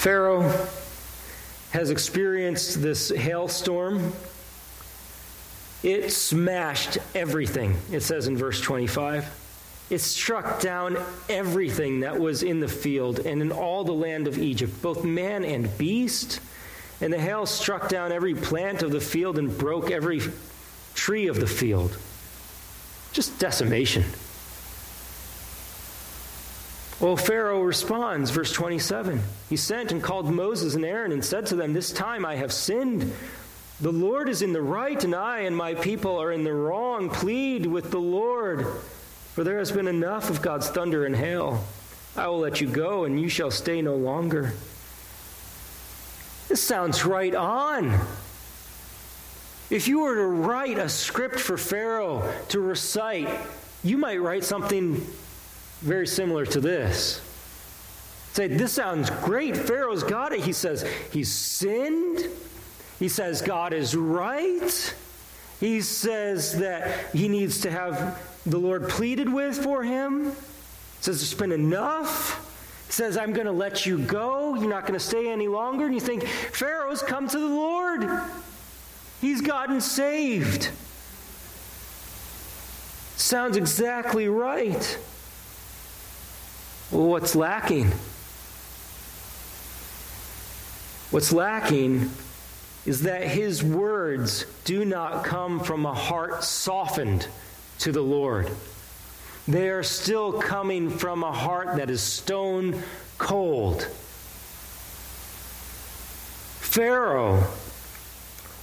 Pharaoh 0.05 0.47
has 1.71 1.89
experienced 1.89 2.79
this 2.79 3.09
hailstorm. 3.09 4.13
It 5.81 6.11
smashed 6.11 6.99
everything, 7.15 7.75
it 7.91 8.01
says 8.01 8.27
in 8.27 8.37
verse 8.37 8.61
25. 8.61 9.25
It 9.89 9.97
struck 9.97 10.61
down 10.61 10.99
everything 11.27 12.01
that 12.01 12.19
was 12.19 12.43
in 12.43 12.59
the 12.59 12.67
field 12.67 13.17
and 13.17 13.41
in 13.41 13.51
all 13.51 13.83
the 13.83 13.93
land 13.93 14.27
of 14.27 14.37
Egypt, 14.37 14.79
both 14.83 15.03
man 15.03 15.43
and 15.43 15.75
beast. 15.75 16.39
And 17.01 17.11
the 17.11 17.19
hail 17.19 17.47
struck 17.47 17.89
down 17.89 18.11
every 18.11 18.35
plant 18.35 18.83
of 18.83 18.91
the 18.91 19.01
field 19.01 19.39
and 19.39 19.57
broke 19.57 19.89
every 19.89 20.21
tree 20.93 21.25
of 21.29 21.39
the 21.39 21.47
field. 21.47 21.97
Just 23.11 23.39
decimation. 23.39 24.03
Well, 26.99 27.17
Pharaoh 27.17 27.61
responds, 27.61 28.31
verse 28.31 28.53
27. 28.53 29.21
He 29.49 29.57
sent 29.57 29.91
and 29.91 30.01
called 30.01 30.31
Moses 30.31 30.75
and 30.75 30.85
Aaron 30.85 31.11
and 31.11 31.23
said 31.23 31.45
to 31.47 31.55
them, 31.55 31.73
This 31.73 31.91
time 31.91 32.25
I 32.25 32.35
have 32.35 32.53
sinned. 32.53 33.11
The 33.81 33.91
Lord 33.91 34.29
is 34.29 34.41
in 34.41 34.53
the 34.53 34.61
right, 34.61 35.03
and 35.03 35.13
I 35.13 35.39
and 35.39 35.55
my 35.55 35.73
people 35.73 36.17
are 36.21 36.31
in 36.31 36.45
the 36.45 36.53
wrong. 36.53 37.09
Plead 37.09 37.65
with 37.65 37.91
the 37.91 37.99
Lord, 37.99 38.65
for 39.33 39.43
there 39.43 39.59
has 39.59 39.73
been 39.73 39.89
enough 39.89 40.29
of 40.29 40.41
God's 40.41 40.69
thunder 40.69 41.05
and 41.05 41.15
hail. 41.15 41.65
I 42.15 42.29
will 42.29 42.39
let 42.39 42.61
you 42.61 42.67
go, 42.67 43.03
and 43.03 43.19
you 43.19 43.27
shall 43.27 43.51
stay 43.51 43.81
no 43.81 43.95
longer. 43.95 44.53
This 46.47 46.63
sounds 46.63 47.03
right 47.03 47.35
on. 47.35 47.99
If 49.69 49.89
you 49.89 49.99
were 50.01 50.15
to 50.15 50.25
write 50.25 50.77
a 50.77 50.87
script 50.87 51.41
for 51.41 51.57
Pharaoh 51.57 52.31
to 52.49 52.61
recite, 52.61 53.27
you 53.83 53.97
might 53.97 54.21
write 54.21 54.45
something 54.45 55.05
very 55.85 56.07
similar 56.07 56.45
to 56.47 56.59
this. 56.59 57.21
Say, 58.33 58.47
this 58.47 58.73
sounds 58.73 59.09
great. 59.09 59.55
Pharaoh's 59.55 60.03
got 60.03 60.33
it. 60.33 60.41
He 60.41 60.51
says 60.51 60.85
he's 61.11 61.31
sinned. 61.31 62.25
He 62.99 63.07
says 63.07 63.41
God 63.41 63.71
is 63.71 63.95
right. 63.95 64.95
He 65.59 65.81
says 65.81 66.59
that 66.59 67.15
he 67.15 67.29
needs 67.29 67.61
to 67.61 67.71
have 67.71 68.21
the 68.45 68.57
Lord 68.57 68.89
pleaded 68.89 69.31
with 69.31 69.63
for 69.63 69.83
him. 69.83 70.31
He 70.31 70.31
says 70.99 71.19
there's 71.19 71.33
been 71.33 71.51
enough. 71.51 72.41
He 72.87 72.91
says, 72.91 73.17
I'm 73.17 73.31
going 73.31 73.47
to 73.47 73.53
let 73.53 73.85
you 73.85 73.99
go. 73.99 74.55
You're 74.55 74.69
not 74.69 74.85
going 74.85 74.99
to 74.99 75.05
stay 75.05 75.31
any 75.31 75.47
longer. 75.47 75.85
And 75.85 75.93
you 75.93 76.01
think, 76.01 76.25
Pharaoh's 76.27 77.01
come 77.01 77.27
to 77.27 77.39
the 77.39 77.47
Lord. 77.47 78.07
He's 79.21 79.41
gotten 79.41 79.81
saved. 79.81 80.69
Sounds 83.15 83.55
exactly 83.55 84.27
right. 84.27 84.99
What's 86.95 87.35
lacking? 87.35 87.91
What's 91.11 91.33
lacking 91.33 92.09
is 92.85 93.01
that 93.01 93.27
his 93.27 93.61
words 93.61 94.45
do 94.63 94.85
not 94.85 95.25
come 95.25 95.59
from 95.59 95.85
a 95.85 95.93
heart 95.93 96.45
softened 96.45 97.27
to 97.79 97.91
the 97.91 98.01
Lord. 98.01 98.49
They 99.45 99.71
are 99.71 99.83
still 99.83 100.31
coming 100.39 100.89
from 100.89 101.21
a 101.23 101.33
heart 101.33 101.75
that 101.75 101.89
is 101.89 102.01
stone 102.01 102.81
cold. 103.17 103.83
Pharaoh 106.61 107.43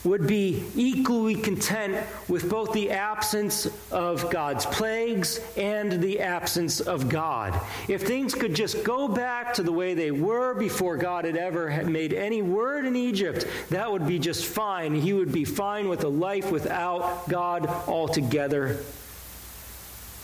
would 0.05 0.27
be 0.27 0.65
equally 0.75 1.35
content 1.35 2.05
with 2.29 2.51
both 2.51 2.73
the 2.73 2.91
absence 2.91 3.69
of 3.91 4.31
God's 4.31 4.67
plagues 4.67 5.41
and 5.57 5.93
the 6.03 6.21
absence 6.21 6.81
of 6.81 7.09
God. 7.09 7.59
If 7.89 8.03
things 8.03 8.35
could 8.35 8.55
just 8.55 8.83
go 8.85 9.07
back 9.07 9.55
to 9.55 9.63
the 9.63 9.73
way 9.73 9.95
they 9.95 10.11
were 10.11 10.55
before 10.55 10.97
God 10.97 11.25
had 11.25 11.37
ever 11.37 11.85
made 11.85 12.13
any 12.13 12.43
word 12.43 12.85
in 12.85 12.97
Egypt, 12.97 13.47
that 13.71 13.91
would 13.91 14.07
be 14.07 14.19
just 14.19 14.45
fine. 14.45 14.95
He 14.95 15.13
would 15.13 15.33
be 15.33 15.45
fine 15.45 15.89
with 15.89 16.03
a 16.05 16.09
life 16.09 16.51
without 16.51 17.29
God 17.29 17.67
altogether. 17.67 18.79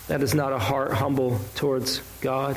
That 0.09 0.23
is 0.23 0.35
not 0.35 0.53
a 0.53 0.59
heart 0.59 0.93
humble 0.93 1.39
towards 1.55 2.01
God. 2.21 2.57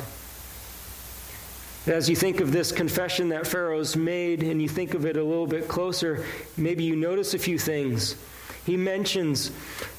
As 1.86 2.08
you 2.08 2.14
think 2.14 2.40
of 2.40 2.52
this 2.52 2.70
confession 2.70 3.30
that 3.30 3.46
Pharaoh's 3.46 3.96
made 3.96 4.42
and 4.42 4.62
you 4.62 4.68
think 4.68 4.94
of 4.94 5.04
it 5.04 5.16
a 5.16 5.22
little 5.22 5.46
bit 5.46 5.68
closer, 5.68 6.24
maybe 6.56 6.84
you 6.84 6.94
notice 6.94 7.34
a 7.34 7.38
few 7.38 7.58
things. 7.58 8.16
He 8.64 8.76
mentions, 8.76 9.50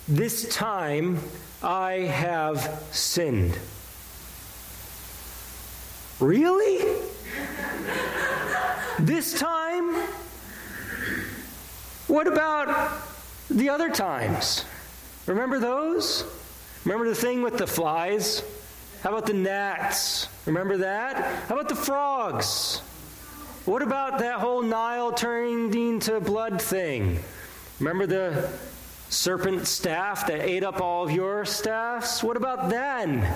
This 0.08 0.56
time 0.56 1.20
I 1.62 1.94
have 1.94 2.84
sinned. 2.92 3.58
Really? 6.20 6.78
this 9.00 9.38
time? 9.38 9.94
What 12.08 12.28
about 12.28 12.92
the 13.50 13.70
other 13.70 13.90
times. 13.90 14.66
Remember 15.26 15.60
those? 15.60 16.26
Remember 16.86 17.08
the 17.08 17.16
thing 17.16 17.42
with 17.42 17.58
the 17.58 17.68
flies? 17.68 18.44
How 19.04 19.10
about 19.10 19.26
the 19.26 19.34
gnats? 19.34 20.30
Remember 20.46 20.78
that? 20.78 21.18
How 21.50 21.56
about 21.56 21.68
the 21.68 21.76
frogs? 21.76 22.80
What 23.66 23.82
about 23.82 24.20
that 24.20 24.40
whole 24.40 24.62
Nile 24.62 25.12
turning 25.12 25.74
into 25.74 26.22
blood 26.22 26.62
thing? 26.62 27.20
Remember 27.82 28.08
the 28.08 28.50
serpent 29.10 29.68
staff 29.68 30.26
that 30.28 30.40
ate 30.40 30.64
up 30.64 30.80
all 30.80 31.04
of 31.04 31.12
your 31.12 31.44
staffs? 31.44 32.24
What 32.24 32.38
about 32.38 32.70
then? 32.70 33.28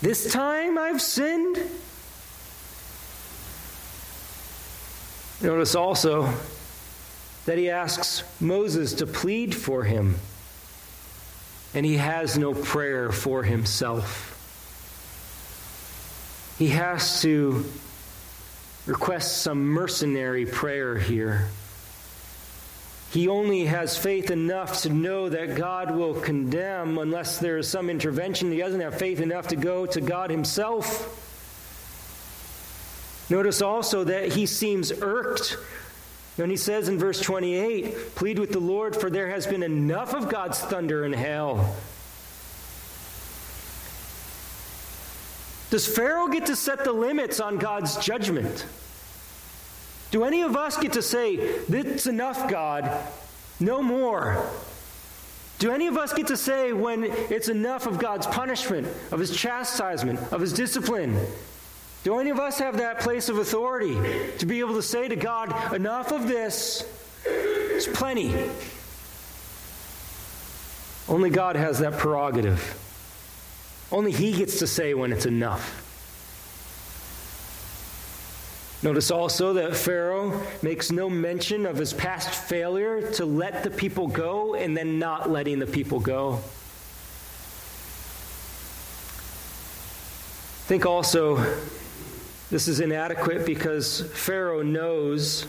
This 0.00 0.32
time 0.32 0.78
I've 0.78 1.02
sinned? 1.02 1.58
Notice 5.42 5.74
also 5.74 6.32
that 7.46 7.58
he 7.58 7.68
asks 7.68 8.22
Moses 8.40 8.92
to 8.94 9.06
plead 9.06 9.56
for 9.56 9.82
him, 9.82 10.14
and 11.76 11.84
he 11.84 11.98
has 11.98 12.38
no 12.38 12.54
prayer 12.54 13.12
for 13.12 13.42
himself. 13.42 14.32
He 16.58 16.68
has 16.68 17.20
to 17.20 17.66
request 18.86 19.42
some 19.42 19.66
mercenary 19.66 20.46
prayer 20.46 20.96
here. 20.96 21.48
He 23.10 23.28
only 23.28 23.66
has 23.66 23.98
faith 23.98 24.30
enough 24.30 24.80
to 24.82 24.88
know 24.88 25.28
that 25.28 25.54
God 25.54 25.94
will 25.94 26.14
condemn 26.14 26.96
unless 26.96 27.40
there 27.40 27.58
is 27.58 27.68
some 27.68 27.90
intervention. 27.90 28.50
He 28.50 28.56
doesn't 28.56 28.80
have 28.80 28.98
faith 28.98 29.20
enough 29.20 29.48
to 29.48 29.56
go 29.56 29.84
to 29.84 30.00
God 30.00 30.30
himself. 30.30 31.22
Notice 33.28 33.60
also 33.60 34.02
that 34.04 34.32
he 34.32 34.46
seems 34.46 34.92
irked 35.02 35.58
when 36.36 36.50
he 36.50 36.56
says 36.56 36.88
in 36.88 36.98
verse 36.98 37.20
28 37.20 38.14
Plead 38.14 38.38
with 38.38 38.52
the 38.52 38.60
Lord, 38.60 38.94
for 38.94 39.10
there 39.10 39.28
has 39.28 39.46
been 39.46 39.62
enough 39.62 40.14
of 40.14 40.28
God's 40.28 40.60
thunder 40.60 41.04
in 41.04 41.12
hell. 41.12 41.74
Does 45.70 45.86
Pharaoh 45.86 46.28
get 46.28 46.46
to 46.46 46.56
set 46.56 46.84
the 46.84 46.92
limits 46.92 47.40
on 47.40 47.58
God's 47.58 47.96
judgment? 47.96 48.66
Do 50.10 50.24
any 50.24 50.42
of 50.42 50.56
us 50.56 50.76
get 50.76 50.92
to 50.92 51.02
say, 51.02 51.34
It's 51.34 52.06
enough, 52.06 52.48
God, 52.48 52.90
no 53.58 53.82
more? 53.82 54.48
Do 55.58 55.70
any 55.70 55.86
of 55.86 55.96
us 55.96 56.12
get 56.12 56.26
to 56.28 56.36
say 56.36 56.72
when 56.72 57.04
it's 57.04 57.48
enough 57.48 57.86
of 57.86 57.98
God's 57.98 58.26
punishment, 58.26 58.86
of 59.10 59.18
his 59.18 59.34
chastisement, 59.34 60.20
of 60.32 60.40
his 60.40 60.52
discipline? 60.52 61.18
Do 62.06 62.20
any 62.20 62.30
of 62.30 62.38
us 62.38 62.60
have 62.60 62.76
that 62.76 63.00
place 63.00 63.28
of 63.28 63.38
authority 63.38 63.98
to 64.38 64.46
be 64.46 64.60
able 64.60 64.74
to 64.74 64.82
say 64.82 65.08
to 65.08 65.16
God, 65.16 65.74
enough 65.74 66.12
of 66.12 66.28
this, 66.28 66.84
it's 67.24 67.88
plenty? 67.88 68.32
Only 71.08 71.30
God 71.30 71.56
has 71.56 71.80
that 71.80 71.94
prerogative. 71.94 72.78
Only 73.90 74.12
He 74.12 74.30
gets 74.30 74.60
to 74.60 74.68
say 74.68 74.94
when 74.94 75.12
it's 75.12 75.26
enough. 75.26 75.82
Notice 78.84 79.10
also 79.10 79.54
that 79.54 79.76
Pharaoh 79.76 80.40
makes 80.62 80.92
no 80.92 81.10
mention 81.10 81.66
of 81.66 81.76
his 81.76 81.92
past 81.92 82.28
failure 82.48 83.10
to 83.14 83.24
let 83.24 83.64
the 83.64 83.70
people 83.70 84.06
go 84.06 84.54
and 84.54 84.76
then 84.76 85.00
not 85.00 85.28
letting 85.28 85.58
the 85.58 85.66
people 85.66 85.98
go. 85.98 86.36
Think 90.68 90.86
also 90.86 91.44
this 92.50 92.68
is 92.68 92.80
inadequate 92.80 93.44
because 93.44 94.02
Pharaoh 94.12 94.62
knows 94.62 95.46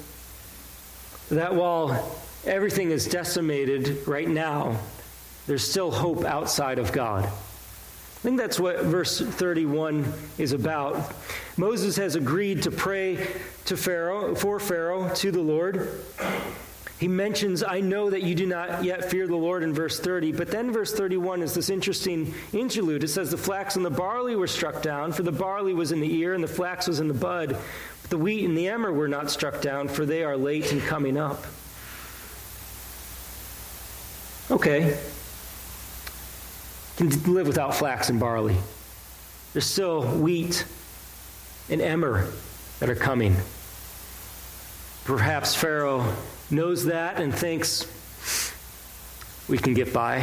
that 1.30 1.54
while 1.54 2.18
everything 2.46 2.92
is 2.92 3.06
decimated 3.06 4.08
right 4.08 4.28
now, 4.28 4.80
there's 5.46 5.68
still 5.68 5.92
hope 5.92 6.26
outside 6.26 6.80
of 6.80 6.92
God. 6.92 7.26
I 7.26 8.20
think 8.20 8.38
that's 8.38 8.60
what 8.60 8.84
verse 8.84 9.22
31 9.22 10.12
is 10.40 10.54
about. 10.54 11.14
Moses 11.56 11.96
has 11.98 12.16
agreed 12.16 12.64
to 12.64 12.72
pray 12.72 13.28
to 13.66 13.78
Pharaoh, 13.78 14.34
for 14.34 14.60
Pharaoh, 14.60 15.14
to 15.16 15.32
the 15.32 15.42
Lord. 15.42 15.88
He 17.00 17.08
mentions, 17.08 17.64
I 17.64 17.80
know 17.80 18.10
that 18.10 18.24
you 18.24 18.34
do 18.34 18.48
not 18.48 18.84
yet 18.84 19.10
fear 19.12 19.28
the 19.28 19.36
Lord 19.36 19.62
in 19.62 19.72
verse 19.72 20.00
30. 20.00 20.32
But 20.32 20.50
then 20.50 20.72
verse 20.72 20.94
31 20.94 21.44
is 21.44 21.54
this 21.54 21.70
interesting 21.70 22.34
interlude. 22.54 23.04
It 23.04 23.10
says, 23.10 23.30
The 23.30 23.38
flax 23.38 23.76
and 23.76 23.86
the 23.86 23.92
barley 23.92 24.36
were 24.36 24.48
struck 24.48 24.82
down, 24.82 25.12
for 25.12 25.22
the 25.22 25.32
barley 25.32 25.74
was 25.74 25.92
in 25.92 26.00
the 26.00 26.12
ear 26.16 26.34
and 26.34 26.44
the 26.44 26.48
flax 26.48 26.88
was 26.88 27.00
in 27.00 27.08
the 27.08 27.14
bud. 27.14 27.50
But 28.02 28.10
the 28.10 28.18
wheat 28.18 28.46
and 28.46 28.58
the 28.58 28.68
emmer 28.68 28.92
were 28.92 29.08
not 29.08 29.30
struck 29.30 29.62
down, 29.62 29.90
for 29.90 30.06
they 30.06 30.24
are 30.24 30.36
late 30.36 30.72
in 30.72 30.82
coming 30.82 31.18
up. 31.18 31.46
Okay. 34.50 34.98
Can 36.96 37.10
live 37.32 37.46
without 37.46 37.76
flax 37.76 38.10
and 38.10 38.20
barley. 38.20 38.58
There's 39.54 39.68
still 39.68 40.04
wheat 40.04 40.66
and 41.70 41.80
emmer 41.80 42.28
that 42.80 42.90
are 42.90 42.96
coming. 42.96 43.36
Perhaps 45.06 45.54
Pharaoh 45.54 46.16
knows 46.50 46.86
that 46.86 47.20
and 47.20 47.34
thinks 47.34 47.86
we 49.48 49.58
can 49.58 49.74
get 49.74 49.94
by. 49.94 50.22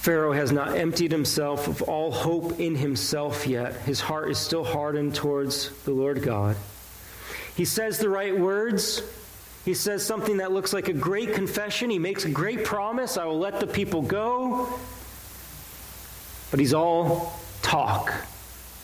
Pharaoh 0.00 0.32
has 0.32 0.50
not 0.50 0.76
emptied 0.76 1.12
himself 1.12 1.68
of 1.68 1.82
all 1.82 2.10
hope 2.10 2.58
in 2.58 2.74
himself 2.74 3.46
yet. 3.46 3.74
His 3.82 4.00
heart 4.00 4.30
is 4.30 4.38
still 4.38 4.64
hardened 4.64 5.14
towards 5.14 5.70
the 5.84 5.90
Lord 5.90 6.22
God. 6.22 6.56
He 7.54 7.66
says 7.66 7.98
the 7.98 8.08
right 8.08 8.36
words. 8.36 9.02
He 9.66 9.74
says 9.74 10.04
something 10.04 10.38
that 10.38 10.52
looks 10.52 10.72
like 10.72 10.88
a 10.88 10.94
great 10.94 11.34
confession. 11.34 11.90
He 11.90 11.98
makes 11.98 12.24
a 12.24 12.30
great 12.30 12.64
promise 12.64 13.18
I 13.18 13.26
will 13.26 13.38
let 13.38 13.60
the 13.60 13.66
people 13.66 14.00
go. 14.00 14.80
But 16.50 16.60
he's 16.60 16.72
all 16.72 17.38
talk 17.60 18.14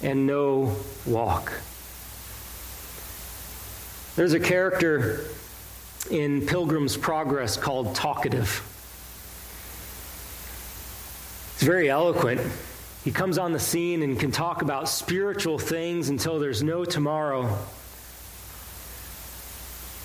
and 0.02 0.26
no 0.26 0.76
walk. 1.06 1.50
There's 4.16 4.32
a 4.32 4.40
character 4.40 5.26
in 6.10 6.46
Pilgrim's 6.46 6.96
Progress 6.96 7.58
called 7.58 7.94
Talkative. 7.94 8.62
He's 11.58 11.68
very 11.68 11.90
eloquent. 11.90 12.40
He 13.04 13.10
comes 13.10 13.36
on 13.36 13.52
the 13.52 13.58
scene 13.58 14.02
and 14.02 14.18
can 14.18 14.30
talk 14.30 14.62
about 14.62 14.88
spiritual 14.88 15.58
things 15.58 16.08
until 16.08 16.38
there's 16.38 16.62
no 16.62 16.86
tomorrow. 16.86 17.58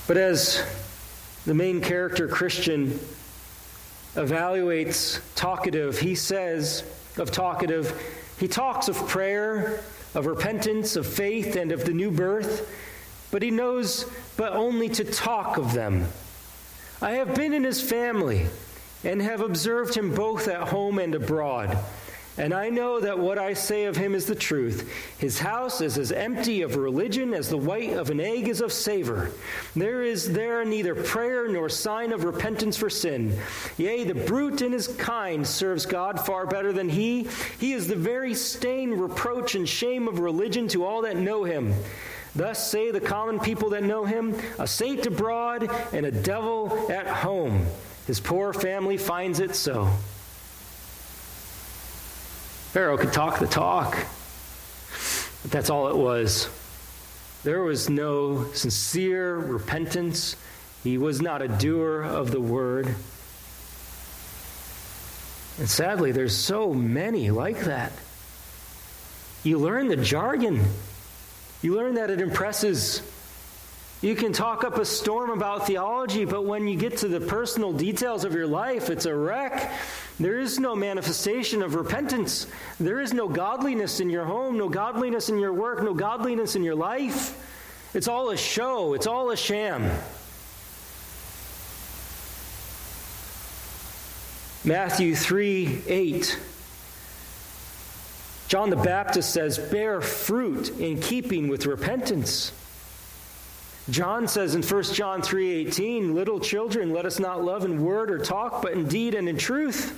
But 0.09 0.17
as 0.17 0.61
the 1.45 1.53
main 1.53 1.79
character, 1.79 2.27
Christian, 2.27 2.99
evaluates 4.15 5.21
Talkative, 5.35 5.97
he 5.97 6.15
says 6.15 6.83
of 7.17 7.31
Talkative, 7.31 7.97
he 8.37 8.49
talks 8.49 8.89
of 8.89 8.97
prayer, 9.07 9.79
of 10.13 10.25
repentance, 10.25 10.97
of 10.97 11.07
faith, 11.07 11.55
and 11.55 11.71
of 11.71 11.85
the 11.85 11.93
new 11.93 12.11
birth 12.11 12.67
but 13.31 13.41
he 13.41 13.49
knows 13.49 14.05
but 14.37 14.53
only 14.53 14.89
to 14.89 15.03
talk 15.03 15.57
of 15.57 15.73
them. 15.73 16.05
I 17.01 17.11
have 17.11 17.33
been 17.33 17.53
in 17.53 17.63
his 17.63 17.81
family 17.81 18.45
and 19.03 19.21
have 19.21 19.41
observed 19.41 19.95
him 19.95 20.13
both 20.13 20.47
at 20.47 20.67
home 20.67 20.99
and 20.99 21.15
abroad. 21.15 21.77
And 22.37 22.53
I 22.53 22.69
know 22.69 22.99
that 23.01 23.19
what 23.19 23.37
I 23.37 23.53
say 23.53 23.85
of 23.85 23.97
him 23.97 24.15
is 24.15 24.25
the 24.25 24.35
truth. 24.35 24.89
His 25.17 25.37
house 25.37 25.81
is 25.81 25.97
as 25.97 26.13
empty 26.13 26.61
of 26.61 26.77
religion 26.77 27.33
as 27.33 27.49
the 27.49 27.57
white 27.57 27.91
of 27.91 28.09
an 28.09 28.21
egg 28.21 28.47
is 28.47 28.61
of 28.61 28.71
savor. 28.71 29.31
There 29.75 30.01
is 30.01 30.31
there 30.31 30.63
neither 30.63 30.95
prayer 30.95 31.49
nor 31.49 31.67
sign 31.67 32.13
of 32.13 32.23
repentance 32.23 32.77
for 32.77 32.89
sin. 32.89 33.37
Yea, 33.77 34.05
the 34.05 34.15
brute 34.15 34.61
in 34.61 34.71
his 34.71 34.87
kind 34.87 35.45
serves 35.45 35.85
God 35.85 36.25
far 36.25 36.45
better 36.45 36.71
than 36.71 36.87
he. 36.87 37.27
He 37.59 37.73
is 37.73 37.87
the 37.87 37.95
very 37.95 38.33
stain, 38.33 38.91
reproach, 38.91 39.55
and 39.55 39.67
shame 39.67 40.07
of 40.07 40.19
religion 40.19 40.69
to 40.69 40.85
all 40.85 41.01
that 41.01 41.17
know 41.17 41.43
him. 41.43 41.73
Thus 42.35 42.71
say 42.71 42.91
the 42.91 43.01
common 43.01 43.39
people 43.39 43.69
that 43.71 43.83
know 43.83 44.05
him 44.05 44.35
a 44.57 44.65
saint 44.65 45.05
abroad 45.05 45.69
and 45.91 46.05
a 46.05 46.11
devil 46.11 46.89
at 46.91 47.07
home. 47.07 47.65
His 48.07 48.19
poor 48.19 48.53
family 48.53 48.97
finds 48.97 49.39
it 49.39 49.55
so. 49.55 49.89
Pharaoh 52.71 52.97
could 52.97 53.11
talk 53.11 53.39
the 53.39 53.47
talk, 53.47 53.97
but 55.41 55.51
that's 55.51 55.69
all 55.69 55.89
it 55.89 55.97
was. 55.97 56.49
There 57.43 57.63
was 57.63 57.89
no 57.89 58.51
sincere 58.53 59.35
repentance. 59.35 60.37
He 60.83 60.97
was 60.97 61.21
not 61.21 61.41
a 61.41 61.47
doer 61.49 62.01
of 62.01 62.31
the 62.31 62.39
word. 62.39 62.95
And 65.59 65.69
sadly, 65.69 66.11
there's 66.11 66.35
so 66.35 66.73
many 66.73 67.29
like 67.29 67.61
that. 67.61 67.91
You 69.43 69.57
learn 69.57 69.89
the 69.89 69.97
jargon. 69.97 70.63
You 71.61 71.75
learn 71.75 71.95
that 71.95 72.09
it 72.09 72.21
impresses. 72.21 73.03
You 74.01 74.15
can 74.15 74.33
talk 74.33 74.63
up 74.63 74.77
a 74.77 74.85
storm 74.85 75.29
about 75.29 75.67
theology, 75.67 76.25
but 76.25 76.43
when 76.43 76.67
you 76.67 76.75
get 76.75 76.97
to 76.97 77.07
the 77.07 77.21
personal 77.21 77.71
details 77.71 78.25
of 78.25 78.33
your 78.33 78.47
life, 78.47 78.89
it's 78.89 79.05
a 79.05 79.15
wreck. 79.15 79.71
There 80.19 80.39
is 80.39 80.59
no 80.59 80.75
manifestation 80.75 81.61
of 81.61 81.75
repentance. 81.75 82.47
There 82.79 82.99
is 82.99 83.13
no 83.13 83.27
godliness 83.27 83.99
in 83.99 84.09
your 84.09 84.25
home, 84.25 84.57
no 84.57 84.69
godliness 84.69 85.29
in 85.29 85.37
your 85.37 85.53
work, 85.53 85.83
no 85.83 85.93
godliness 85.93 86.55
in 86.55 86.63
your 86.63 86.73
life. 86.73 87.37
It's 87.93 88.07
all 88.07 88.31
a 88.31 88.37
show, 88.37 88.95
it's 88.95 89.05
all 89.05 89.29
a 89.29 89.37
sham. 89.37 89.83
Matthew 94.63 95.15
3 95.15 95.83
8. 95.87 96.39
John 98.51 98.69
the 98.69 98.75
Baptist 98.75 99.31
says, 99.31 99.57
bear 99.57 100.01
fruit 100.01 100.77
in 100.77 100.99
keeping 100.99 101.47
with 101.47 101.65
repentance. 101.65 102.51
John 103.89 104.27
says 104.27 104.55
in 104.55 104.61
1 104.61 104.93
John 104.93 105.21
3:18, 105.21 106.13
"Little 106.13 106.41
children, 106.41 106.91
let 106.91 107.05
us 107.05 107.17
not 107.17 107.41
love 107.41 107.63
in 107.63 107.81
word 107.81 108.11
or 108.11 108.17
talk, 108.17 108.61
but 108.61 108.73
in 108.73 108.89
deed 108.89 109.15
and 109.15 109.29
in 109.29 109.37
truth." 109.37 109.97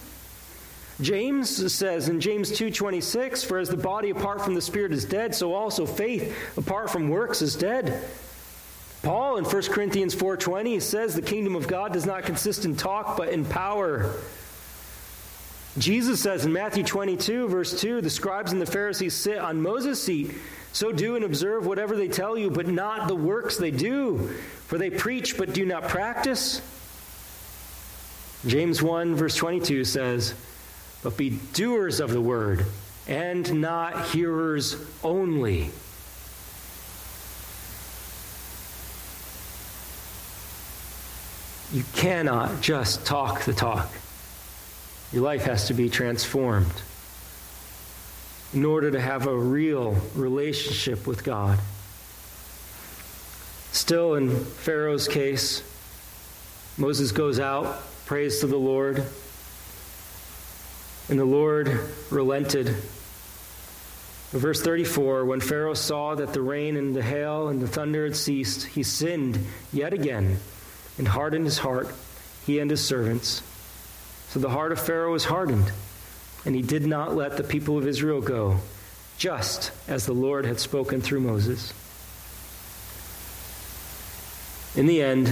James 1.01 1.73
says 1.73 2.07
in 2.07 2.19
James 2.19 2.51
2:26, 2.51 3.43
"For 3.43 3.57
as 3.57 3.69
the 3.69 3.75
body 3.75 4.11
apart 4.11 4.39
from 4.43 4.53
the 4.53 4.61
spirit 4.61 4.93
is 4.93 5.03
dead, 5.03 5.33
so 5.33 5.55
also 5.55 5.87
faith 5.87 6.31
apart 6.55 6.91
from 6.91 7.09
works 7.09 7.41
is 7.41 7.55
dead." 7.55 8.03
Paul 9.01 9.37
in 9.37 9.45
1 9.45 9.71
Corinthians 9.71 10.13
4:20 10.13 10.79
says 10.79 11.15
the 11.15 11.23
kingdom 11.23 11.55
of 11.55 11.67
God 11.67 11.91
does 11.91 12.05
not 12.05 12.21
consist 12.21 12.65
in 12.65 12.75
talk 12.75 13.17
but 13.17 13.29
in 13.29 13.45
power. 13.45 14.11
Jesus 15.77 16.21
says 16.21 16.45
in 16.45 16.53
Matthew 16.53 16.83
22 16.83 17.47
verse 17.47 17.79
2, 17.79 18.01
"The 18.01 18.09
scribes 18.09 18.51
and 18.51 18.61
the 18.61 18.65
Pharisees 18.65 19.13
sit 19.13 19.37
on 19.37 19.61
Moses' 19.61 20.01
seat." 20.01 20.35
So 20.73 20.91
do 20.91 21.15
and 21.15 21.23
observe 21.23 21.67
whatever 21.67 21.95
they 21.95 22.07
tell 22.07 22.35
you, 22.35 22.49
but 22.49 22.67
not 22.67 23.07
the 23.07 23.15
works 23.15 23.57
they 23.57 23.69
do, 23.69 24.29
for 24.65 24.79
they 24.79 24.89
preach 24.89 25.37
but 25.37 25.53
do 25.53 25.65
not 25.65 25.87
practice. 25.87 26.61
James 28.45 28.81
1, 28.81 29.15
verse 29.15 29.35
22 29.35 29.85
says, 29.85 30.33
But 31.01 31.15
be 31.15 31.39
doers 31.53 31.99
of 31.99 32.11
the 32.11 32.19
word, 32.19 32.65
and 33.07 33.61
not 33.61 34.07
hearers 34.07 34.75
only. 35.03 35.69
You 41.71 41.83
cannot 41.95 42.61
just 42.61 43.05
talk 43.05 43.43
the 43.43 43.53
talk. 43.53 43.89
Your 45.13 45.21
life 45.21 45.43
has 45.43 45.67
to 45.67 45.75
be 45.75 45.89
transformed 45.89 46.73
in 48.51 48.65
order 48.65 48.89
to 48.89 48.99
have 48.99 49.27
a 49.27 49.37
real 49.37 49.95
relationship 50.15 51.05
with 51.05 51.23
God. 51.23 51.59
Still, 53.71 54.15
in 54.15 54.43
Pharaoh's 54.43 55.07
case, 55.07 55.61
Moses 56.77 57.11
goes 57.11 57.39
out, 57.39 57.83
prays 58.07 58.39
to 58.39 58.47
the 58.47 58.57
Lord, 58.57 59.05
and 61.09 61.19
the 61.19 61.25
Lord 61.25 61.79
relented. 62.09 62.69
Verse 64.31 64.63
34 64.63 65.25
When 65.25 65.41
Pharaoh 65.41 65.75
saw 65.75 66.15
that 66.15 66.33
the 66.33 66.41
rain 66.41 66.75
and 66.75 66.95
the 66.95 67.03
hail 67.03 67.49
and 67.49 67.61
the 67.61 67.67
thunder 67.67 68.05
had 68.05 68.15
ceased, 68.15 68.65
he 68.65 68.81
sinned 68.81 69.45
yet 69.71 69.93
again 69.93 70.39
and 70.97 71.07
hardened 71.07 71.45
his 71.45 71.59
heart, 71.59 71.93
he 72.47 72.57
and 72.57 72.71
his 72.71 72.83
servants. 72.83 73.43
So 74.33 74.39
the 74.39 74.49
heart 74.49 74.71
of 74.71 74.79
Pharaoh 74.79 75.11
was 75.11 75.25
hardened 75.25 75.71
and 76.43 76.55
he 76.55 76.63
did 76.63 76.87
not 76.87 77.15
let 77.15 77.37
the 77.37 77.43
people 77.43 77.77
of 77.77 77.85
Israel 77.85 78.19
go, 78.19 78.57
just 79.19 79.71
as 79.87 80.07
the 80.07 80.13
Lord 80.13 80.45
had 80.45 80.59
spoken 80.59 81.01
through 81.01 81.19
Moses. 81.19 81.71
In 84.75 84.87
the 84.87 85.03
end, 85.03 85.29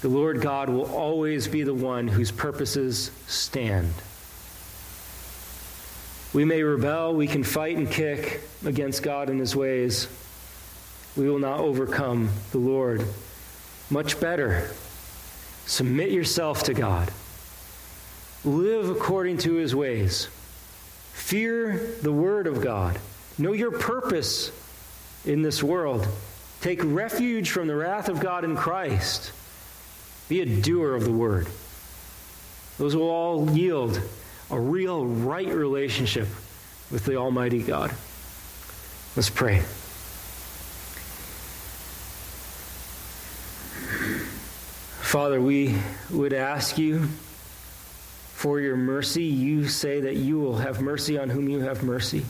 the 0.00 0.08
Lord 0.08 0.40
God 0.40 0.68
will 0.68 0.92
always 0.92 1.46
be 1.46 1.62
the 1.62 1.72
one 1.72 2.08
whose 2.08 2.32
purposes 2.32 3.12
stand. 3.28 3.92
We 6.34 6.44
may 6.44 6.64
rebel, 6.64 7.14
we 7.14 7.28
can 7.28 7.44
fight 7.44 7.76
and 7.76 7.88
kick 7.88 8.40
against 8.64 9.04
God 9.04 9.30
and 9.30 9.38
his 9.38 9.54
ways. 9.54 10.08
We 11.16 11.30
will 11.30 11.38
not 11.38 11.60
overcome 11.60 12.30
the 12.50 12.58
Lord. 12.58 13.06
Much 13.88 14.18
better, 14.18 14.68
submit 15.66 16.10
yourself 16.10 16.64
to 16.64 16.74
God. 16.74 17.12
Live 18.46 18.88
according 18.88 19.38
to 19.38 19.54
his 19.54 19.74
ways. 19.74 20.28
Fear 21.12 21.96
the 22.00 22.12
word 22.12 22.46
of 22.46 22.62
God. 22.62 22.98
Know 23.38 23.52
your 23.52 23.72
purpose 23.72 24.52
in 25.24 25.42
this 25.42 25.64
world. 25.64 26.06
Take 26.60 26.80
refuge 26.82 27.50
from 27.50 27.66
the 27.66 27.74
wrath 27.74 28.08
of 28.08 28.20
God 28.20 28.44
in 28.44 28.56
Christ. 28.56 29.32
Be 30.28 30.42
a 30.42 30.46
doer 30.46 30.94
of 30.94 31.02
the 31.02 31.10
word. 31.10 31.48
Those 32.78 32.94
will 32.94 33.10
all 33.10 33.50
yield 33.50 34.00
a 34.48 34.60
real 34.60 35.04
right 35.04 35.48
relationship 35.48 36.28
with 36.92 37.04
the 37.04 37.16
Almighty 37.16 37.62
God. 37.62 37.90
Let's 39.16 39.30
pray. 39.30 39.62
Father, 45.00 45.40
we 45.40 45.74
would 46.10 46.32
ask 46.32 46.78
you 46.78 47.08
for 48.46 48.60
your 48.60 48.76
mercy. 48.76 49.24
You 49.24 49.66
say 49.66 50.02
that 50.02 50.14
you 50.14 50.38
will 50.38 50.58
have 50.58 50.80
mercy 50.80 51.18
on 51.18 51.28
whom 51.28 51.48
you 51.48 51.58
have 51.62 51.82
mercy. 51.82 52.24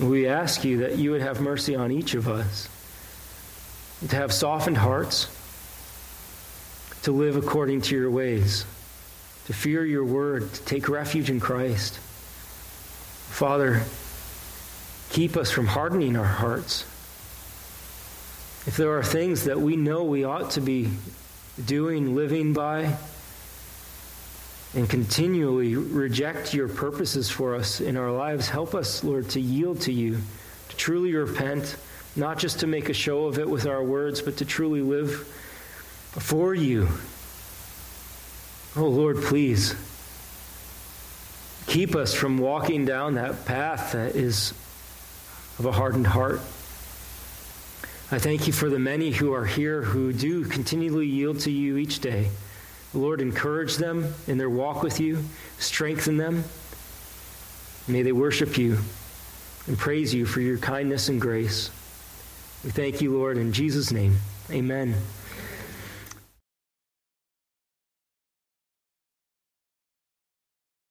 We 0.00 0.26
ask 0.26 0.64
you 0.64 0.78
that 0.78 0.98
you 0.98 1.12
would 1.12 1.20
have 1.20 1.40
mercy 1.40 1.76
on 1.76 1.92
each 1.92 2.14
of 2.14 2.26
us, 2.26 2.68
to 4.08 4.16
have 4.16 4.32
softened 4.32 4.78
hearts, 4.78 5.28
to 7.04 7.12
live 7.12 7.36
according 7.36 7.82
to 7.82 7.94
your 7.94 8.10
ways, 8.10 8.64
to 9.46 9.52
fear 9.52 9.84
your 9.84 10.04
word, 10.04 10.52
to 10.52 10.64
take 10.64 10.88
refuge 10.88 11.30
in 11.30 11.38
Christ. 11.38 12.00
Father, 13.30 13.82
keep 15.10 15.36
us 15.36 15.52
from 15.52 15.68
hardening 15.68 16.16
our 16.16 16.24
hearts. 16.24 16.82
If 18.66 18.74
there 18.76 18.98
are 18.98 19.04
things 19.04 19.44
that 19.44 19.60
we 19.60 19.76
know 19.76 20.02
we 20.02 20.24
ought 20.24 20.50
to 20.52 20.60
be 20.60 20.88
doing, 21.64 22.16
living 22.16 22.54
by, 22.54 22.96
and 24.74 24.88
continually 24.88 25.76
reject 25.76 26.52
your 26.52 26.68
purposes 26.68 27.30
for 27.30 27.54
us 27.54 27.80
in 27.80 27.96
our 27.96 28.12
lives, 28.12 28.48
help 28.48 28.74
us, 28.74 29.02
Lord, 29.02 29.28
to 29.30 29.40
yield 29.40 29.80
to 29.82 29.92
you, 29.92 30.18
to 30.68 30.76
truly 30.76 31.14
repent, 31.14 31.76
not 32.16 32.38
just 32.38 32.60
to 32.60 32.66
make 32.66 32.88
a 32.88 32.94
show 32.94 33.26
of 33.26 33.38
it 33.38 33.48
with 33.48 33.66
our 33.66 33.82
words, 33.82 34.20
but 34.20 34.36
to 34.38 34.44
truly 34.44 34.82
live 34.82 35.26
for 36.12 36.54
you. 36.54 36.88
Oh, 38.76 38.88
Lord, 38.88 39.22
please 39.22 39.74
keep 41.66 41.94
us 41.94 42.14
from 42.14 42.38
walking 42.38 42.84
down 42.84 43.14
that 43.14 43.44
path 43.44 43.92
that 43.92 44.16
is 44.16 44.52
of 45.58 45.66
a 45.66 45.72
hardened 45.72 46.06
heart. 46.06 46.40
I 48.10 48.18
thank 48.18 48.46
you 48.46 48.52
for 48.52 48.70
the 48.70 48.78
many 48.78 49.10
who 49.10 49.34
are 49.34 49.44
here 49.44 49.82
who 49.82 50.12
do 50.12 50.44
continually 50.44 51.06
yield 51.06 51.40
to 51.40 51.50
you 51.50 51.76
each 51.76 52.00
day. 52.00 52.30
Lord, 52.94 53.20
encourage 53.20 53.76
them 53.76 54.14
in 54.26 54.38
their 54.38 54.50
walk 54.50 54.82
with 54.82 55.00
you, 55.00 55.22
strengthen 55.58 56.16
them. 56.16 56.44
May 57.86 58.02
they 58.02 58.12
worship 58.12 58.56
you 58.58 58.78
and 59.66 59.78
praise 59.78 60.14
you 60.14 60.26
for 60.26 60.40
your 60.40 60.58
kindness 60.58 61.08
and 61.08 61.20
grace. 61.20 61.70
We 62.64 62.70
thank 62.70 63.00
you, 63.00 63.16
Lord, 63.16 63.36
in 63.36 63.52
Jesus' 63.52 63.92
name. 63.92 64.16
Amen. 64.50 64.94